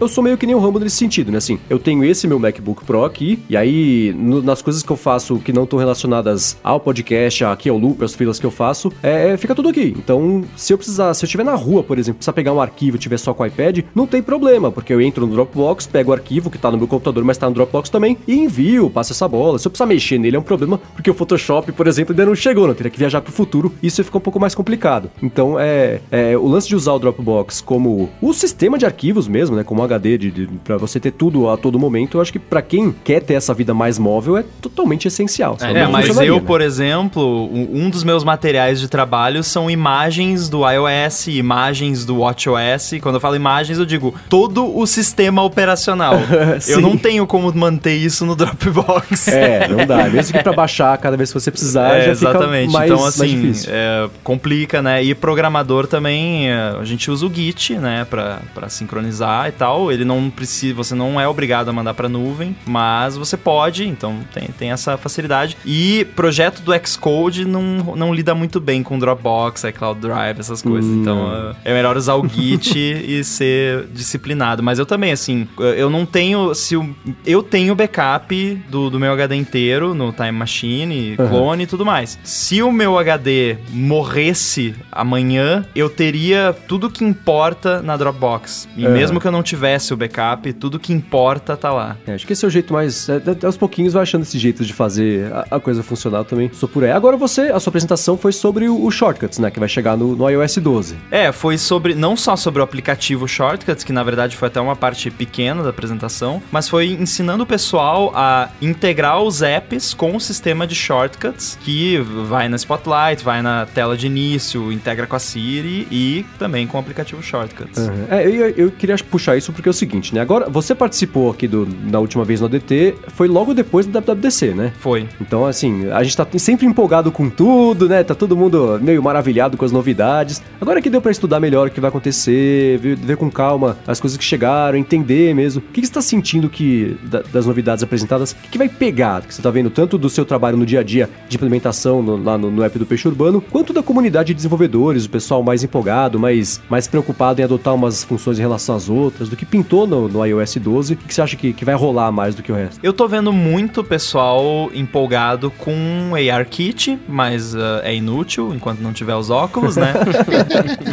[0.00, 1.38] Eu sou meio que nem o Rambo nesse sentido, né?
[1.38, 4.96] Assim, eu tenho esse meu MacBook Pro aqui, e aí no- nas coisas que eu
[4.96, 8.92] faço que não estão relacionadas ao podcast, aqui ao loop, às filas que eu faço,
[9.02, 9.94] é, fica tudo aqui.
[9.96, 12.96] Então, se eu precisar, se eu estiver na rua, por exemplo, precisar pegar um arquivo
[12.96, 16.10] e tiver só com o iPad, não tem problema, porque eu entro no Dropbox, pego
[16.10, 19.12] o arquivo que tá no meu computador, mas tá no Dropbox também, e envio, passo
[19.12, 19.58] essa bola.
[19.58, 22.34] Se eu precisar mexer nele é um problema, porque o Photoshop, por exemplo, ainda não
[22.34, 25.10] chegou, não teria que viajar pro futuro, isso fica um pouco mais complicado.
[25.22, 29.56] Então, é, é o lance de usar o Dropbox como o sistema de arquivos mesmo,
[29.56, 32.38] né, como HD de, de para você ter tudo a todo momento, eu acho que
[32.38, 35.56] pra quem quer ter essa vida mais móvel é totalmente essencial.
[35.60, 36.42] É, não mas eu, né?
[36.46, 42.94] por exemplo, um dos meus materiais de trabalho são imagens do iOS, imagens do WatchOS.
[43.00, 46.14] Quando eu falo imagens, eu digo todo o sistema operacional.
[46.66, 49.28] eu não tenho como manter isso no Dropbox.
[49.28, 50.08] É, não dá.
[50.08, 52.72] Mesmo que pra baixar cada vez que você precisar, É, já exatamente.
[52.72, 55.02] mais, então, assim, é, complica, né?
[55.02, 58.06] E programador também, é, a gente usa o Git, né?
[58.08, 59.92] Pra, pra sincronizar e tal.
[59.92, 64.18] Ele não precisa, você não é obrigado a mandar pra nuvem, mas você pode, então
[64.32, 65.56] tem, tem essa facilidade.
[65.64, 67.62] E projeto do Xcode não,
[67.96, 70.90] não lida muito bem com Dropbox, iCloud Drive, essas coisas.
[70.90, 71.00] Hum.
[71.02, 74.62] Então é é melhor usar o Git e ser disciplinado.
[74.62, 75.46] Mas eu também, assim,
[75.76, 76.54] eu não tenho.
[76.54, 76.94] Se o,
[77.26, 81.28] eu tenho backup do, do meu HD inteiro no Time Machine, Aham.
[81.28, 82.18] clone e tudo mais.
[82.38, 88.68] Se o meu HD morresse amanhã, eu teria tudo que importa na Dropbox.
[88.76, 88.88] E É.
[88.88, 91.96] mesmo que eu não tivesse o backup, tudo que importa tá lá.
[92.06, 93.08] É, acho que esse é o jeito mais.
[93.08, 96.48] É, é, aos pouquinhos vai achando esse jeito de fazer a, a coisa funcionar também.
[96.54, 96.92] Sou por aí.
[96.92, 99.50] Agora você, a sua apresentação foi sobre o, o Shortcuts, né?
[99.50, 100.96] Que vai chegar no, no iOS 12.
[101.10, 104.76] É, foi sobre não só sobre o aplicativo Shortcuts, que na verdade foi até uma
[104.76, 110.20] parte pequena da apresentação, mas foi ensinando o pessoal a integrar os apps com o
[110.20, 115.18] sistema de shortcuts, que vai na Spotlight, vai na tela de início, integra com a
[115.18, 117.78] Siri e também com o aplicativo Shortcuts.
[117.86, 118.04] Uhum.
[118.10, 120.20] É, eu, eu queria puxar isso porque é o seguinte, né?
[120.20, 124.48] Agora, você participou aqui do, na última vez no ADT, foi logo depois do WWDC,
[124.54, 124.72] né?
[124.78, 125.08] Foi.
[125.20, 128.02] Então, assim, a gente tá sempre empolgado com tudo, né?
[128.02, 130.42] Tá todo mundo meio maravilhado com as novidades.
[130.60, 134.00] Agora que deu pra estudar melhor o que vai acontecer, ver, ver com calma as
[134.00, 135.62] coisas que chegaram, entender mesmo.
[135.66, 138.68] O que, que você tá sentindo que, da- das novidades apresentadas, o que, que vai
[138.68, 139.22] pegar?
[139.22, 142.22] Que você tá vendo tanto do seu trabalho no dia a dia de implementação no-
[142.24, 145.62] lá no, no app do Peixe Urbano, quanto da comunidade de desenvolvedores, o pessoal mais
[145.62, 149.86] empolgado, mais, mais preocupado em adotar umas funções em relação às outras, do que pintou
[149.86, 150.94] no, no iOS 12.
[150.94, 152.78] O que, que você acha que, que vai rolar mais do que o resto?
[152.82, 159.14] Eu tô vendo muito pessoal empolgado com ARKit, mas ah, é inútil enquanto não tiver
[159.14, 159.92] os óculos, né?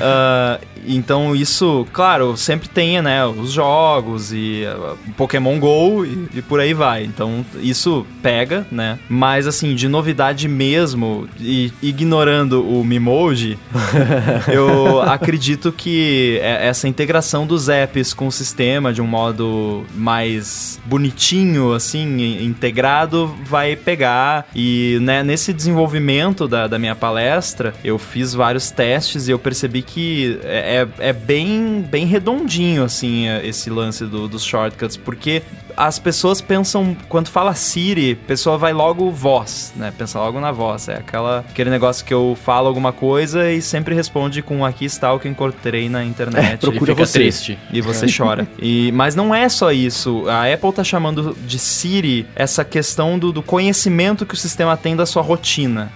[0.02, 6.42] Ah, então isso, claro, sempre tem, né, os jogos e ah, Pokémon GO e, e
[6.42, 7.04] por aí vai.
[7.04, 9.00] Então isso pega, né?
[9.10, 11.05] Mas assim, de novidade mesmo,
[11.40, 13.58] e ignorando o Mimoji,
[14.52, 20.80] eu acredito que é- essa integração dos apps com o sistema de um modo mais
[20.86, 24.48] bonitinho, assim, in- integrado, vai pegar.
[24.56, 29.82] E né, nesse desenvolvimento da, da minha palestra, eu fiz vários testes e eu percebi
[29.82, 35.42] que é, é bem, bem redondinho, assim, é, esse lance do- dos shortcuts, porque
[35.76, 39.94] as pessoas pensam, quando fala Siri, a pessoa vai logo voz, né?
[39.98, 40.88] Pensa logo na voz.
[40.88, 45.14] É aquela, aquele negócio que eu falo alguma coisa e sempre responde com aqui está
[45.14, 46.56] o que eu encontrei na internet.
[46.56, 47.20] E Procura fica você.
[47.20, 47.60] triste.
[47.72, 48.48] E você chora.
[48.60, 50.24] E, mas não é só isso.
[50.28, 54.96] A Apple tá chamando de Siri essa questão do, do conhecimento que o sistema tem
[54.96, 55.92] da sua rotina.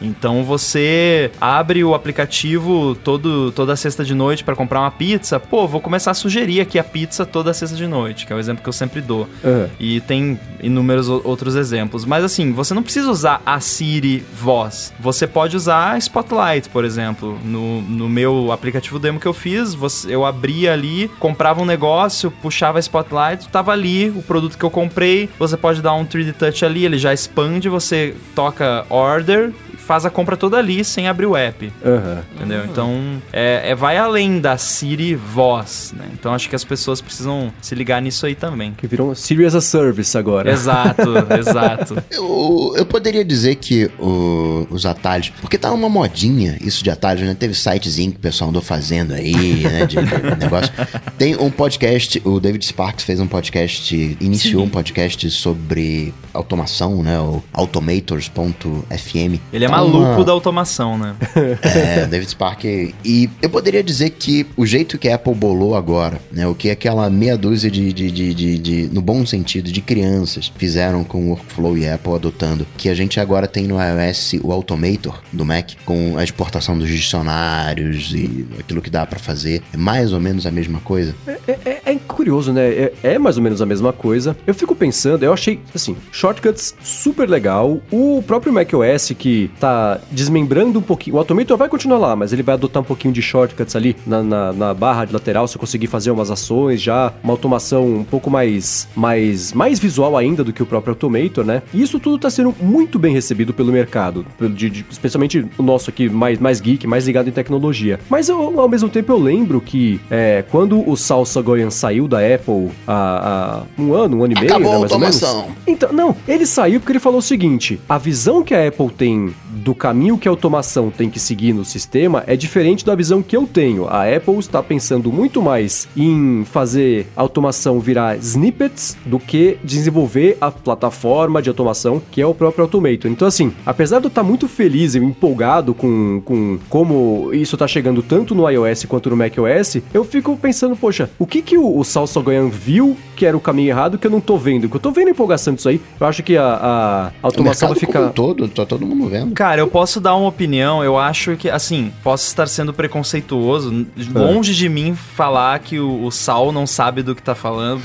[0.00, 5.40] Então você abre o aplicativo todo, toda sexta de noite para comprar uma pizza.
[5.40, 8.38] Pô, vou começar a sugerir aqui a pizza toda sexta de noite, que é o
[8.38, 9.23] exemplo que eu sempre dou.
[9.44, 9.68] Aham.
[9.78, 12.04] E tem inúmeros outros exemplos.
[12.04, 14.92] Mas assim, você não precisa usar a Siri voz.
[15.00, 17.38] Você pode usar Spotlight, por exemplo.
[17.44, 22.30] No, no meu aplicativo demo que eu fiz, você- eu abria ali, comprava um negócio,
[22.30, 25.28] puxava Spotlight, tava ali o produto que eu comprei.
[25.38, 29.52] Você pode dar um 3D Touch ali, ele já expande, você toca Order,
[29.86, 31.72] faz a compra toda ali sem abrir o app.
[31.84, 32.22] Aham.
[32.34, 32.64] Entendeu?
[32.64, 36.04] Então, é, é- vai além da Siri voz, né?
[36.12, 38.72] Então, acho que as pessoas precisam se ligar nisso aí também.
[38.76, 40.50] Que virou um Siri as a Service agora.
[40.50, 41.02] Exato,
[41.38, 42.02] exato.
[42.10, 45.30] Eu, eu poderia dizer que o- os atalhos.
[45.40, 47.34] Porque tá uma modinha isso de atalhos, né?
[47.38, 49.86] Teve sitezinho que o pessoal andou fazendo aí, né?
[49.86, 50.00] De, de
[50.40, 50.72] negócio.
[51.18, 57.18] Tem um podcast, o David Sparks fez um podcast, iniciou um podcast sobre automação, né?
[57.20, 59.38] O automators.fm.
[59.52, 61.14] Ele é Tá maluco uma- da automação, né?
[61.64, 62.64] É, David Spark.
[62.64, 66.46] E eu poderia dizer que o jeito que a Apple bolou agora, né?
[66.46, 70.52] O que aquela meia dúzia de, de, de, de, de- no bom sentido, de crianças
[70.56, 74.34] fizeram com o Workflow e a Apple adotando, que a gente agora tem no iOS
[74.42, 79.62] o Automator do Mac, com a exportação dos dicionários e aquilo que dá pra fazer.
[79.72, 81.14] É mais ou menos a mesma coisa.
[81.26, 82.66] É, é- é curioso, né?
[82.68, 84.36] É, é mais ou menos a mesma coisa.
[84.46, 85.96] Eu fico pensando, eu achei, assim,
[86.28, 87.80] shortcuts super legal.
[87.92, 91.16] O próprio macOS que tá desmembrando um pouquinho.
[91.16, 94.22] O Automator vai continuar lá, mas ele vai adotar um pouquinho de shortcuts ali na,
[94.22, 95.46] na, na barra de lateral.
[95.46, 100.16] Se eu conseguir fazer umas ações já, uma automação um pouco mais, mais, mais visual
[100.16, 101.62] ainda do que o próprio Automator, né?
[101.74, 105.62] E isso tudo tá sendo muito bem recebido pelo mercado, pelo- de- de- especialmente o
[105.62, 108.00] nosso aqui, mais, mais geek, mais ligado em tecnologia.
[108.08, 112.18] Mas eu, ao mesmo tempo eu lembro que é, quando o Salsa Goyan saiu da
[112.20, 115.22] Apple há, há um ano, um ano e meio, Acabou né, mais ou menos.
[115.22, 115.54] automação.
[115.66, 119.34] Então, não, ele saiu porque ele falou o seguinte: a visão que a Apple tem
[119.50, 123.36] do caminho que a automação tem que seguir no sistema é diferente da visão que
[123.36, 123.86] eu tenho.
[123.88, 130.36] A Apple está pensando muito mais em fazer a automação virar snippets do que desenvolver
[130.40, 133.10] a plataforma de automação que é o próprio Automator.
[133.10, 137.66] Então, assim, apesar de eu estar muito feliz e empolgado com, com como isso está
[137.66, 141.80] chegando tanto no iOS quanto no macOS, eu fico pensando, poxa, o que que o,
[141.80, 144.68] o Goyan viu que era o caminho errado que eu não tô vendo?
[144.68, 145.80] Que eu tô vendo a empolgação disso aí.
[146.00, 148.08] Eu Eu acho que a, a automação vai como um ficar.
[148.12, 149.32] todo, tá todo mundo vendo.
[149.34, 153.86] Cara, eu posso dar uma opinião, eu acho que, assim, posso estar sendo preconceituoso, n-
[154.14, 157.80] longe de mim falar que o, o Sal não sabe do que tá falando,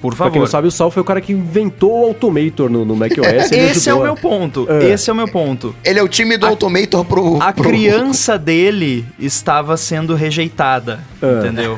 [0.00, 0.48] por Pra quem não favor.
[0.48, 3.52] sabe, o Sal foi o cara que inventou o Automator no, no macOS.
[3.52, 4.90] Esse é o a- meu ponto, É.
[4.90, 5.74] esse é o meu ponto.
[5.84, 7.36] Ele é o time do Automator pro.
[7.42, 11.38] A pro- criança dele estava sendo rejeitada, É.
[11.40, 11.76] entendeu?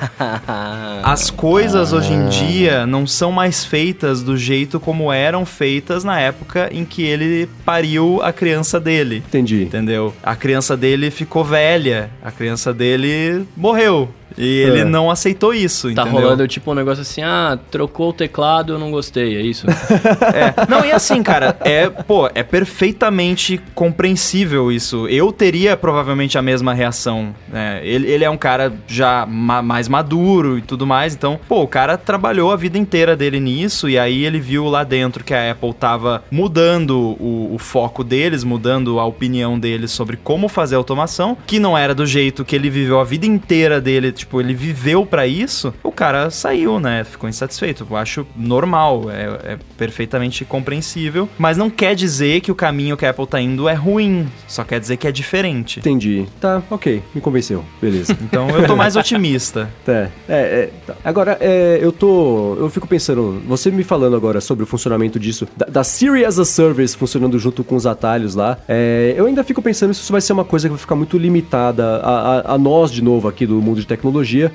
[1.03, 5.64] As coisas hoje em dia não são mais feitas do jeito como eram feitas
[6.05, 9.23] na época em que ele pariu a criança dele.
[9.27, 9.63] Entendi.
[9.63, 10.15] Entendeu?
[10.23, 14.09] A criança dele ficou velha, a criança dele morreu.
[14.37, 14.85] E ele É.
[14.85, 16.21] não aceitou isso, Tá entendeu?
[16.23, 19.67] rolando tipo um negócio assim, ah, trocou o teclado, eu não gostei, é isso?
[20.35, 20.55] É.
[20.69, 25.07] Não, e assim, cara, é, pô, é perfeitamente compreensível isso.
[25.09, 27.35] Eu teria provavelmente a mesma reação.
[27.49, 27.81] né?
[27.85, 31.69] Ele, ele é um cara já ma- mais maduro e tudo mais, então, pô, o
[31.69, 35.53] cara trabalhou a vida inteira dele nisso e aí ele viu lá dentro que a
[35.53, 41.37] Apple tava mudando o, o foco deles, mudando a opinião deles sobre como fazer automação,
[41.47, 45.05] que não era do jeito que ele viveu a vida inteira dele, tipo, ele viveu
[45.07, 47.05] pra isso, o cara saiu, né?
[47.05, 47.87] Ficou insatisfeito.
[47.89, 53.05] Eu acho normal, é, é perfeitamente compreensível, mas não quer dizer que o caminho que
[53.07, 55.81] a Apple tá indo é ruim, só quer dizer que é diferente.
[55.81, 56.27] Entendi.
[56.41, 57.03] Tá, ok.
[57.15, 57.65] Me convenceu.
[57.81, 58.17] Beleza.
[58.25, 59.69] Então eu tô mais otimista.
[59.87, 60.95] É, é, é, tá.
[61.05, 62.57] Agora, é, eu tô.
[62.59, 66.39] Eu fico pensando, você me falando agora sobre o funcionamento disso, da, da Siri as
[66.39, 70.11] a Service funcionando junto com os atalhos lá, é, eu ainda fico pensando se isso
[70.13, 73.29] vai ser uma coisa que vai ficar muito limitada a, a- a nós, de novo,
[73.29, 74.05] aqui do mundo de tecnologia,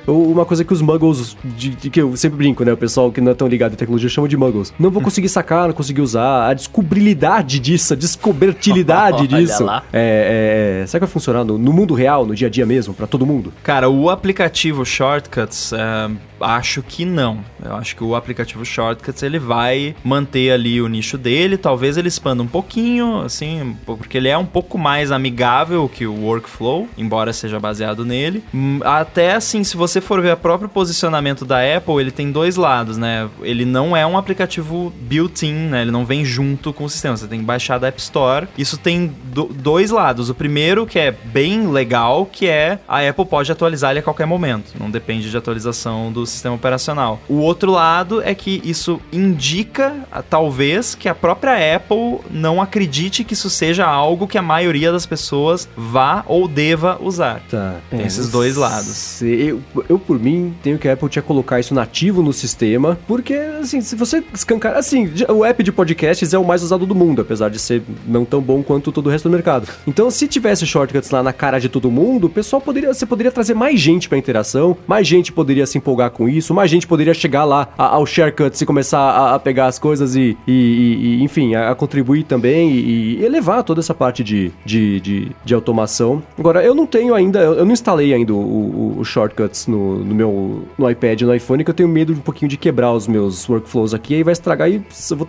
[0.05, 2.73] ou uma coisa que os muggles, de, de que eu sempre brinco, né?
[2.73, 4.73] O pessoal que não é tão ligado em tecnologia chama de muggles.
[4.79, 9.63] Não vou conseguir sacar, não conseguir usar, a descobrilidade disso, a descobertilidade disso.
[9.63, 9.83] lá.
[9.91, 12.93] É, é, será que vai funcionar no, no mundo real, no dia a dia mesmo,
[12.93, 13.53] pra todo mundo?
[13.63, 17.39] Cara, o aplicativo Shortcuts, é, acho que não.
[17.63, 21.57] Eu acho que o aplicativo Shortcuts ele vai manter ali o nicho dele.
[21.57, 26.13] Talvez ele expanda um pouquinho, assim, porque ele é um pouco mais amigável que o
[26.23, 28.43] Workflow, embora seja baseado nele.
[28.53, 32.55] Hum, Até assim, se você for ver o próprio posicionamento da Apple, ele tem dois
[32.55, 33.29] lados, né?
[33.41, 35.81] Ele não é um aplicativo built-in, né?
[35.81, 37.15] Ele não vem junto com o sistema.
[37.17, 38.47] Você tem que baixar da App Store.
[38.57, 40.29] Isso tem do- dois lados.
[40.29, 44.25] O primeiro, que é bem legal, que é a Apple pode atualizar ele a qualquer
[44.25, 44.73] momento.
[44.79, 47.19] Não depende de atualização do sistema operacional.
[47.27, 53.23] O outro lado é que isso indica, ah, talvez, que a própria Apple não acredite
[53.23, 57.41] que isso seja algo que a maioria das pessoas vá ou deva usar.
[57.49, 57.75] Tá.
[57.89, 59.21] Tem esses não dois lados.
[59.21, 63.33] Eu, eu, por mim, tenho que a Apple tinha colocar isso nativo no sistema, porque,
[63.33, 64.75] assim, se você escancar...
[64.75, 68.25] Assim, o app de podcasts é o mais usado do mundo, apesar de ser não
[68.25, 69.67] tão bom quanto todo o resto do mercado.
[69.87, 72.93] Então, se tivesse shortcuts lá na cara de todo mundo, o pessoal poderia...
[72.93, 76.69] Você poderia trazer mais gente pra interação, mais gente poderia se empolgar com isso, mais
[76.69, 80.37] gente poderia chegar lá a- ao shortcuts e começar a, a pegar as coisas e,
[80.47, 84.99] e- e- enfim, a, a contribuir também e, e elevar toda essa parte de, de,
[84.99, 86.21] de, de automação.
[86.37, 90.15] Agora, eu não tenho ainda, eu não instalei ainda o, o- o shortcuts no, no
[90.15, 93.07] meu no iPad e no iPhone, que eu tenho medo um pouquinho de quebrar os
[93.07, 94.79] meus workflows aqui, aí vai estragar e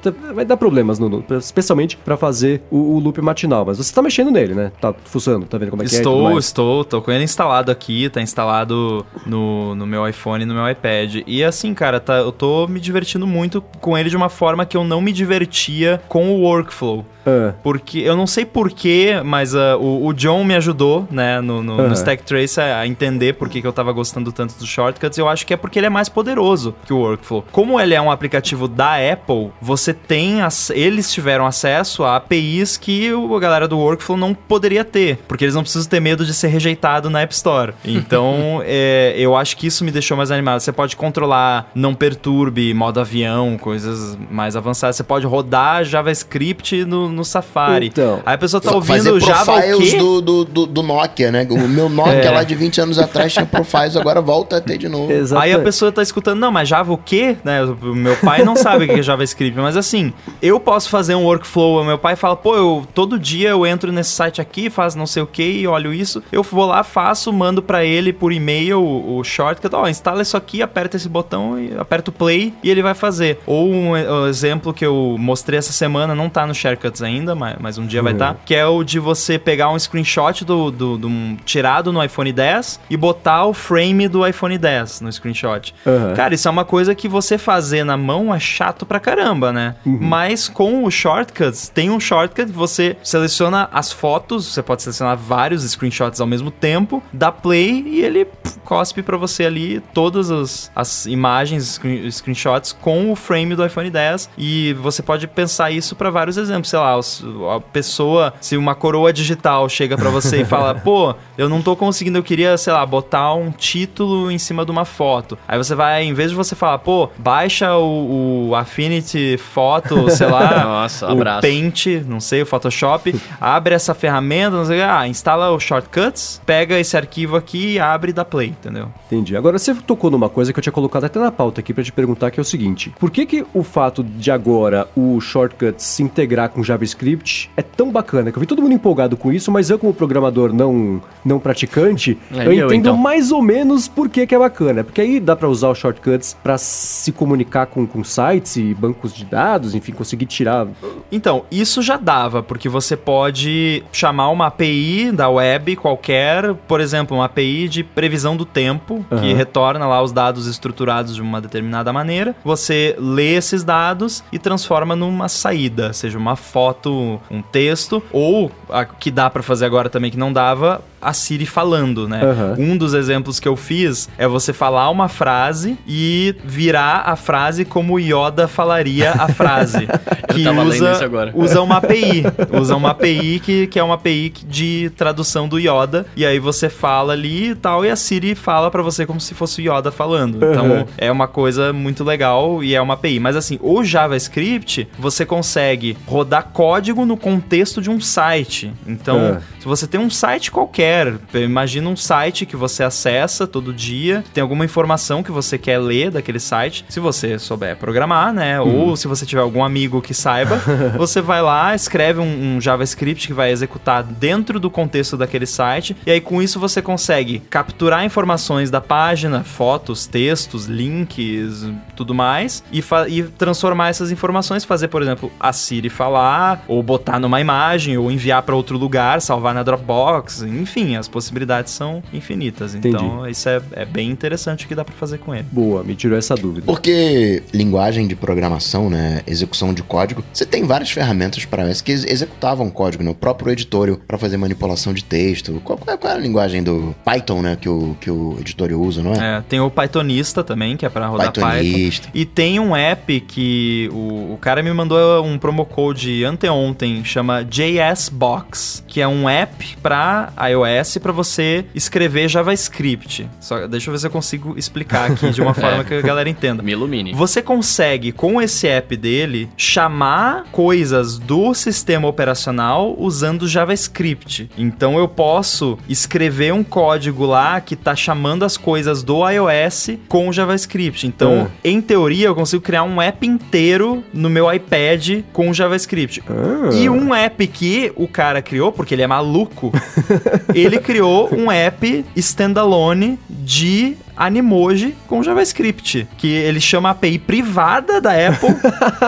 [0.02, 3.64] ter- vai dar problemas, no, especialmente pra fazer o, o loop matinal.
[3.64, 4.72] Mas você tá mexendo nele, né?
[4.80, 5.98] Tá fuçando, tá vendo como é que é?
[5.98, 10.54] Estou, estou, tô com ele instalado aqui, tá instalado no, no meu iPhone e no
[10.54, 10.79] meu iPad.
[11.26, 14.76] E assim, cara, tá, eu tô me divertindo muito com ele de uma forma que
[14.76, 17.04] eu não me divertia com o workflow.
[17.26, 21.62] Ah, Porque eu não sei porquê, mas ah, o, o John me ajudou, né, no,
[21.62, 21.88] no, Aham.
[21.88, 25.18] no Stack Trace a, a entender por que, que eu tava gostando tanto dos shortcuts.
[25.18, 27.44] Eu acho que é porque ele é mais poderoso que o Workflow.
[27.52, 30.40] Como ele é um aplicativo da Apple, você tem.
[30.40, 35.18] ac- Eles tiveram acesso a APIs que o- a galera do Workflow não poderia ter.
[35.28, 37.74] Porque eles não precisam ter medo de ser rejeitado na App Store.
[37.84, 40.60] Então, é, eu acho que isso me deixou mais animado.
[40.60, 44.96] Você pode controlar não perturbe, modo avião, coisas mais avançadas.
[44.96, 47.86] Você pode rodar JavaScript no, no Safari.
[47.86, 48.20] Então.
[48.24, 49.96] Aí a pessoa tá ouvindo Java o quê?
[49.98, 51.46] do, do, do, do Nokia, né?
[51.50, 52.30] O meu Nokia É.
[52.30, 55.12] lá de 20 anos atrás tinha profiles, agora volta a ter de novo.
[55.12, 55.42] exato.
[55.42, 57.36] Aí a pessoa tá escutando, não, mas Java o quê?
[57.44, 57.62] Né?
[57.64, 60.12] O meu pai não sabe o que é JavaScript, mas assim,
[60.42, 61.84] eu posso fazer um workflow.
[61.84, 65.22] Meu pai fala, pô, eu todo dia eu entro nesse site aqui, faço não sei
[65.22, 66.22] o que e olho isso.
[66.32, 70.36] Eu vou lá, faço, mando pra ele por e-mail o, o shortcut, ó, instala isso
[70.36, 73.38] aqui, aperta esse botão e aperta o play e ele vai fazer.
[73.46, 77.34] Ou um, eh, um exemplo que eu mostrei essa semana, não tá no shortcuts ainda,
[77.34, 80.70] mas, mas um dia vai estar, que é o de você pegar um screenshot do,
[80.70, 85.12] do, do um, tirado no iPhone 10 e botar o frame do iPhone 10 no
[85.12, 85.74] screenshot.
[85.86, 86.14] Aham.
[86.14, 89.76] Cara, isso é uma coisa que você fazer na mão é chato pra caramba, né?
[89.84, 95.16] Mas com os shortcuts, tem um shortcut que você seleciona as fotos, você pode selecionar
[95.16, 100.30] vários screenshots ao mesmo tempo, dá play e ele pff, cospe pra você ali todos
[100.30, 105.26] o, os, as imagens, screen- screenshots com o frame do iPhone 10 e você pode
[105.26, 106.68] pensar isso para vários exemplos.
[106.70, 107.24] Sei lá, os-
[107.56, 111.76] a pessoa, se uma coroa digital chega para você e fala, pô, eu não tô
[111.76, 115.38] conseguindo, eu queria, sei lá, botar um título em cima de uma foto.
[115.46, 120.26] Aí você vai, em vez de você falar, pô, baixa o, o Affinity Photo, sei
[120.28, 121.40] lá, Nossa, o abraço.
[121.42, 126.78] Paint, não sei, o Photoshop, abre essa ferramenta, não sei, ah, instala o Shortcuts, pega
[126.78, 128.88] esse arquivo aqui, abre e dá play, entendeu?
[129.06, 129.36] Entendi.
[129.36, 131.92] Agora você tocou numa coisa que eu tinha colocado até na pauta aqui pra te
[131.92, 136.02] perguntar, que é o seguinte: por que que o fato de agora o Shortcuts se
[136.02, 138.30] integrar com JavaScript é tão bacana?
[138.30, 142.16] Que eu vi todo mundo empolgado com isso, mas eu como programador não não praticante,
[142.34, 142.96] É, eu eu, entendo então?
[142.96, 144.82] mais ou menos por que que é bacana.
[144.84, 149.14] Porque aí dá pra usar o Shortcuts pra se comunicar com, com sites e bancos
[149.14, 150.66] de dados, enfim, conseguir tirar
[151.10, 157.16] Então, isso já dava, porque você pode chamar uma API da web qualquer, por exemplo,
[157.16, 159.34] uma API de previsão do tempo, que Aham.
[159.36, 162.34] retorna lá os dados estruturados de uma determinada maneira.
[162.44, 168.84] Você lê esses dados e transforma numa saída, seja uma foto, um texto, ou a
[168.84, 172.20] que dá pra fazer agora também que não dava, a Siri falando, né?
[172.22, 172.54] Aham.
[172.58, 177.64] Um dos exemplos que eu fiz é você falar uma frase e virar a frase
[177.64, 179.86] como Yoda falaria a frase.
[180.32, 181.32] que tava lendo usa, isso agora.
[181.34, 182.24] usa uma API.
[182.60, 186.06] usa uma API que, que é uma API de tradução do Yoda.
[186.16, 189.34] E aí você fala ali e tal, e a Siri fala pra você como se
[189.34, 190.36] fosse o Yoda falando.
[190.36, 190.86] Então Aham.
[190.98, 193.18] é uma coisa muito legal e é uma API.
[193.20, 198.72] Mas assim, o JavaScript, você consegue rodar código no contexto de um site.
[198.86, 199.40] Então, Ah.
[199.58, 200.89] se você tem um site qualquer,
[201.34, 206.10] imagina um site que você acessa todo dia, tem alguma informação que você quer ler
[206.10, 206.84] daquele site.
[206.88, 208.60] Se você souber programar, né?
[208.60, 210.60] Ou se você tiver algum amigo que saiba,
[210.96, 215.96] você vai lá, escreve um, um JavaScript que vai executar dentro do contexto daquele site.
[216.06, 222.62] E aí, com isso, você consegue capturar informações da página, fotos, textos, links, tudo mais,
[222.72, 227.98] e, e transformar essas informações, fazer, por exemplo, a Siri falar, ou botar numa imagem,
[227.98, 232.74] ou enviar para outro lugar, salvar na Dropbox, enfim, as possibilidades são infinitas.
[232.74, 235.46] Então, isso é, é bem interessante o que dá para fazer com ele.
[235.50, 236.66] Boa, me tirou essa dúvida.
[236.66, 241.92] Porque linguagem de programação, né, execução de código, você tem várias ferramentas para isso que
[241.92, 243.10] ex- executavam código, né?
[243.10, 245.60] O próprio editório para fazer manipulação de texto.
[245.64, 248.80] Qual, qual é, qual é a linguagem do Python, né, que o, que o editório
[248.80, 249.38] usa, não é?
[249.38, 251.48] É, tem o Pythonista também, que é para rodar Python.
[251.50, 252.08] Pythonista.
[252.14, 257.44] E tem um app que o, o cara me mandou um promo code anteontem, chama
[257.44, 260.69] JS Box, que é um app para iOS
[261.00, 263.28] para você escrever JavaScript.
[263.40, 266.28] Só deixa eu ver se eu consigo explicar aqui de uma forma que a galera
[266.28, 266.62] entenda.
[266.62, 267.12] Me ilumine.
[267.12, 274.50] Você consegue, com esse app dele, chamar coisas do sistema operacional usando JavaScript.
[274.56, 280.32] Então eu posso escrever um código lá que tá chamando as coisas do iOS com
[280.32, 281.06] JavaScript.
[281.06, 286.22] Então, em teoria, eu consigo criar um app inteiro no meu iPad com JavaScript.
[286.28, 286.74] Ah.
[286.74, 289.72] E um app que o cara criou, porque ele é maluco,
[290.64, 298.00] ele criou um app standalone de Animoji com JavaScript, que ele chama a API privada
[298.00, 298.54] da Apple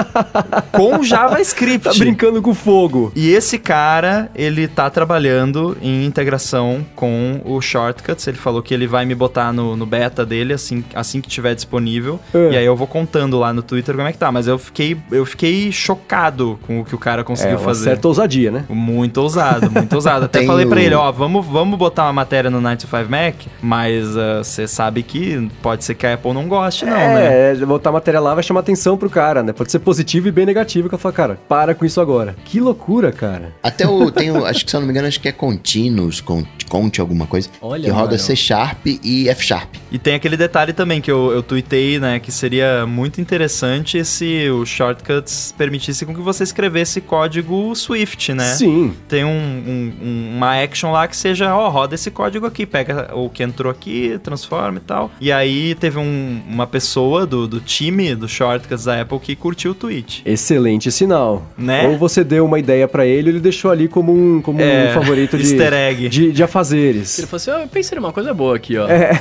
[0.72, 1.84] com JavaScript.
[1.84, 3.12] Tá brincando com fogo.
[3.14, 8.26] E esse cara, ele tá trabalhando em integração com o Shortcuts.
[8.26, 11.54] Ele falou que ele vai me botar no, no beta dele assim, assim que tiver
[11.54, 12.18] disponível.
[12.34, 12.50] É.
[12.52, 14.32] E aí eu vou contando lá no Twitter como é que tá.
[14.32, 17.84] Mas eu fiquei, eu fiquei chocado com o que o cara É conseguiu uma fazer.
[17.84, 18.64] certa ousadia, né?
[18.68, 20.24] Muito ousado, muito ousado.
[20.32, 23.34] Até Tem falei pra o- ele, ó, vamos, vamos botar uma matéria no 95 Mac,
[23.62, 27.52] mas você sabe que pode ser que a Apple não goste, não, né?
[27.52, 29.52] é, botar a matéria lá vai chamar atenção pro cara, né?
[29.52, 32.34] Pode ser positivo e bem negativo, que eu falo, cara, para com isso agora.
[32.44, 33.52] Que loucura, cara.
[33.62, 34.10] Até o.
[34.10, 37.00] Tem o acho que se eu não me engano, acho que é Continuous, Con- Conte
[37.00, 37.48] alguma coisa.
[37.60, 38.18] Olha, que roda mano.
[38.18, 39.74] C Sharp e F Sharp.
[39.90, 42.18] E tem aquele detalhe também que eu, eu tuitei, né?
[42.18, 48.44] Que seria muito interessante se o Shortcuts permitisse com que você escrevesse código Swift, né?
[48.54, 48.94] Sim.
[49.08, 53.10] Tem um, um- um- uma action lá que seja, ó, roda esse código aqui, pega
[53.14, 55.10] o que entrou aqui, transforma e tal.
[55.20, 59.72] E aí teve um- uma pessoa do, do time do Shortcuts da Apple que curtiu
[59.72, 60.22] o tweet.
[60.24, 61.42] Excelente sinal.
[61.56, 61.86] Né?
[61.88, 64.94] Ou você deu uma ideia pra ele, ele deixou ali como um, como É, um
[64.94, 66.08] favorito de, easter egg.
[66.08, 67.18] de, de afazeres.
[67.18, 68.86] Ele falou assim, ó, eu pensei numa coisa boa aqui, ó.
[68.88, 69.12] É.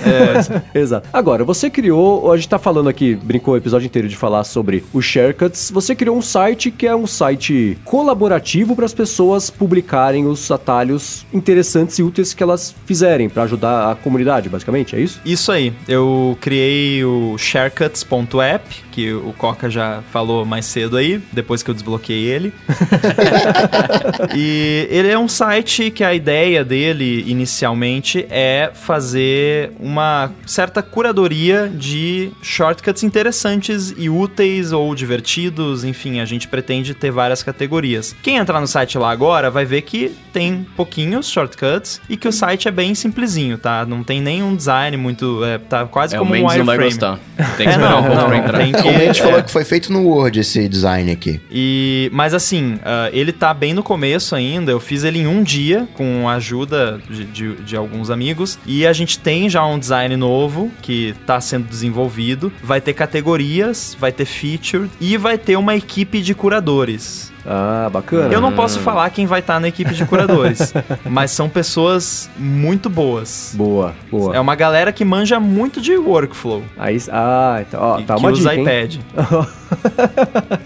[0.74, 1.08] Exato.
[1.14, 4.84] Agora, você criou, a gente tá falando aqui, brincou o episódio inteiro de falar sobre
[4.94, 5.72] o Sharecuts.
[5.74, 11.26] Você criou um site que é um site colaborativo para as pessoas publicarem os atalhos
[11.34, 15.20] interessantes e úteis que elas fizerem para ajudar a comunidade, basicamente, é isso?
[15.26, 15.74] Isso isso aí.
[15.88, 21.74] Eu criei o sharecuts.app, que o Coca já falou mais cedo aí, depois que eu
[21.74, 22.54] desbloqueei ele.
[24.36, 31.72] e ele é um site que a ideia dele inicialmente é fazer uma certa curadoria
[31.74, 38.16] de shortcuts interessantes e úteis ou divertidos, enfim, a gente pretende ter várias categorias.
[38.22, 42.32] Quem entrar no site lá agora vai ver que tem pouquinhos shortcuts e que o
[42.32, 43.86] site é bem simplesinho, tá?
[43.86, 46.78] Não tem nenhum design muito, é, tá quase É, o como um Mendes não vai
[46.78, 47.18] wireframe.
[47.38, 47.56] gostar.
[47.58, 48.58] Tem que É, esperar não, um pouco não, pra entrar.
[48.60, 48.88] tem que...
[48.90, 49.24] A gente é.
[49.24, 51.40] falou que foi feito no Word esse design aqui.
[51.52, 54.72] E, mas assim, ah, ele tá bem no começo ainda.
[54.72, 58.58] Eu fiz ele em um dia com a ajuda de, de- de alguns amigos.
[58.66, 62.52] E a gente tem já um design novo que tá sendo desenvolvido.
[62.64, 67.32] Vai ter categorias, vai ter feature e vai ter uma equipe de curadores.
[67.46, 68.34] Ah, bacana.
[68.34, 70.74] Eu não posso falar quem vai estar na equipe de curadores,
[71.06, 73.54] mas são pessoas muito boas.
[73.56, 74.36] Boa, boa.
[74.36, 76.64] É uma galera que manja muito de workflow.
[76.78, 78.96] Aí, ah, então, ó, e tá que uma usa dica, iPad.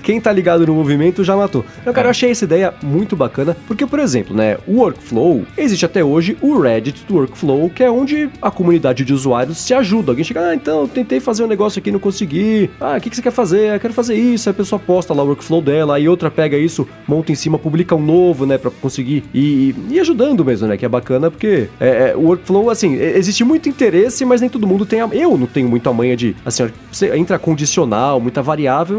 [0.03, 1.66] Quem tá ligado no movimento já matou.
[1.86, 5.86] Eu, cara, eu achei essa ideia muito bacana, porque, por exemplo, né, o Workflow, existe
[5.86, 10.12] até hoje o Reddit do Workflow, que é onde a comunidade de usuários se ajuda.
[10.12, 12.70] Alguém chega, ah, então, eu tentei fazer um negócio aqui e não consegui.
[12.80, 13.72] Ah, o que, que você quer fazer?
[13.74, 14.49] Ah, quero fazer isso.
[14.49, 17.58] Aí a pessoa posta lá o Workflow dela, aí outra pega isso, monta em cima,
[17.58, 21.68] publica um novo, né, pra conseguir ir, ir ajudando mesmo, né, que é bacana, porque
[21.80, 25.10] é, é, o Workflow, assim, é- existe muito interesse, mas nem todo mundo tem a...
[25.12, 26.70] Eu não tenho muito a manha de, assim,
[27.14, 28.95] entra condicional, muita variável,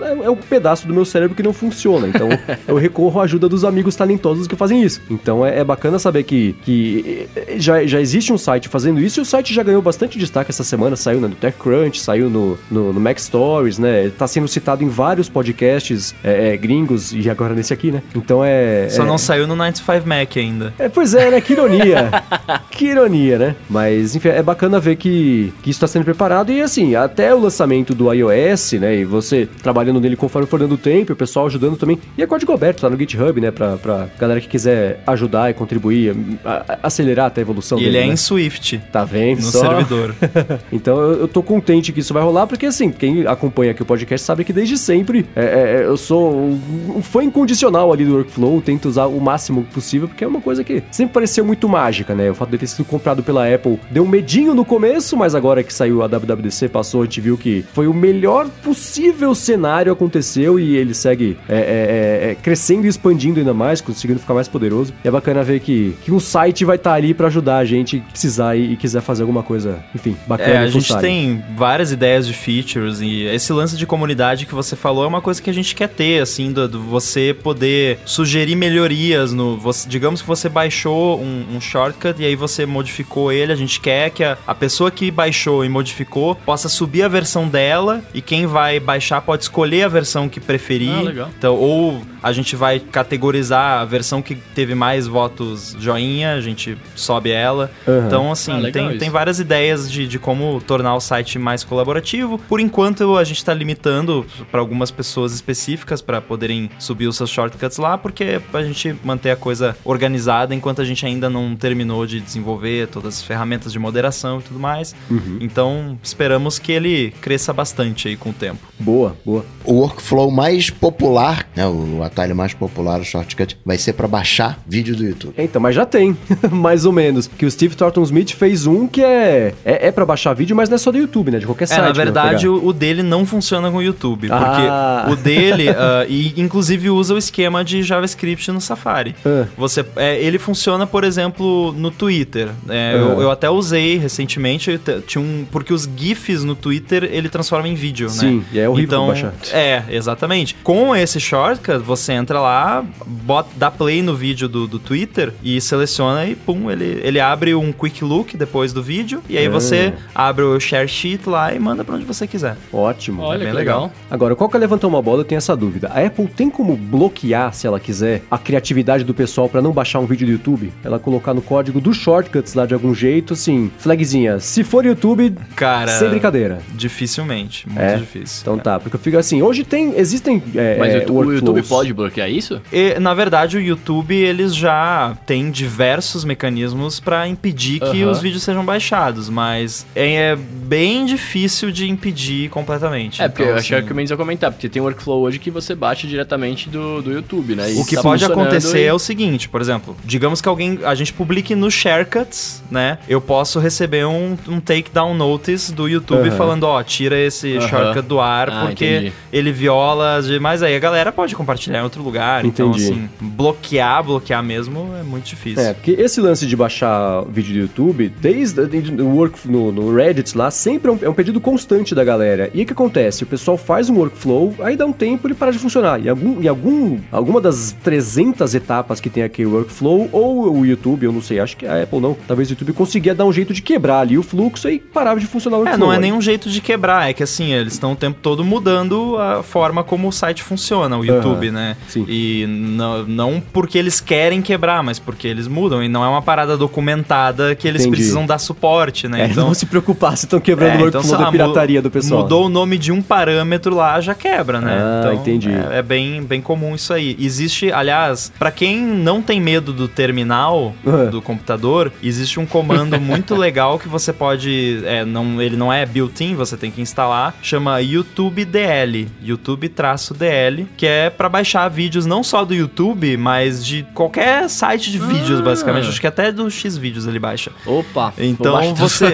[0.00, 2.08] é, é um pedaço do meu cérebro que não funciona.
[2.08, 2.28] Então
[2.66, 5.00] eu recorro à ajuda dos amigos talentosos que fazem isso.
[5.10, 9.20] Então é, é bacana saber que, que eh, já, já existe um site fazendo isso
[9.20, 10.96] e o site já ganhou bastante destaque essa semana.
[10.96, 14.10] Saiu né, no TechCrunch, saiu no, no, no Mac Stories, né?
[14.10, 18.02] Tá sendo citado em vários podcasts eh, eh, gringos e agora nesse aqui, né?
[18.14, 18.88] Então é.
[18.90, 20.74] Só é, não saiu no 95 Mac ainda.
[20.78, 21.40] é, pois é, né?
[21.40, 22.10] Que ironia.
[22.74, 23.56] que ironia, né?
[23.68, 26.50] Mas, enfim, é bacana ver que, que isso está sendo preparado.
[26.52, 28.96] E, assim, até o lançamento do iOS, né?
[28.96, 31.98] E você trabalhando nele conforme for dando tempo, o pessoal ajudando também.
[32.18, 33.50] E é código aberto, tá no GitHub, né?
[33.50, 36.14] Pra, pra galera que quiser ajudar e contribuir,
[36.44, 38.12] a- a- acelerar até a evolução E dele, ele é né?
[38.14, 38.78] em Swift.
[38.92, 39.38] Tá vendo?
[39.38, 39.60] No só?
[39.60, 40.14] servidor.
[40.72, 43.84] Então eu, eu tô contente que isso vai rolar, porque assim, quem acompanha aqui o
[43.86, 46.60] podcast sabe que desde sempre é, é, é, eu sou um,
[46.96, 50.64] um fã incondicional ali do workflow, tento usar o máximo possível, porque é uma coisa
[50.64, 52.30] que sempre pareceu muito mágica, né?
[52.30, 55.62] O fato de ter sido comprado pela Apple deu um medinho no começo, mas agora
[55.62, 60.58] que saiu a WWDC, passou, a gente viu que foi o melhor possível cenário aconteceu
[60.58, 64.48] e ele segue é, é, é, é, crescendo e expandindo ainda mais, conseguindo ficar mais
[64.48, 64.92] poderoso.
[65.04, 68.00] E é bacana ver que, que um site vai estar ali pra ajudar a gente
[68.00, 70.50] que precisar e, e quiser fazer alguma coisa, enfim, bacana.
[70.50, 71.00] É, a gente fuçar.
[71.00, 75.20] tem várias ideias de features e esse lance de comunidade que você falou é uma
[75.20, 79.56] coisa que a gente quer ter, assim, do, do você poder sugerir melhorias no...
[79.56, 83.80] você- digamos que você baixou um, um shortcut e aí você modificou ele, a gente
[83.80, 88.20] quer que a, a pessoa que baixou e modificou possa subir a versão dela e
[88.20, 90.90] quem vai baixar pode escolher a versão que preferir.
[90.98, 91.30] Ah, legal.
[91.38, 96.76] Então, ou a gente vai categorizar a versão que teve mais votos joinha, a gente
[96.96, 97.70] sobe ela.
[97.86, 98.06] Aham.
[98.06, 98.98] Então, assim, Ah, tem, isso.
[98.98, 102.38] tem várias ideias de, de como tornar o site mais colaborativo.
[102.38, 107.30] Por enquanto, a gente está limitando para algumas pessoas específicas para poderem subir os seus
[107.30, 111.54] shortcuts lá, porque é pra gente manter a coisa organizada enquanto a gente ainda não
[111.54, 112.43] terminou de desenvolver
[112.90, 114.94] todas as ferramentas de moderação e tudo mais.
[115.10, 115.38] Uhum.
[115.40, 118.60] Então, esperamos que ele cresça bastante aí com o tempo.
[118.78, 119.44] Boa, boa.
[119.64, 124.58] O workflow mais popular, né, o atalho mais popular, o shortcut, vai ser para baixar
[124.66, 125.34] vídeo do YouTube.
[125.38, 126.16] Então, mas já tem,
[126.50, 127.26] mais ou menos.
[127.26, 130.68] Que o Steve Thornton Smith fez um que é, é, é pra baixar vídeo, mas
[130.68, 131.38] não é só do YouTube, né?
[131.38, 131.82] De qualquer É, site.
[131.82, 134.28] na verdade, o, o dele não funciona com o YouTube.
[134.30, 135.04] Ah.
[135.06, 139.14] Porque o dele, ah, e inclusive usa o esquema de JavaScript no Safari.
[139.24, 139.46] Ah.
[139.56, 142.33] Você, é, ele funciona, por exemplo, no Twitter.
[142.68, 143.22] É, eu, Ah.
[143.22, 148.06] eu até usei recentemente, tinha um, porque os GIFs no Twitter ele transforma em vídeo,
[148.08, 148.12] né?
[148.12, 149.32] Sim, e é horrível então, baixar.
[149.52, 150.54] É, exatamente.
[150.62, 155.60] Com esse shortcut, você entra lá, bota, dá play no vídeo do, do Twitter e
[155.60, 159.22] seleciona e pum, ele, ele abre um quick look depois do vídeo.
[159.28, 159.50] E aí Ah.
[159.50, 162.56] você abre o share sheet lá e manda pra onde você quiser.
[162.72, 163.22] Ótimo.
[163.22, 163.82] Olha bem que legal.
[163.84, 163.92] legal.
[164.10, 165.88] Agora, qual que levantou uma bola, eu tenho essa dúvida.
[165.94, 169.98] A Apple tem como bloquear, se ela quiser, a criatividade do pessoal pra não baixar
[169.98, 170.72] um vídeo do YouTube?
[170.82, 174.40] Ela colocar no código dos shortcuts lá de algum jeito, assim, flagzinha.
[174.40, 176.58] Se for YouTube, Cara, sem brincadeira.
[176.74, 177.68] dificilmente.
[177.68, 177.96] Muito É?
[177.96, 178.38] difícil.
[178.42, 181.32] Então tá, porque eu fico assim, hoje tem, existem é, Mas o é, YouTube- o
[181.34, 182.60] YouTube pode bloquear isso?
[182.72, 188.10] E, na verdade, o YouTube, eles já têm diversos mecanismos pra impedir que Aham.
[188.10, 193.20] os vídeos sejam baixados, mas é, é bem difícil de impedir completamente.
[193.22, 195.38] É, porque Então, eu achei assim, que o Mendes ia comentar, porque tem workflow hoje
[195.38, 197.72] que você bate diretamente do, do YouTube, né?
[197.72, 200.78] E O que tá pode acontecer e- é o seguinte, por exemplo, digamos que alguém
[200.84, 201.70] a gente publique no
[202.14, 202.98] shortcuts, né?
[203.08, 207.68] Eu posso receber um, um takedown notice do YouTube falando, ó, tira esse Aham.
[207.68, 209.12] shortcut do ar Ah, porque entendi.
[209.32, 210.62] ele viola as demais.
[210.62, 212.44] Aí a galera pode compartilhar em outro lugar.
[212.44, 212.84] Então, Entendi.
[212.84, 215.62] assim, bloquear, bloquear mesmo é muito difícil.
[215.62, 219.94] É, porque esse lance de baixar vídeo do YouTube, desde desde o work, no, no
[219.94, 222.50] Reddit lá, sempre é um, é um pedido constante da galera.
[222.54, 223.24] E o que acontece?
[223.24, 226.00] O pessoal faz um workflow, aí dá um tempo ele para de funcionar.
[226.00, 230.66] E algum, em algum, alguma das 300 etapas que tem aqui o workflow, ou o
[230.66, 233.32] YouTube, eu não sei, acho que a Apple não, talvez o YouTube conseguia dar um
[233.32, 235.88] jeito de quebrar ali o fluxo e parava de funcionar o É, workflow.
[235.88, 239.16] não é nenhum jeito de quebrar, é que assim, eles estão o tempo todo mudando
[239.18, 241.76] a forma como o site funciona, o YouTube, né?
[241.88, 242.04] sim.
[242.08, 245.82] E não, não porque eles querem quebrar, mas porque eles mudam.
[245.82, 247.96] E não é uma parada documentada que eles Entendi.
[247.96, 249.24] precisam dar suporte, né?
[249.24, 251.82] É, não vão se preocupar se estão quebrando É, o então, workflow lá, da pirataria
[251.82, 252.22] do pessoal.
[252.22, 254.76] Mudou o nome de um parâmetro lá, já quebra, né?
[254.78, 255.50] Ah, então, entendi.
[255.50, 257.16] É, é bem, bem comum isso aí.
[257.18, 261.10] Existe, aliás, pra quem não tem medo do terminal Ah.
[261.10, 264.80] do computador, existe um comando muito legal que você pode.
[264.84, 267.34] É, não, ele não é built-in, você tem que instalar.
[267.42, 269.08] Chama YouTube DL.
[269.22, 274.98] YouTube-DL, que é pra baixar vídeos não só do YouTube, mas de qualquer site de
[274.98, 275.88] vídeos, basicamente.
[275.88, 277.50] Acho que até do X-Vídeos ele baixa.
[277.66, 278.12] Opa.
[278.18, 279.06] Então você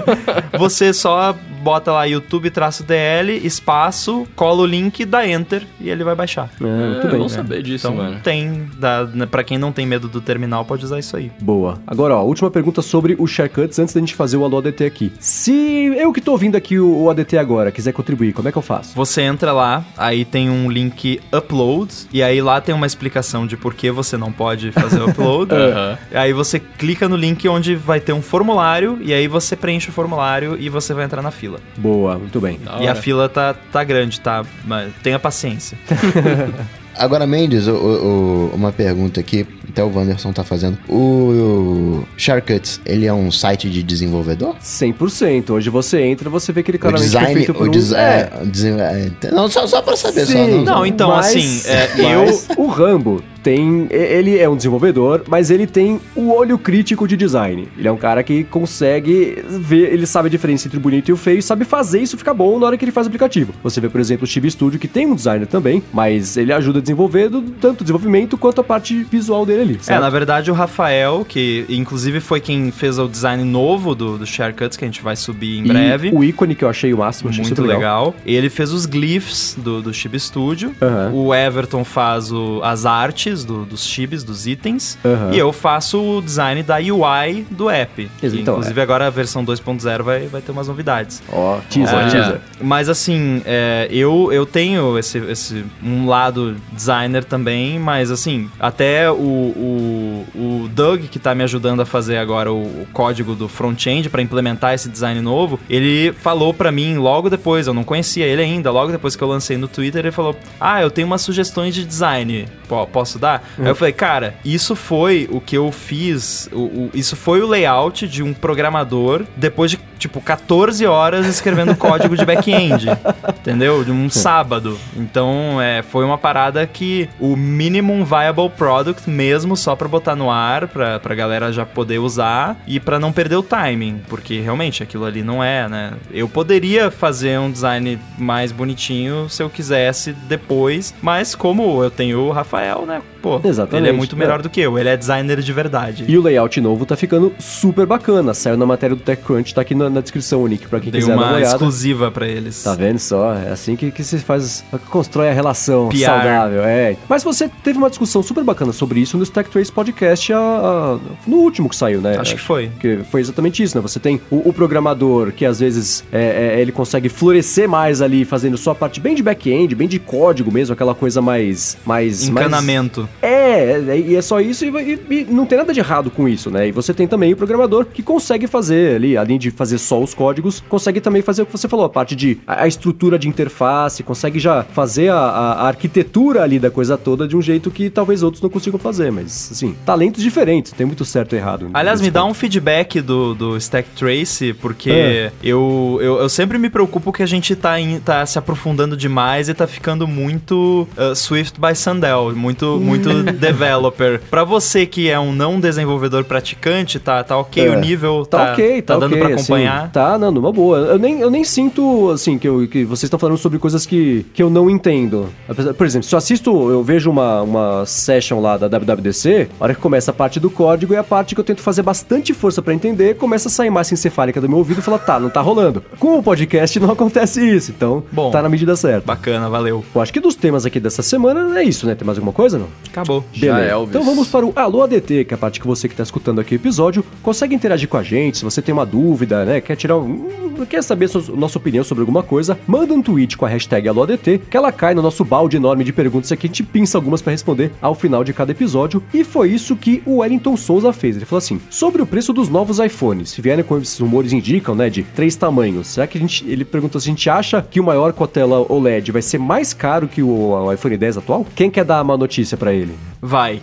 [0.58, 6.48] você só bota lá YouTube-DL, espaço, cola o link, dá enter e ele vai baixar.
[6.58, 7.20] É, muito É, bem.
[7.20, 8.20] bom saber disso, Então mano.
[8.22, 11.30] tem, dá, né, pra quem não tem medo do terminal, pode usar isso aí.
[11.40, 11.78] Boa.
[11.86, 15.12] Agora, ó, última pergunta sobre o Sharecuts antes da gente fazer o Alô ADT aqui.
[15.18, 15.52] Se
[15.96, 18.62] eu que tô ouvindo aqui o, o ADT agora quiser contribuir, como é que eu
[18.62, 18.94] faço?
[18.94, 23.56] Você entra lá, aí tem um link upload, e aí lá tem uma explicação de
[23.56, 25.52] por que você não pode fazer o upload.
[25.54, 25.98] Aham.
[26.12, 29.92] Aí você clica no link onde vai ter um formulário, e aí você preenche o
[29.92, 31.58] formulário e você vai entrar na fila.
[31.76, 32.58] Boa, muito bem.
[32.64, 34.44] Da E a fila tá, tá grande, tá?
[34.64, 35.76] Mas tenha paciência.
[36.96, 40.78] Agora, Mendes, o- o- uma pergunta aqui, até o Wanderson tá fazendo.
[40.88, 44.54] O, o Shortcuts, ele é um site de desenvolvedor?
[44.62, 45.50] 100%.
[45.50, 47.70] Hoje você entra, você vê que ele O claramente design, foi feito por o um...
[47.70, 50.32] desi- É, é, é, não, só, só pra saber, só.
[50.32, 50.62] Sim.
[50.64, 53.86] Não, então, mas- assim, é, eu- mas O Rambo tem.
[53.90, 57.68] Ele é um desenvolvedor, mas ele tem o olho crítico de design.
[57.76, 61.12] Ele é um cara que consegue ver, ele sabe a diferença entre o bonito e
[61.12, 63.52] o feio e sabe fazer isso ficar bom na hora que ele faz o aplicativo.
[63.62, 66.78] Você vê, por exemplo, o Chibi Studio, que tem um designer também, mas ele ajuda
[66.78, 69.74] a desenvolver do- tanto o desenvolvimento quanto a parte visual dele ali.
[69.80, 70.00] É, certo?
[70.00, 74.76] na verdade, o Rafael, que inclusive foi quem fez o design novo do, do Sharecuts,
[74.76, 76.10] que a gente vai subir em E breve.
[76.12, 78.14] o ícone que eu achei o máximo, achei Muito super legal.
[78.24, 80.74] Ele fez os glyphs do, do Chibi Studio.
[80.80, 81.10] Aham.
[81.14, 84.98] O Everton faz o- as artes do- dos chibis, dos itens.
[85.04, 85.30] Aham.
[85.32, 88.10] E eu faço o design da UI do app.
[88.18, 91.22] que, Então, inclusive, agora a versão 2.0 vai, vai ter umas novidades.
[91.32, 92.40] Ó, teaser, É, teaser.
[92.60, 99.10] Mas assim, é, eu, eu tenho esse, esse um lado designer também, mas assim, até
[99.10, 103.48] o, o, o Doug, que tá me ajudando a fazer agora o, o código do
[103.48, 108.26] front-end para implementar esse design novo, ele falou pra mim logo depois, eu não conhecia
[108.26, 111.20] ele ainda, logo depois que eu lancei no Twitter, ele falou: Ah, eu tenho umas
[111.22, 112.46] sugestões de design,
[112.92, 113.42] posso dar?
[113.58, 117.46] Aí eu falei, cara, isso foi o que eu fiz, o- o- isso foi o
[117.46, 122.86] layout de um programador depois de, tipo, 14 horas escrevendo código de back-end,
[123.28, 123.84] entendeu?
[123.84, 124.78] De um sábado.
[124.96, 130.30] Então, é, foi uma parada que o minimum viable product mesmo, só pra botar no
[130.30, 134.82] ar, pra, pra galera já poder usar e pra não perder o timing, porque realmente
[134.82, 135.92] aquilo ali não é, né?
[136.12, 142.20] Eu poderia fazer um design mais bonitinho se eu quisesse depois, mas como eu tenho
[142.20, 143.02] o Rafael, né?
[143.22, 144.42] Pô, Exatamente, ele é muito melhor é.
[144.42, 146.04] do que eu, ele é designer de verdade.
[146.08, 148.32] E o layout novo tá ficando super bacana.
[148.34, 151.00] Saiu na matéria do TechCrunch, tá aqui na, na descrição o link pra quem Dei
[151.00, 151.52] quiser dar uma uma olhada.
[151.52, 152.62] exclusiva pra eles.
[152.62, 153.34] Tá vendo só?
[153.34, 155.98] É assim que, que se faz, constrói a relação PR.
[156.06, 156.62] saudável.
[156.64, 156.96] É.
[157.08, 160.98] Mas você teve uma discussão super bacana sobre isso no Stack Trace Podcast a- a-
[161.26, 162.16] no último que saiu, né?
[162.18, 162.70] Acho que foi.
[162.80, 163.82] Que foi exatamente isso, né?
[163.82, 168.24] Você tem o, o programador que às vezes é, é, ele consegue florescer mais ali,
[168.24, 171.76] fazendo só a parte bem de back-end, bem de código mesmo, aquela coisa mais.
[171.84, 173.02] mais mais- Encanamento.
[173.02, 176.28] é, é, e é só isso e, e- e não tem nada de errado com
[176.28, 176.68] isso, né?
[176.68, 180.14] E você tem também o programador que consegue fazer ali, além de fazer só os
[180.14, 183.28] códigos, consegue também fazer o que você falou, a parte de a, a estrutura de
[183.28, 187.90] interface, consegue já fazer a, a- arquitetura ali da coisa toda de um jeito que
[187.90, 191.68] talvez outros não consigam fazer, mas assim, talentos diferentes, tem muito certo e errado.
[191.74, 192.30] Aliás, nesse me dá ponto.
[192.30, 195.32] um feedback do, do Stack Trace, porque É.
[195.42, 199.48] eu, eu, eu sempre me preocupo que a gente tá, em- tá se aprofundando demais
[199.48, 204.20] e tá ficando muito uh, Swift by Sandel, muito, muito muito developer.
[204.30, 207.70] Pra você que é um não desenvolvedor praticante, tá, tá ok É.
[207.70, 208.26] o nível?
[208.26, 209.90] Tá, ok, tá, dando ok, pra assim, acompanhar?
[209.90, 210.78] tá, não, numa boa.
[210.78, 214.24] Eu nem, eu nem sinto, assim, que, eu, que vocês estão falando sobre coisas que,
[214.34, 215.28] que eu não entendo.
[215.76, 219.74] Por exemplo, se eu assisto, eu vejo uma, uma session lá da WWDC, a hora
[219.74, 222.60] que começa a parte do código é a parte que eu tento fazer bastante força
[222.62, 225.40] pra entender, começa a sair massa encefálica do meu ouvido e fala, tá, não tá
[225.40, 225.82] rolando.
[225.98, 228.30] Com o podcast não acontece isso, então Bom.
[228.30, 229.06] tá na medida certa.
[229.06, 229.84] Bacana, valeu.
[229.94, 231.94] Eu acho que dos temas aqui dessa semana é isso, né?
[231.94, 232.68] Tem mais alguma coisa, não?
[232.90, 233.24] Acabou.
[233.32, 233.68] Já Beleza.
[233.68, 233.94] é, Elvis.
[233.94, 236.40] Então vamos para o Alô ADT, que é a parte que você que está escutando
[236.40, 238.38] aqui o episódio consegue interagir com a gente.
[238.38, 240.28] Se você tem uma dúvida, né, quer tirar um,
[240.68, 244.02] quer saber sua, nossa opinião sobre alguma coisa, manda um tweet com a hashtag Alô
[244.02, 246.46] ADT, que ela cai no nosso balde enorme de perguntas aqui.
[246.46, 249.02] A gente pinça algumas para responder ao final de cada episódio.
[249.14, 251.16] E foi isso que o Wellington Souza fez.
[251.16, 254.74] Ele falou assim: sobre o preço dos novos iPhones, se vierem com esses rumores indicam,
[254.74, 255.88] né, de três tamanhos.
[255.88, 258.28] Será que a gente, ele perguntou se a gente acha que o maior com a
[258.28, 261.46] tela OLED vai ser mais caro que o, o iPhone 10 atual?
[261.54, 262.79] Quem quer dar uma notícia para ele?
[263.22, 263.60] Vai.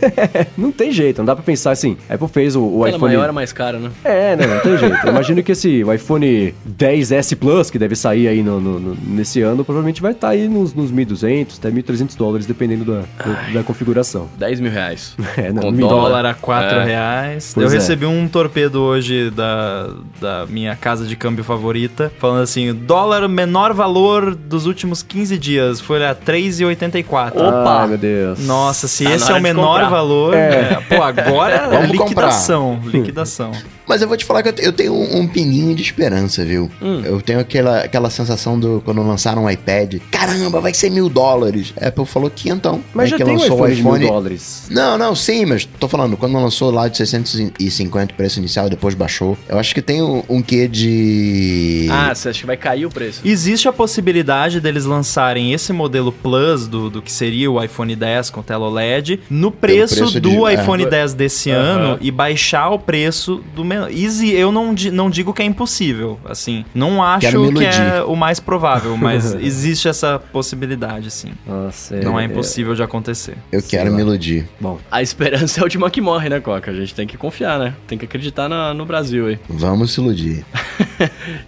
[0.56, 1.96] não tem jeito, não dá pra pensar assim.
[2.08, 3.14] A Apple fez o, o Ela iPhone.
[3.14, 3.90] maior é mais cara, né?
[4.02, 4.46] É, né?
[4.46, 4.96] Não tem jeito.
[5.04, 8.96] Eu imagino que esse o iPhone 10S Plus, que deve sair aí no, no- no-
[9.06, 13.52] nesse ano, provavelmente vai estar aí nos, nos 1.200, até 1.300 dólares, dependendo da, do-
[13.52, 14.26] da configuração.
[14.38, 15.14] 10 mil reais.
[15.36, 16.04] É, não, Com mil dólar.
[16.08, 16.84] Dólar a 4 É.
[16.84, 17.50] reais.
[17.54, 17.80] Pois eu é.
[17.80, 23.74] recebi um torpedo hoje da, da minha casa de câmbio favorita, falando assim: dólar menor
[23.74, 25.80] valor dos últimos 15 dias.
[25.80, 27.32] Foi olhar 3,84.
[27.34, 27.80] Opa!
[27.82, 28.46] Ai, meu Deus.
[28.46, 28.53] Nossa,
[28.88, 29.88] se Tá esse é o menor comprar.
[29.90, 30.34] valor.
[30.34, 32.80] é, Pô, agora é liquidação.
[32.84, 33.52] Liquidação.
[33.86, 36.44] Mas eu vou te falar que eu te- eu tenho um, um pininho de esperança,
[36.44, 36.70] viu?
[37.04, 39.96] Eu tenho aquela, aquela sensação do quando lançaram o iPad.
[40.10, 41.72] Caramba, vai ser mil dólares.
[41.80, 42.82] A Apple falou que então.
[42.94, 44.66] Mas Aí já tem um lançou iPhone de mil dólares.
[44.70, 48.94] Não, não, sim, mas tô falando, quando lançou lá de 650 o preço inicial, depois
[48.94, 49.36] baixou.
[49.48, 51.88] Eu acho que tem um, um quê de.
[51.90, 53.20] Ah, você acha que vai cair o preço?
[53.24, 58.30] Existe a possibilidade deles lançarem esse modelo Plus do, do que seria o iPhone 10
[58.30, 60.54] com tela OLED no preço, preço do de- é.
[60.54, 61.60] iPhone 10 desse Aham.
[61.62, 63.90] ano e baixar o preço do menor.
[63.90, 66.64] Easy, eu não, não digo que é impossível, assim.
[66.74, 71.32] Não acho que é o mais provável, mas existe essa possibilidade, sim.
[71.46, 73.36] Nossa, Não é impossível de acontecer.
[73.52, 73.96] Eu quero lá.
[73.96, 74.48] me iludir.
[74.60, 76.70] Bom, A esperança é a última que morre, né, Coca?
[76.70, 77.74] A gente tem que confiar, né?
[77.86, 79.38] Tem que acreditar na- no Brasil aí.
[79.48, 80.44] Vamos se iludir.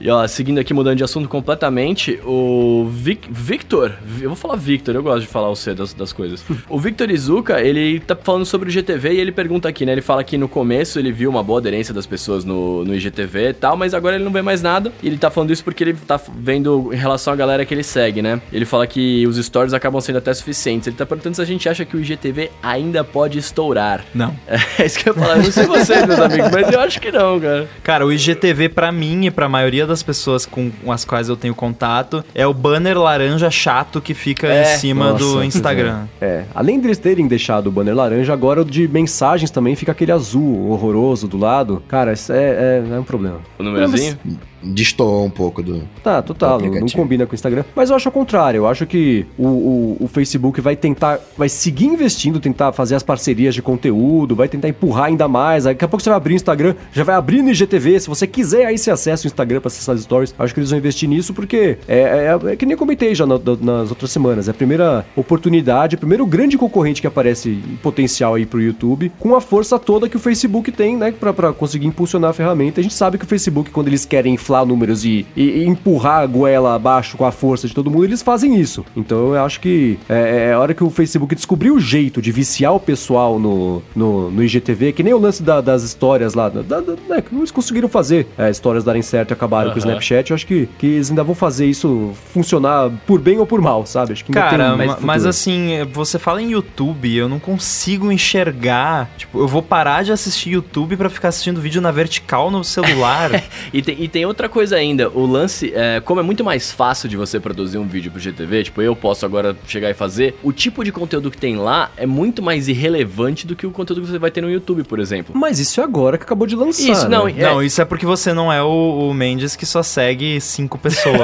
[0.00, 4.94] E ó, seguindo aqui, mudando de assunto completamente, o Vic- Victor, eu vou falar Victor,
[4.94, 6.44] eu gosto de falar o C das, das coisas.
[6.68, 9.92] O Victor Izuka, ele tá falando sobre o GTV e ele pergunta aqui, né?
[9.92, 13.48] Ele fala que no começo ele viu uma boa aderência das pessoas no, no IGTV
[13.50, 14.92] e tal, mas agora ele não vê mais nada.
[15.02, 17.82] E ele tá falando isso porque ele tá vendo em relação à galera que ele
[17.82, 18.40] segue, né?
[18.52, 20.86] Ele fala que os stories acabam sendo até suficientes.
[20.88, 24.04] Ele tá perguntando se a gente acha que o IGTV ainda pode estourar.
[24.14, 24.34] Não.
[24.78, 25.36] É isso que eu ia falar.
[25.38, 27.68] Eu não sei vocês, meus amigos, mas eu acho que não, cara.
[27.82, 31.54] Cara, o IGTV pra mim e pra maioria das pessoas com as quais eu tenho
[31.54, 34.74] contato é o banner laranja chato que fica É.
[34.74, 36.04] em cima do Nossa, Instagram.
[36.20, 40.12] É, além deles terem deixado o banner laranja, agora o de mensagens também fica aquele
[40.12, 41.82] azul horroroso do lado.
[41.88, 43.40] Cara, isso é, é, é um problema.
[43.58, 44.18] O númerozinho?
[44.66, 45.82] Destoou um pouco do.
[46.02, 47.64] Tá, total, Do não, combina com o Instagram.
[47.74, 51.48] Mas eu acho o contrário, eu acho que o, o, o Facebook vai tentar, vai
[51.48, 55.64] seguir investindo, tentar fazer as parcerias de conteúdo, vai tentar empurrar ainda mais.
[55.64, 58.00] Daqui a pouco você vai abrir o Instagram, já vai abrir no IGTV.
[58.00, 60.34] Se você quiser, aí você acessa o Instagram pra acessar as stories.
[60.38, 63.14] Eu acho que eles vão investir nisso porque é, é- é que nem eu comentei
[63.14, 64.48] já na- nas outras semanas.
[64.48, 69.12] É a primeira oportunidade, o primeiro grande concorrente que aparece em potencial aí pro YouTube,
[69.18, 72.80] com a força toda que o Facebook tem, né, pra, pra conseguir impulsionar a ferramenta.
[72.80, 76.20] A gente sabe que o Facebook, quando eles querem inflar números e, e- e empurrar
[76.22, 78.84] a goela abaixo com a força de todo mundo, eles fazem isso.
[78.96, 82.30] Então eu acho que é, é a hora que o Facebook descobriu o jeito de
[82.32, 86.48] viciar o pessoal no, no, no IGTV, que nem o lance da- das histórias lá,
[86.48, 89.78] da, da- né, que eles conseguiram fazer é, histórias darem certo e acabaram com o.
[89.78, 90.30] Snapchat.
[90.30, 93.84] Eu acho que, que eles ainda vão fazer isso funcionar por bem ou por mal,
[93.86, 94.12] sabe?
[94.12, 95.06] Acho que ainda Cara, tem mais ma- futuro.
[95.06, 99.10] mas assim, você fala em YouTube, eu não consigo enxergar.
[99.16, 103.30] Tipo, eu vou parar de assistir YouTube pra ficar assistindo vídeo na vertical no celular.
[103.72, 107.08] E tem, e tem outra coisa ainda, o lance, é, como é muito mais fácil
[107.08, 110.52] de você produzir um vídeo pro GTV, tipo, eu posso agora chegar e fazer, o
[110.52, 114.08] tipo de conteúdo que tem lá é muito mais irrelevante do que o conteúdo que
[114.10, 115.34] você vai ter no YouTube, por exemplo.
[115.36, 116.92] Mas isso é agora que acabou de lançar.
[116.92, 117.34] Isso, não, né?
[117.38, 117.42] É.
[117.42, 121.16] Não, isso é porque você não é o, o Mendes que só segue cinco pessoas.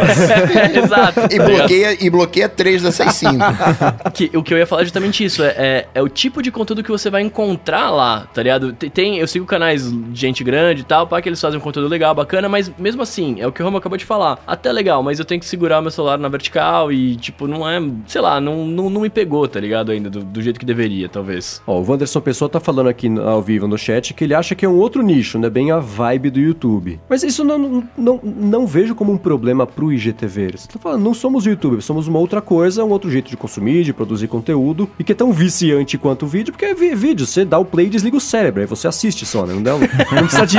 [0.75, 1.21] Exato.
[1.31, 3.33] E bloqueia, e bloqueia três dessas cinco.
[4.15, 6.51] Que- o que eu ia falar é justamente isso, é, é, é o tipo de
[6.51, 8.73] conteúdo que você vai encontrar lá, tá ligado?
[8.73, 11.63] Tem, tem- eu sigo canais de gente grande e tal, para que eles fazem um
[11.63, 14.39] conteúdo legal, bacana, mas mesmo mesmo assim, é o que o Ramo acabou de falar.
[14.47, 17.81] Até legal, mas eu tenho que segurar meu celular na vertical e, tipo, não é.
[18.07, 19.91] Sei lá, não, não, não me pegou, tá ligado?
[19.93, 21.61] Ainda, do, do jeito que deveria, talvez.
[21.67, 24.65] Ó, o Wanderson Pessoa tá falando aqui ao vivo no chat que ele acha que
[24.65, 25.51] é um outro nicho, né?
[25.51, 27.01] Bem a vibe do YouTube.
[27.09, 30.53] Mas isso não, não, não, não vejo como um problema pro IGTV.
[30.57, 33.85] Você tá falando, não somos YouTube, somos uma outra coisa, um outro jeito de consumir,
[33.85, 37.45] de produzir conteúdo, e que é tão viciante quanto o vídeo, porque é vídeo, você
[37.45, 39.55] dá o play e desliga o cérebro, aí você assiste só, né?
[39.55, 40.59] Não, dá- não precisa de,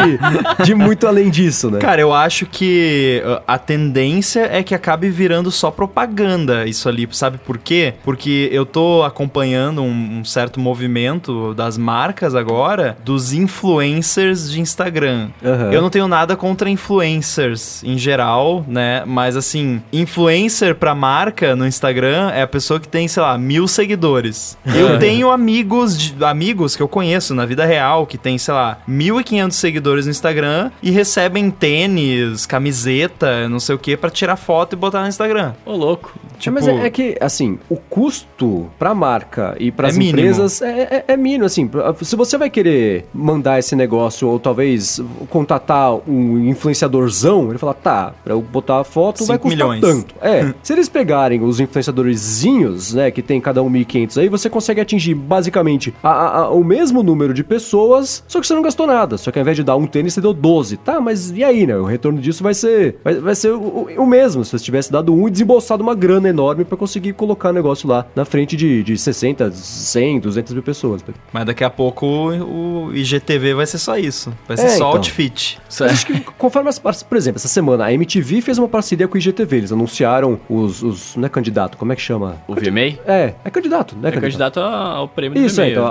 [0.64, 1.80] de muito além disso, né?
[1.80, 7.08] Cara, eu acho que uh, a tendência é que acabe virando só propaganda isso ali,
[7.12, 7.94] sabe por quê?
[8.04, 15.30] Porque eu tô acompanhando um, um certo movimento das marcas agora, dos influencers de Instagram.
[15.44, 15.72] Aham.
[15.72, 19.04] Eu não tenho nada contra influencers em geral, né?
[19.06, 23.68] Mas assim, influencer pra marca no Instagram é a pessoa que tem, sei lá, mil
[23.68, 24.58] seguidores.
[24.66, 28.78] Eu tenho amigos, de- amigos que eu conheço na vida real que tem, sei lá,
[28.88, 34.74] 1.500 seguidores no Instagram e recebem tênis, camiseta, não sei o que, pra tirar foto
[34.74, 35.54] e botar no Instagram.
[35.66, 36.14] Ô, louco.
[36.46, 41.04] É, mas é, é que, assim, o custo pra marca e pras É empresas é,
[41.08, 41.70] é, é mínimo, assim.
[42.02, 48.14] Se você vai querer mandar esse negócio ou talvez contatar um influenciadorzão, ele fala, tá,
[48.24, 49.82] pra eu botar a foto vai custar milhões.
[49.82, 50.16] tanto.
[50.22, 54.82] É, se eles pegarem os influenciadorzinhos, né, que tem cada um 1.500 aí, você consegue
[54.82, 58.86] atingir basicamente a- a- a- o mesmo número de pessoas, só que você não gastou
[58.88, 59.18] nada.
[59.18, 60.78] Só que ao invés de dar um tênis, você deu 12.
[60.78, 61.76] Tá, mas e aí, né?
[61.78, 64.92] O retorno disso vai ser, vai, vai ser o, o- o mesmo se você tivesse
[64.92, 68.56] dado um e desembolsado uma grana enorme pra conseguir colocar o negócio lá na frente
[68.56, 71.04] de, de 60, 100, 200 mil pessoas.
[71.04, 71.14] né?
[71.32, 74.32] Mas daqui a pouco o, o IGTV vai ser só isso.
[74.48, 74.88] Vai ser É, só então.
[74.90, 75.60] outfit.
[75.82, 79.18] Acho que conforme as Por exemplo, essa semana a MTV fez uma parceria com o
[79.18, 79.58] IGTV.
[79.58, 80.82] Eles anunciaram os.
[80.84, 82.38] os não é candidato, como é que chama?
[82.48, 83.00] O VMA?
[83.06, 84.10] É, é candidato, né?
[84.10, 85.86] É candidato ao prêmio Isso, do é, então,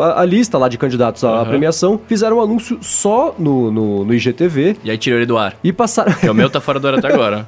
[0.00, 1.46] a, a- a lista lá de candidatos à Aham.
[1.48, 5.55] premiação fizeram um anúncio só no, no, no IGTV E aí tirou ele do ar.
[5.62, 6.12] E passaram.
[6.30, 7.44] O meu tá fora do ar até agora.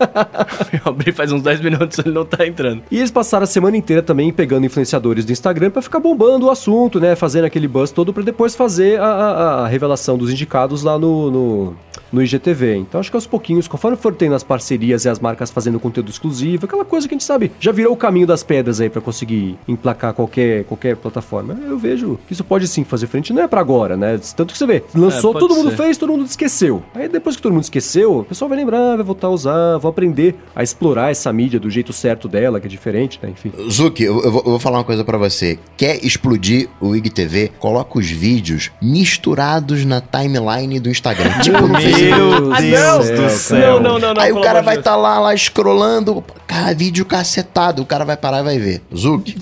[0.73, 2.83] Eu abri faz uns 10 minutos ele não tá entrando.
[2.91, 6.51] E eles passaram a semana inteira também pegando influenciadores do Instagram pra ficar bombando o
[6.51, 7.15] assunto, né?
[7.15, 11.31] Fazendo aquele buzz todo pra depois fazer a, a- a revelação dos indicados lá no,
[11.31, 11.77] no,
[12.13, 12.77] no IGTV.
[12.77, 16.11] Então acho que aos pouquinhos, conforme for tendo as parcerias e as marcas fazendo conteúdo
[16.11, 19.01] exclusivo, aquela coisa que a gente sabe, já virou o caminho das pedras aí pra
[19.01, 21.57] conseguir emplacar qualquer, qualquer plataforma.
[21.67, 24.19] Eu vejo que isso pode sim fazer frente, não é pra agora, né?
[24.37, 25.77] Tanto que você vê, lançou, É, todo mundo ser.
[25.77, 26.83] fez, todo mundo esqueceu.
[26.95, 29.91] Aí depois que todo mundo esqueceu, o pessoal vai lembrar, vai voltar a usar, vai
[29.91, 33.31] aprender a explorar essa mídia do jeito certo dela, que é diferente, né?
[33.31, 33.53] Enfim.
[33.71, 35.59] Zuki, eu, eu vou, eu vou falar uma coisa pra você.
[35.77, 37.53] Quer explodir o IGTV?
[37.59, 41.31] Coloca os vídeos misturados na timeline do Instagram.
[41.43, 42.53] tipo no Meu.
[42.53, 43.81] Deus do céu.
[43.81, 44.23] Não, não, não, não.
[44.23, 47.83] Aí o cara vai de estar lá, lá scrollando, cara, vídeo cacetado.
[47.83, 48.83] O cara vai parar e vai ver.
[48.95, 49.35] Zuki,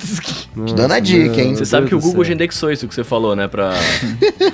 [0.66, 1.54] te dando a dica, hein?
[1.54, 3.48] Você sabe que o Google já indexou isso que você falou, né?
[3.48, 3.72] Pra.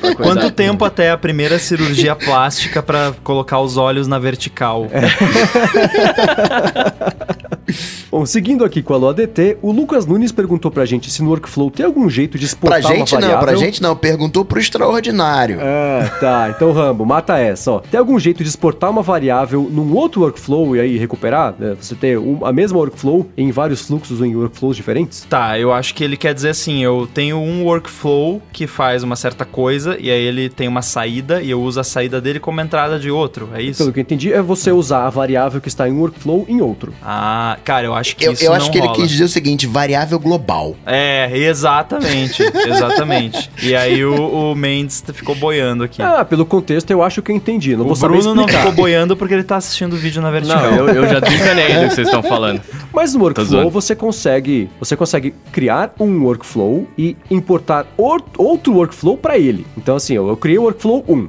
[0.01, 4.87] pra Quanto tempo até a primeira cirurgia plástica pra colocar os olhos na vertical?
[8.13, 11.71] Bom, seguindo aqui com a LoADT, o Lucas Nunes perguntou pra gente se no workflow
[11.71, 13.47] tem algum jeito de Pra exportar uma gente não, variável.
[13.47, 13.97] pra gente não.
[13.97, 15.59] Perguntou pro extraordinário.
[15.63, 16.53] Ah, tá.
[16.55, 17.79] Então, Rambo, mata essa, ó.
[17.79, 21.55] Tem algum jeito de exportar uma variável num outro workflow e aí recuperar?
[21.59, 21.75] né?
[21.81, 25.27] Você ter um- a mesma workflow em vários fluxos ou em workflows diferentes?
[25.31, 29.17] Tá, eu acho que ele quer dizer assim, eu tenho um workflow que faz uma
[29.17, 32.61] certa coisa e aí ele tem uma saída e eu uso a saída dele como
[32.61, 33.79] entrada de outro, é isso?
[33.79, 36.61] Pelo que eu entendi, é você usar a variável que está em um workflow em
[36.61, 36.93] outro.
[37.03, 38.99] Ah, cara, eu acho que Eu, isso eu não acho que ele rola.
[38.99, 40.75] quis dizer o seguinte: variável global.
[40.87, 43.51] É, exatamente, exatamente.
[43.63, 46.03] E aí o, o Mendes ficou boiando aqui.
[46.03, 47.75] Ah, pelo contexto eu acho que eu entendi.
[47.77, 48.61] Não o vou saber Bruno não explicar.
[48.61, 50.63] ficou boiando porque ele tá assistindo o vídeo na vertical.
[50.63, 52.61] Não, eu, eu já desencanei do que vocês estão falando.
[52.93, 59.17] Mas no workflow você consegue, você consegue criar um workflow e importar or- outro workflow
[59.17, 59.67] para ele.
[59.77, 61.29] Então assim, eu, eu criei o workflow 1, Uhum.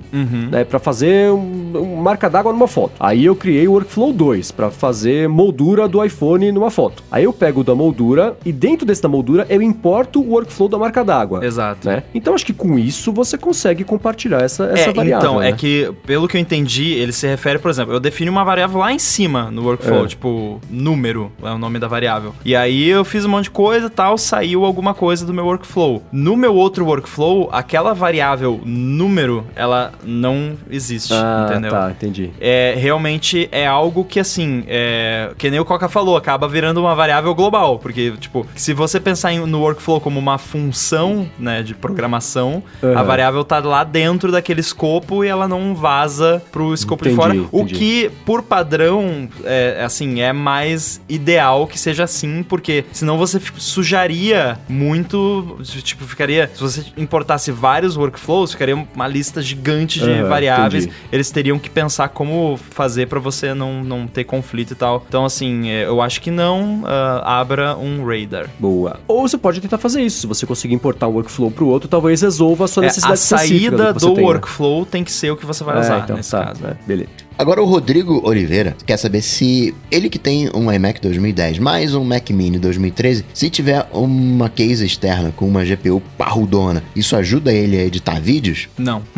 [0.51, 2.93] né, para fazer um, um marca d'água numa foto.
[2.99, 7.03] Aí eu criei o workflow 2 para fazer moldura do iPhone numa foto.
[7.11, 10.77] Aí eu pego da moldura e dentro desse da moldura eu importo o workflow da
[10.77, 11.45] marca d'água.
[11.45, 11.87] Exato.
[11.87, 12.03] Né?
[12.13, 15.27] Então acho que com isso você consegue compartilhar essa, essa é, variável.
[15.29, 15.49] então, né?
[15.49, 18.79] é que, pelo que eu entendi, ele se refere, por exemplo, eu defino uma variável
[18.79, 20.07] lá em cima no workflow, É.
[20.07, 22.33] tipo, número é o nome da variável.
[22.45, 25.45] E aí eu fiz um monte de coisa e tal, saiu alguma coisa do meu
[25.45, 26.01] workflow.
[26.11, 31.71] No meu outro workflow, aquela variável número, ela não existe, Ah, entendeu?
[31.71, 32.31] tá, entendi.
[32.39, 36.93] É, realmente é algo que, assim, é, que nem o Coca falou, acaba virando uma
[36.95, 41.73] variável global, porque, tipo, se você pensar em- no workflow como uma função, né, de
[41.73, 43.03] programação, a Aham.
[43.03, 47.47] variável tá lá dentro daquele escopo e ela não vaza pro escopo de Entendi, fora.
[47.51, 47.73] O entendi.
[47.75, 54.57] que, por padrão, é, assim, é mais ideal que seja assim, porque senão você sujaria
[54.69, 56.49] muito, tipo, ficaria...
[56.53, 60.85] Se você importasse vários workflows, ficaria uma lista gigante de Aham, variáveis.
[60.85, 61.01] entendi.
[61.11, 65.03] Eles teriam que pensar como fazer pra você não, não ter conflito e tal.
[65.07, 68.49] Então, assim, é, eu acho que não ah, abra um radar.
[68.59, 68.97] Boa.
[69.07, 70.21] Ou você pode tentar fazer isso.
[70.21, 73.15] Se você conseguir importar um workflow pro outro, talvez resolva a sua É, necessidade a
[73.15, 74.21] específica saída do tem, né?
[74.23, 76.61] workflow tem que ser o que você vai É, usar então, nesse tá, caso.
[76.63, 76.75] né?
[76.85, 77.09] Beleza.
[77.37, 82.03] Agora o Rodrigo Oliveira quer saber se ele que tem um iMac 2010 mais um
[82.03, 87.77] Mac Mini 2013, se tiver uma case externa com uma GPU parrudona, isso ajuda ele
[87.77, 88.69] a editar vídeos?
[88.77, 89.01] Não.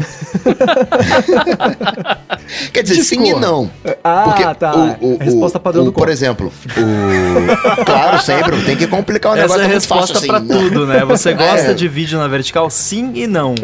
[2.72, 3.70] Quer dizer, sim e não.
[4.04, 4.98] Ah, Porque tá.
[5.02, 7.86] o, o, Resposta o- padrão o, do Por exemplo, o...
[7.86, 9.62] Claro, sempre, tem que complicar o Essa negócio.
[9.62, 10.48] é a é fácil resposta assim, pra não.
[10.70, 11.04] tudo, né?
[11.06, 11.74] Você gosta É.
[11.74, 12.70] de vídeo na vertical?
[12.70, 13.56] Sim e não.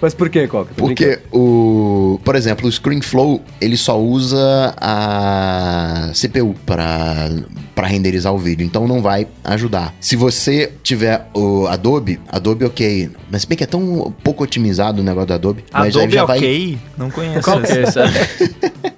[0.00, 0.70] Mas por que, Coca?
[0.76, 0.86] Brincando.
[0.88, 7.30] Porque o, por exemplo, o ScreenFlow, ele só usa a CPU para
[7.74, 9.94] para renderizar o vídeo, então não vai ajudar.
[10.00, 15.00] Se você tiver o Adobe, Adobe OK, mas se bem que é tão pouco otimizado
[15.00, 16.78] o negócio do Adobe, Adobe já vai OK?
[16.96, 17.40] Não conheço.
[17.40, 17.98] Qual que é esse.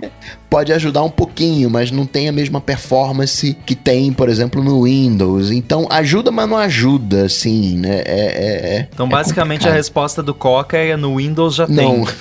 [0.50, 4.82] pode ajudar um pouquinho, mas não tem a mesma performance que tem, por exemplo, no
[4.82, 5.50] Windows.
[5.52, 8.02] Então ajuda, mas não ajuda, assim, né?
[8.04, 9.76] É, é- é- Então, é basicamente, a complicado.
[9.76, 12.04] resposta do Coca é no Windows já não.
[12.04, 12.14] tem.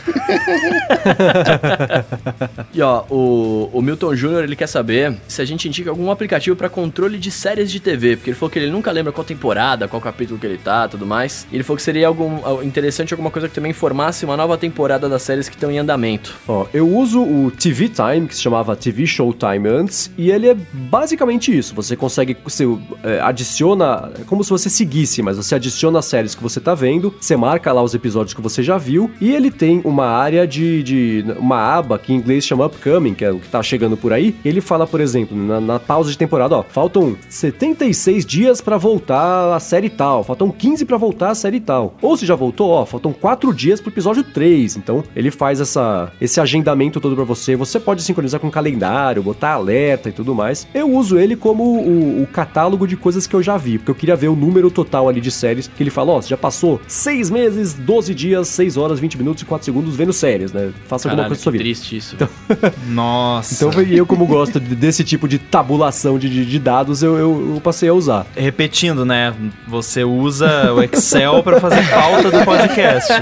[2.74, 6.56] E ó, o, o Milton Júnior, ele quer saber se a gente indica algum aplicativo
[6.56, 9.88] pra controle de séries de TV, porque ele falou que ele nunca lembra qual temporada,
[9.88, 11.48] qual capítulo que ele tá, tudo mais.
[11.52, 15.10] E ele falou que seria algum interessante alguma coisa que também informasse uma nova temporada
[15.10, 16.36] das séries que estão em andamento.
[16.48, 20.56] Ó, eu uso o TV Time, que se chamava TV Showtime antes, e ele é
[20.56, 21.76] basicamente isso.
[21.76, 22.66] Você consegue, você
[23.04, 26.74] é, adiciona, é como se você seguisse, mas você adiciona as séries que você tá
[26.74, 30.48] vendo, você marca lá os episódios que você já viu, e ele tem uma área
[30.48, 33.98] de, de uma aba que em inglês chama Upcoming, que é o que tá chegando
[33.98, 34.36] por aí.
[34.44, 39.56] Ele fala, por exemplo, na, na pausa de temporada, ó, faltam 76 dias pra voltar
[39.56, 41.96] a série tal, faltam 15 pra voltar a série tal.
[42.02, 44.78] Ou se já voltou, ó, faltam 4 dias pro episódio 3.
[44.78, 47.56] Então, ele faz essa, esse agendamento todo pra você.
[47.56, 50.68] Você pode sincronizar com o calendário, botar alerta e tudo mais.
[50.74, 53.96] Eu uso ele como o, o catálogo de coisas que eu já vi, porque eu
[53.96, 56.80] queria ver o número total ali de séries que ele fala, ó, você já passou
[56.88, 60.72] 6 meses, 12 dias, 6 horas, 20 minutos e 4 segundos vendo séries, né?
[60.88, 61.64] Faça alguma Caralho, coisa na sua que vida.
[61.64, 62.16] triste isso.
[62.88, 63.54] Nossa.
[63.66, 67.54] Então, eu como gosto de- desse tipo de tabulação de, de- de dados, eu, eu-
[67.56, 68.26] eu passei a usar.
[68.36, 69.34] Repetindo, né?
[69.68, 73.14] Você usa o Excel pra fazer pauta do podcast.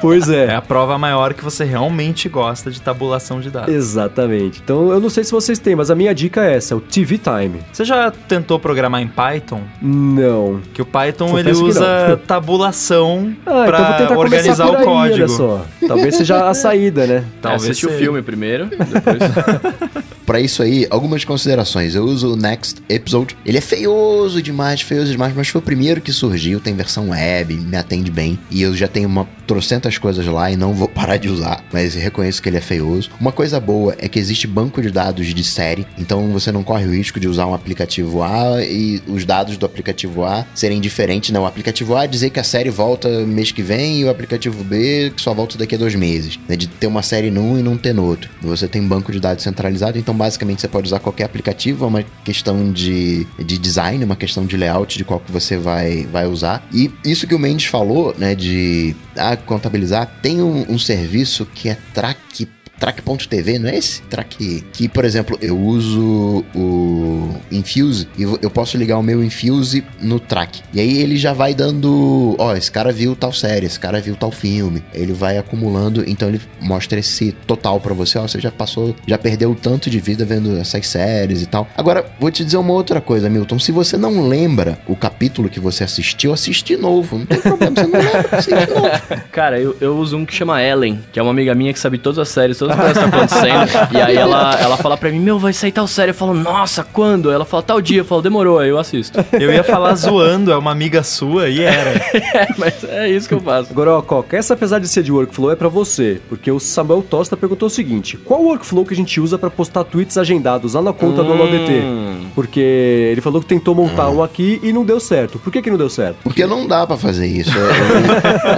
[0.00, 0.54] Pois É é.
[0.54, 3.72] a prova maior que você realmente gosta de tabulação de dados.
[4.12, 4.60] Exatamente.
[4.62, 6.80] Então, eu não sei se vocês têm, mas a minha dica é essa, é o
[6.80, 7.60] TV Time.
[7.72, 9.62] Você já tentou programar em Python?
[9.80, 10.60] Não.
[10.74, 14.74] Que o Python Confesso ele usa tabulação Ah, então vou pra tentar organizar começar por
[14.74, 15.18] o aí, código.
[15.18, 15.66] olha só.
[15.86, 17.24] Talvez seja a saída, né?
[17.40, 20.02] Talvez Assiste o filme primeiro, depois...
[20.32, 21.94] Pra isso aí, algumas considerações.
[21.94, 23.36] Eu uso o Next Episode.
[23.44, 26.58] Ele é feioso demais, feioso demais, mas foi o primeiro que surgiu.
[26.58, 28.38] Tem versão web, me atende bem.
[28.50, 31.62] E eu já tenho uma trocentas coisas lá e não vou parar de usar.
[31.70, 33.10] Mas reconheço que ele é feioso.
[33.20, 35.86] Uma coisa boa é que existe banco de dados de série.
[35.98, 39.66] Então você não corre o risco de usar um aplicativo A e os dados do
[39.66, 41.30] aplicativo A serem diferentes.
[41.30, 44.64] Não, o aplicativo A dizer que a série volta mês que vem e o aplicativo
[44.64, 46.38] B que só volta daqui a dois meses.
[46.48, 46.56] Né?
[46.56, 48.30] De ter uma série num e não ter no outro.
[48.40, 52.04] Você tem banco de dados centralizado, então basicamente você pode usar qualquer aplicativo, é uma
[52.24, 56.64] questão de, de design, uma questão de layout de qual que você vai, vai usar.
[56.72, 61.68] E isso que o Mendes falou, né, de ah, contabilizar, tem um, um serviço que
[61.68, 62.46] é Track
[62.82, 64.02] Track.tv, não é esse?
[64.02, 64.64] Track.
[64.72, 70.18] Que, por exemplo, eu uso o Infuse e eu posso ligar o meu Infuse no
[70.18, 70.62] Track.
[70.74, 72.34] E aí ele já vai dando.
[72.40, 74.82] Ó, esse cara viu tal série, esse cara viu tal filme.
[74.92, 78.18] Ele vai acumulando, então ele mostra esse total pra você.
[78.18, 81.68] Ó, você já passou, já perdeu tanto de vida vendo essas séries e tal.
[81.76, 83.60] Agora, vou te dizer uma outra coisa, Milton.
[83.60, 87.16] Se você não lembra o capítulo que você assistiu, assiste novo.
[87.18, 89.22] Não tem problema, você não lembra, assiste novo.
[89.30, 91.96] Cara, eu, eu uso um que chama Ellen, que é uma amiga minha que sabe
[91.96, 93.92] todas as séries, todas que estão acontecendo.
[93.92, 96.10] e aí ela, ela fala pra mim, meu, vai sair tal série.
[96.10, 97.30] Eu falo, nossa, quando?
[97.30, 97.98] Ela fala, tal dia.
[98.00, 99.24] Eu falo, demorou, aí eu assisto.
[99.32, 101.90] Eu ia falar zoando, é uma amiga sua e era.
[102.34, 103.70] é, mas é isso que eu faço.
[103.70, 107.02] Agora, ó, Coca, essa apesar de ser de workflow é pra você, porque o Samuel
[107.02, 110.82] Tosta perguntou o seguinte: qual workflow que a gente usa pra postar tweets agendados lá
[110.82, 111.70] na conta do AloDT?
[111.72, 112.26] Hum.
[112.34, 115.38] Porque ele falou que tentou montar um aqui e não deu certo.
[115.38, 116.16] Por que que não deu certo?
[116.22, 117.50] Porque não dá pra fazer isso.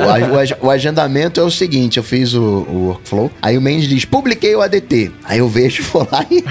[0.05, 3.89] O, o- o agendamento é o seguinte: eu fiz o, o workflow, aí o Mendes
[3.89, 5.11] diz, publiquei o ADT.
[5.25, 6.45] Aí eu vejo, vou lá e,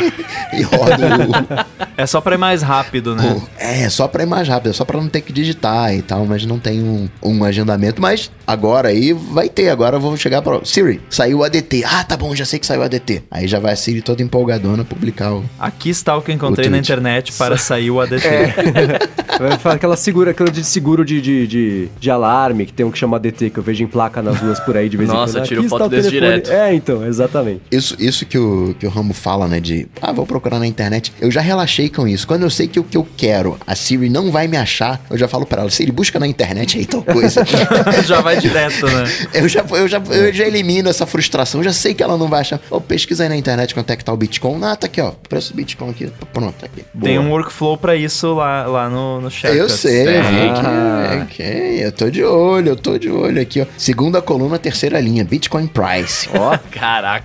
[0.57, 1.63] e rodo
[1.97, 3.41] É só pra ir mais rápido, né?
[3.57, 6.25] É, só pra ir mais rápido, é só pra não ter que digitar e tal,
[6.25, 8.01] mas não tem um, um agendamento.
[8.01, 10.59] Mas agora aí vai ter, agora eu vou chegar pra...
[10.63, 11.84] Siri, saiu o ADT.
[11.85, 13.23] Ah, tá bom, já sei que saiu o ADT.
[13.31, 15.43] Aí já vai a Siri toda empolgadona publicar o...
[15.59, 18.23] Aqui está o que eu encontrei na internet para sair o ADT.
[19.39, 22.91] Vai falar aquela segura, aquela de seguro de, de, de, de alarme, que tem um
[22.91, 25.31] que chama DT, que eu vejo em placa nas ruas por aí de vez Nossa,
[25.31, 25.47] em quando.
[25.47, 26.41] tiro Aqui foto está o desse telefone.
[26.41, 26.51] direto.
[26.51, 27.43] É, então, exatamente.
[27.72, 29.60] Isso, isso que, o, que o Rambo fala, né?
[29.60, 31.11] De, ah, vou procurar na internet.
[31.20, 32.28] Eu já relaxei com isso.
[32.28, 35.18] Quando eu sei que o que eu quero, a Siri não vai me achar, eu
[35.18, 37.44] já falo pra ela, Siri, busca na internet aí tal coisa.
[38.06, 39.03] Já vai direto, né?
[39.34, 41.61] eu, já, eu, já, eu já elimino essa frustração.
[41.61, 42.60] Eu já sei que ela não vai achar.
[42.70, 44.60] Ô, pesquisa aí na internet quanto é que tá o Bitcoin.
[44.64, 45.11] Ah, tá aqui, ó.
[45.30, 46.11] Preço do Bitcoin aqui.
[46.34, 46.84] Pronto, tá aqui.
[47.02, 47.28] Tem Boa.
[47.28, 49.56] um workflow pra isso lá, lá no, no chat.
[49.56, 50.15] Eu sei, Tem.
[50.15, 51.24] eu vi que, Ah.
[51.24, 53.65] ok, eu tô de olho, eu tô de olho aqui, ó.
[53.78, 56.30] Segunda coluna, terceira linha, Bitcoin Price.
[56.34, 57.22] Ó, caraca.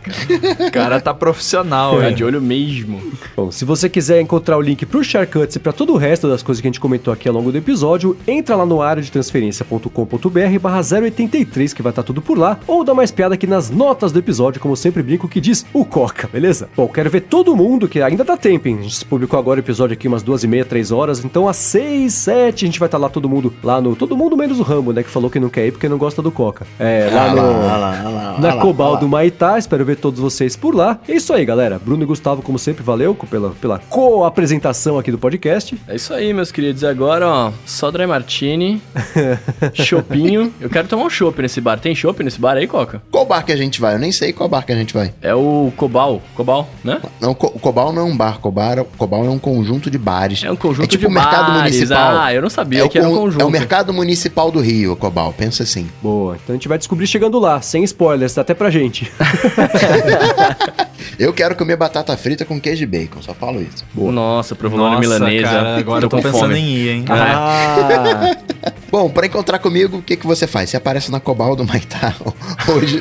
[0.66, 2.14] O cara tá profissional, Tá hein?
[2.14, 3.00] de olho mesmo.
[3.36, 6.42] Bom, se você quiser encontrar o link pro Sharecuts e para todo o resto das
[6.42, 9.10] coisas que a gente comentou aqui ao longo do episódio, entra lá no área de
[9.10, 13.70] transferência.com.br barra 083 que vai estar tudo por lá, ou dá mais piada aqui nas
[13.70, 16.68] notas do episódio, como sempre brinco, que diz o Coca, beleza?
[16.76, 18.78] Bom, quero ver todo mundo, que ainda dá tempo, hein?
[18.80, 21.56] A gente publicou agora o episódio aqui umas duas e meia, três horas, então às
[21.56, 23.94] seis, sete, a gente vai estar lá todo mundo, lá no...
[23.96, 25.02] Todo mundo menos o Rambo, né?
[25.02, 26.66] Que falou que não quer ir porque não gosta do Coca.
[26.78, 27.36] É, lá Ah no...
[27.36, 29.00] lá, lá, lá, na lá, Cobal lá.
[29.00, 29.58] do Maitá.
[29.58, 30.98] Espero ver todos vocês por lá.
[31.08, 31.78] É isso aí, galera.
[31.82, 35.76] Bruno e Gustavo, como sempre, valeu pela, pela co-apresentação aqui do podcast.
[35.88, 36.82] É isso aí, meus queridos.
[36.82, 38.80] E agora, ó, só Dry Martini,
[39.74, 40.52] chopinho.
[40.60, 41.78] Eu quero tomar um chopp nesse bar.
[41.78, 43.02] Tem chopp nesse bar aí, Coca?
[43.10, 43.94] Qual bar que a gente vai?
[43.94, 45.12] Eu nem sei qual bar que a gente vai.
[45.22, 46.22] É o Cobal.
[46.34, 47.00] Cobal, né?
[47.20, 50.42] Não, Co- o Cobal não é um bar, Cobal, Cobal é um conjunto de bares.
[50.44, 51.72] É um conjunto é tipo de o mercado bares.
[51.74, 52.16] municipal.
[52.18, 53.42] Ah, eu não sabia é o que era um con- conjunto.
[53.42, 55.88] É o mercado municipal do Rio, Cobal, pensa assim.
[56.02, 56.36] Boa.
[56.36, 59.10] Então a gente vai descobrir chegando lá, sem spoilers, até pra gente.
[59.78, 60.97] ハハハハ!
[61.18, 63.84] Eu quero comer batata frita com queijo e bacon, só falo isso.
[63.94, 65.42] Nossa, provolone Nossa, milanesa.
[65.48, 66.58] cara, agora eu tô com pensando fome.
[66.58, 67.04] em ir, hein?
[67.08, 68.36] ah,
[68.90, 70.70] Bom, pra encontrar comigo, o que, que você faz?
[70.70, 72.14] Você aparece na Cobal do Maitá
[72.68, 73.00] hoje,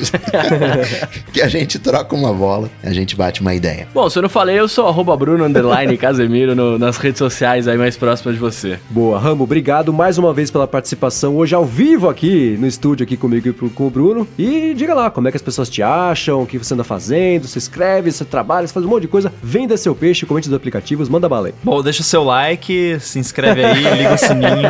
[1.32, 3.88] que a gente troca uma bola, a gente bate uma ideia.
[3.94, 7.66] Bom, se eu não falei, eu sou arroba Bruno underline Casemiro no- nas redes sociais
[7.66, 8.78] aí mais próximas de você.
[8.90, 9.18] boa.
[9.18, 13.48] Rambo, obrigado mais uma vez pela participação hoje ao vivo aqui no estúdio aqui comigo
[13.48, 14.28] e com o Bruno.
[14.38, 17.46] E diga lá, como é que as pessoas te acham, o que você anda fazendo,
[17.48, 17.58] você
[17.88, 19.32] escreve, você trabalha, você faz um monte de coisa.
[19.42, 21.54] Venda seu peixe, comente dos aplicativos, manda bala aí.
[21.62, 24.68] Bom, deixa o seu like, se inscreve aí, liga o sininho.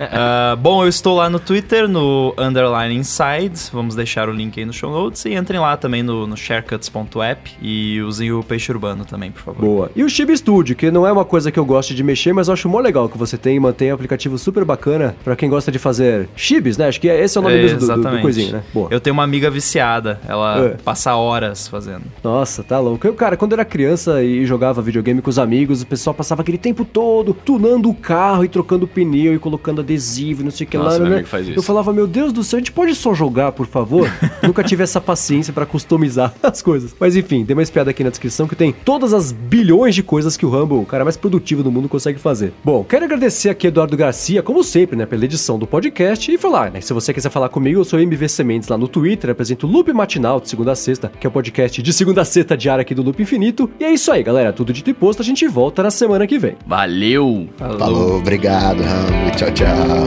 [0.00, 3.70] Ah, bom, eu estou lá no Twitter, no Underline Insides.
[3.72, 5.24] Vamos deixar o link aí no show notes.
[5.24, 9.60] E entrem lá também no, no sharecuts.app e usem o Peixe Urbano também, por favor.
[9.60, 9.90] Boa.
[9.94, 12.48] E o Chibi Studio, que não é uma coisa que eu gosto de mexer, mas
[12.48, 15.48] eu acho mó legal que você tem e mantém um aplicativo super bacana pra quem
[15.48, 16.88] gosta de fazer chibis, né?
[16.88, 18.62] Acho que esse é o nome É, mesmo do, do, do coisinho, né?
[18.72, 18.88] Boa.
[18.90, 20.68] Eu tenho uma amiga viciada, ela É.
[20.84, 22.02] passa horas fazendo.
[22.22, 22.31] Nossa,
[22.62, 23.06] tá louco.
[23.06, 26.42] Eu, cara, quando eu era criança e jogava videogame com os amigos, o pessoal passava
[26.42, 30.66] aquele tempo todo tunando o carro e trocando pneu e colocando adesivo e não sei
[30.66, 31.24] o que Nossa, lá, meu né?
[31.24, 31.58] faz isso.
[31.58, 34.10] Eu falava, meu Deus do céu, a gente pode só jogar, por favor?
[34.42, 36.94] Nunca tive essa paciência pra customizar as coisas.
[36.98, 40.36] Mas enfim, tem uma espiada aqui na descrição que tem todas as bilhões de coisas
[40.36, 42.52] que o Rumble, o cara mais produtivo do mundo, consegue fazer.
[42.64, 46.70] Bom, quero agradecer aqui Eduardo Garcia, como sempre, né, pela edição do podcast e falar,
[46.70, 49.70] né, se você quiser falar comigo, eu sou MV Sementes lá no Twitter, apresento o
[49.70, 52.82] Loop Matinal de segunda a sexta, que é o podcast de segunda a sexta diária
[52.82, 53.70] aqui do Loop Infinito.
[53.78, 56.38] E é isso aí, galera, tudo dito e posto, a gente volta na semana que
[56.38, 56.56] vem.
[56.66, 57.48] Valeu!
[57.56, 59.30] Falou, obrigado, Rambo.
[59.36, 60.06] Tchau, tchau.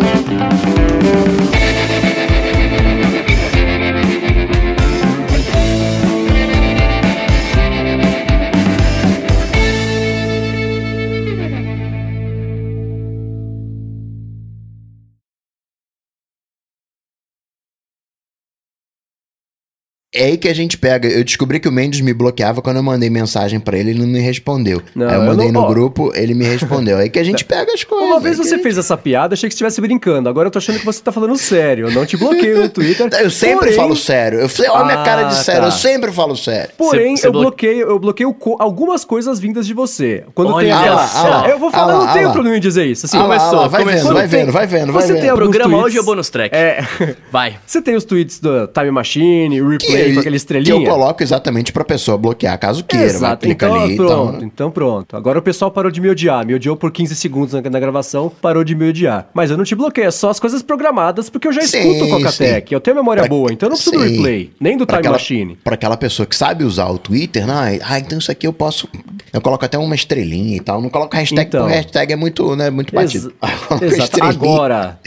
[20.15, 21.07] É aí que a gente pega.
[21.07, 24.07] Eu descobri que o Mendes me bloqueava quando eu mandei mensagem pra ele, ele não
[24.07, 24.81] me respondeu.
[24.95, 26.97] Não, aí eu eu mandei não- no grupo, ele me respondeu.
[26.97, 28.07] É aí que a gente pega as coisas.
[28.07, 30.29] Uma vez é você a gente- fez essa piada, achei que estivesse brincando.
[30.29, 31.87] Agora eu tô achando que você tá falando sério.
[31.87, 33.09] Eu não te bloqueio no Twitter.
[33.19, 34.39] Eu sempre Porém- falo sério.
[34.39, 35.67] Eu falei, olha minha Ah, cara de sério, tá.
[35.67, 36.69] eu sempre falo sério.
[36.77, 40.23] Porém, Você- você eu blo- bloqueio, eu bloqueio co- algumas coisas vindas de você.
[40.33, 42.13] Quando Olha tem lá, aquela- ah lá, eu vou falar, ah lá, eu não ah
[42.13, 42.33] tenho lá.
[42.33, 43.05] problema em dizer isso.
[43.05, 44.03] Assim, Ah começou, ah lá, vai começou.
[44.05, 45.21] vendo, vai Tem- vendo, vai vendo, vai você vendo.
[45.21, 46.55] tem O alguns programa hoje é o bônus track.
[46.55, 46.83] É.
[47.31, 47.55] Vai.
[47.65, 49.73] Você tem os tweets do Time Machine, o
[50.13, 50.75] com aquela que estrelinha?
[50.75, 53.05] eu coloco exatamente pra pessoa bloquear, caso queira.
[53.05, 54.43] Exato, então ali pronto, tal.
[54.43, 55.15] então pronto.
[55.17, 56.45] Agora o pessoal parou de me odiar.
[56.45, 59.27] Me odiou por 15 segundos na, na gravação, parou de me odiar.
[59.33, 62.05] Mas eu não te bloqueio, é só as coisas programadas, porque eu já Sim, escuto
[62.05, 62.71] o Cocatec.
[62.73, 64.15] Eu tenho memória Pra- boa, então eu não preciso do sim.
[64.15, 65.57] replay, nem do Pra Time aquela, Machine.
[65.63, 68.87] Pra aquela pessoa que sabe usar o Twitter, não, ah, então isso aqui eu posso.
[69.33, 70.81] Eu coloco até uma estrelinha e tal.
[70.81, 71.65] Não coloco hashtag, Então.
[71.67, 73.33] hashtag é muito, né, muito batido.
[73.41, 74.03] Ex- Exato.
[74.03, 74.29] estrelinha.
[74.31, 74.99] Agora,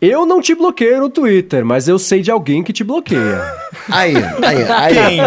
[0.00, 3.42] eu não te bloqueio no Twitter, mas eu sei de alguém que te bloqueia.
[3.90, 4.94] Aí, aí, aí.
[4.94, 5.20] Quem?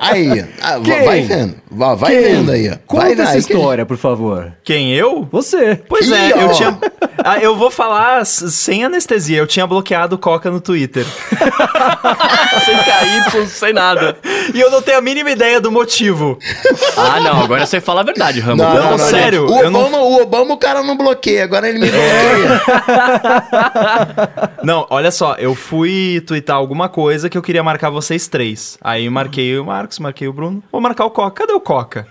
[0.00, 1.04] Aí, ah, Quem?
[1.04, 1.54] vai vendo.
[1.70, 2.22] Vai, vai Quem?
[2.22, 2.70] vendo aí.
[2.86, 4.52] Conta vai essa aí que- história, por favor.
[4.64, 5.28] Quem, eu?
[5.30, 5.80] Você.
[5.88, 6.78] Pois é, eu tinha.
[7.24, 9.38] Ah, eu vou falar sem anestesia.
[9.38, 11.04] Eu tinha bloqueado o Coca no Twitter.
[12.64, 14.16] sem KY, sem nada.
[14.54, 16.38] E eu não tenho a mínima ideia do motivo.
[16.96, 18.62] Ah, não, agora você fala a verdade, Rambo.
[18.62, 21.44] Não, Não, não, não, sério, O eu não- Obama, o Obama o cara não bloqueia,
[21.44, 22.62] agora ele me bloqueia.
[24.62, 28.78] Não, olha só, eu fui twittar alguma coisa que eu queria marcar vocês três.
[28.80, 30.62] Aí marquei o Marcos, marquei o Bruno.
[30.70, 31.46] Vou marcar o Coca.
[31.46, 32.06] Cadê o Coca?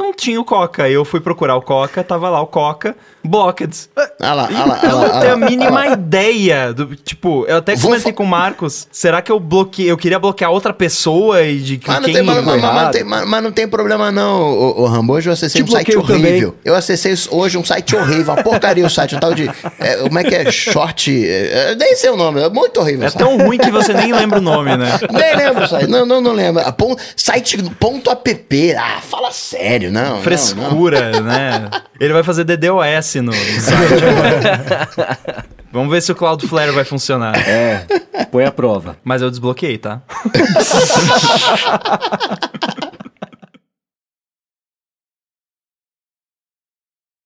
[0.00, 0.88] Não, tinha o Coca.
[0.88, 3.88] Eu fui procurar o Coca, tava lá o Coca, blocked.
[4.20, 5.08] Olha lá, olha lá, Eu olha lá.
[5.14, 6.72] não tenho a mínima ideia.
[6.72, 8.88] Do, tipo, eu até comentei com o Marcos.
[8.90, 9.90] Será que eu bloqueei?
[9.90, 12.74] Eu queria bloquear outra pessoa e de Mas não, quem tem, mas, mas- mas- errado.
[12.74, 15.12] mas tem- mas- mas não tem problema não, o, Rambo.
[15.12, 16.16] Hoje eu acessei Te um site horrível.
[16.16, 16.52] também.
[16.64, 19.50] Eu acessei hoje um site horrível, uma porcaria o site, um tal de...
[19.78, 20.50] é, como é que é?
[20.50, 21.10] Short...
[21.26, 23.22] é, nem sei o nome, é muito horrível É o site.
[23.22, 24.98] tão ruim que você nem lembra o nome, né?
[25.12, 26.62] Nem lembro o site, não, não, não lembro.
[26.64, 30.22] Ah, pon- site ponto app, ah, fala sério, não, não, não.
[30.22, 31.68] Frescura, né?
[31.98, 34.88] Ele vai fazer DDoS no, no site agora.
[35.72, 37.36] Vamos ver se o Cloudflare vai funcionar.
[37.48, 37.86] É,
[38.32, 38.96] põe a prova.
[39.04, 40.02] Mas eu desbloqueei, tá?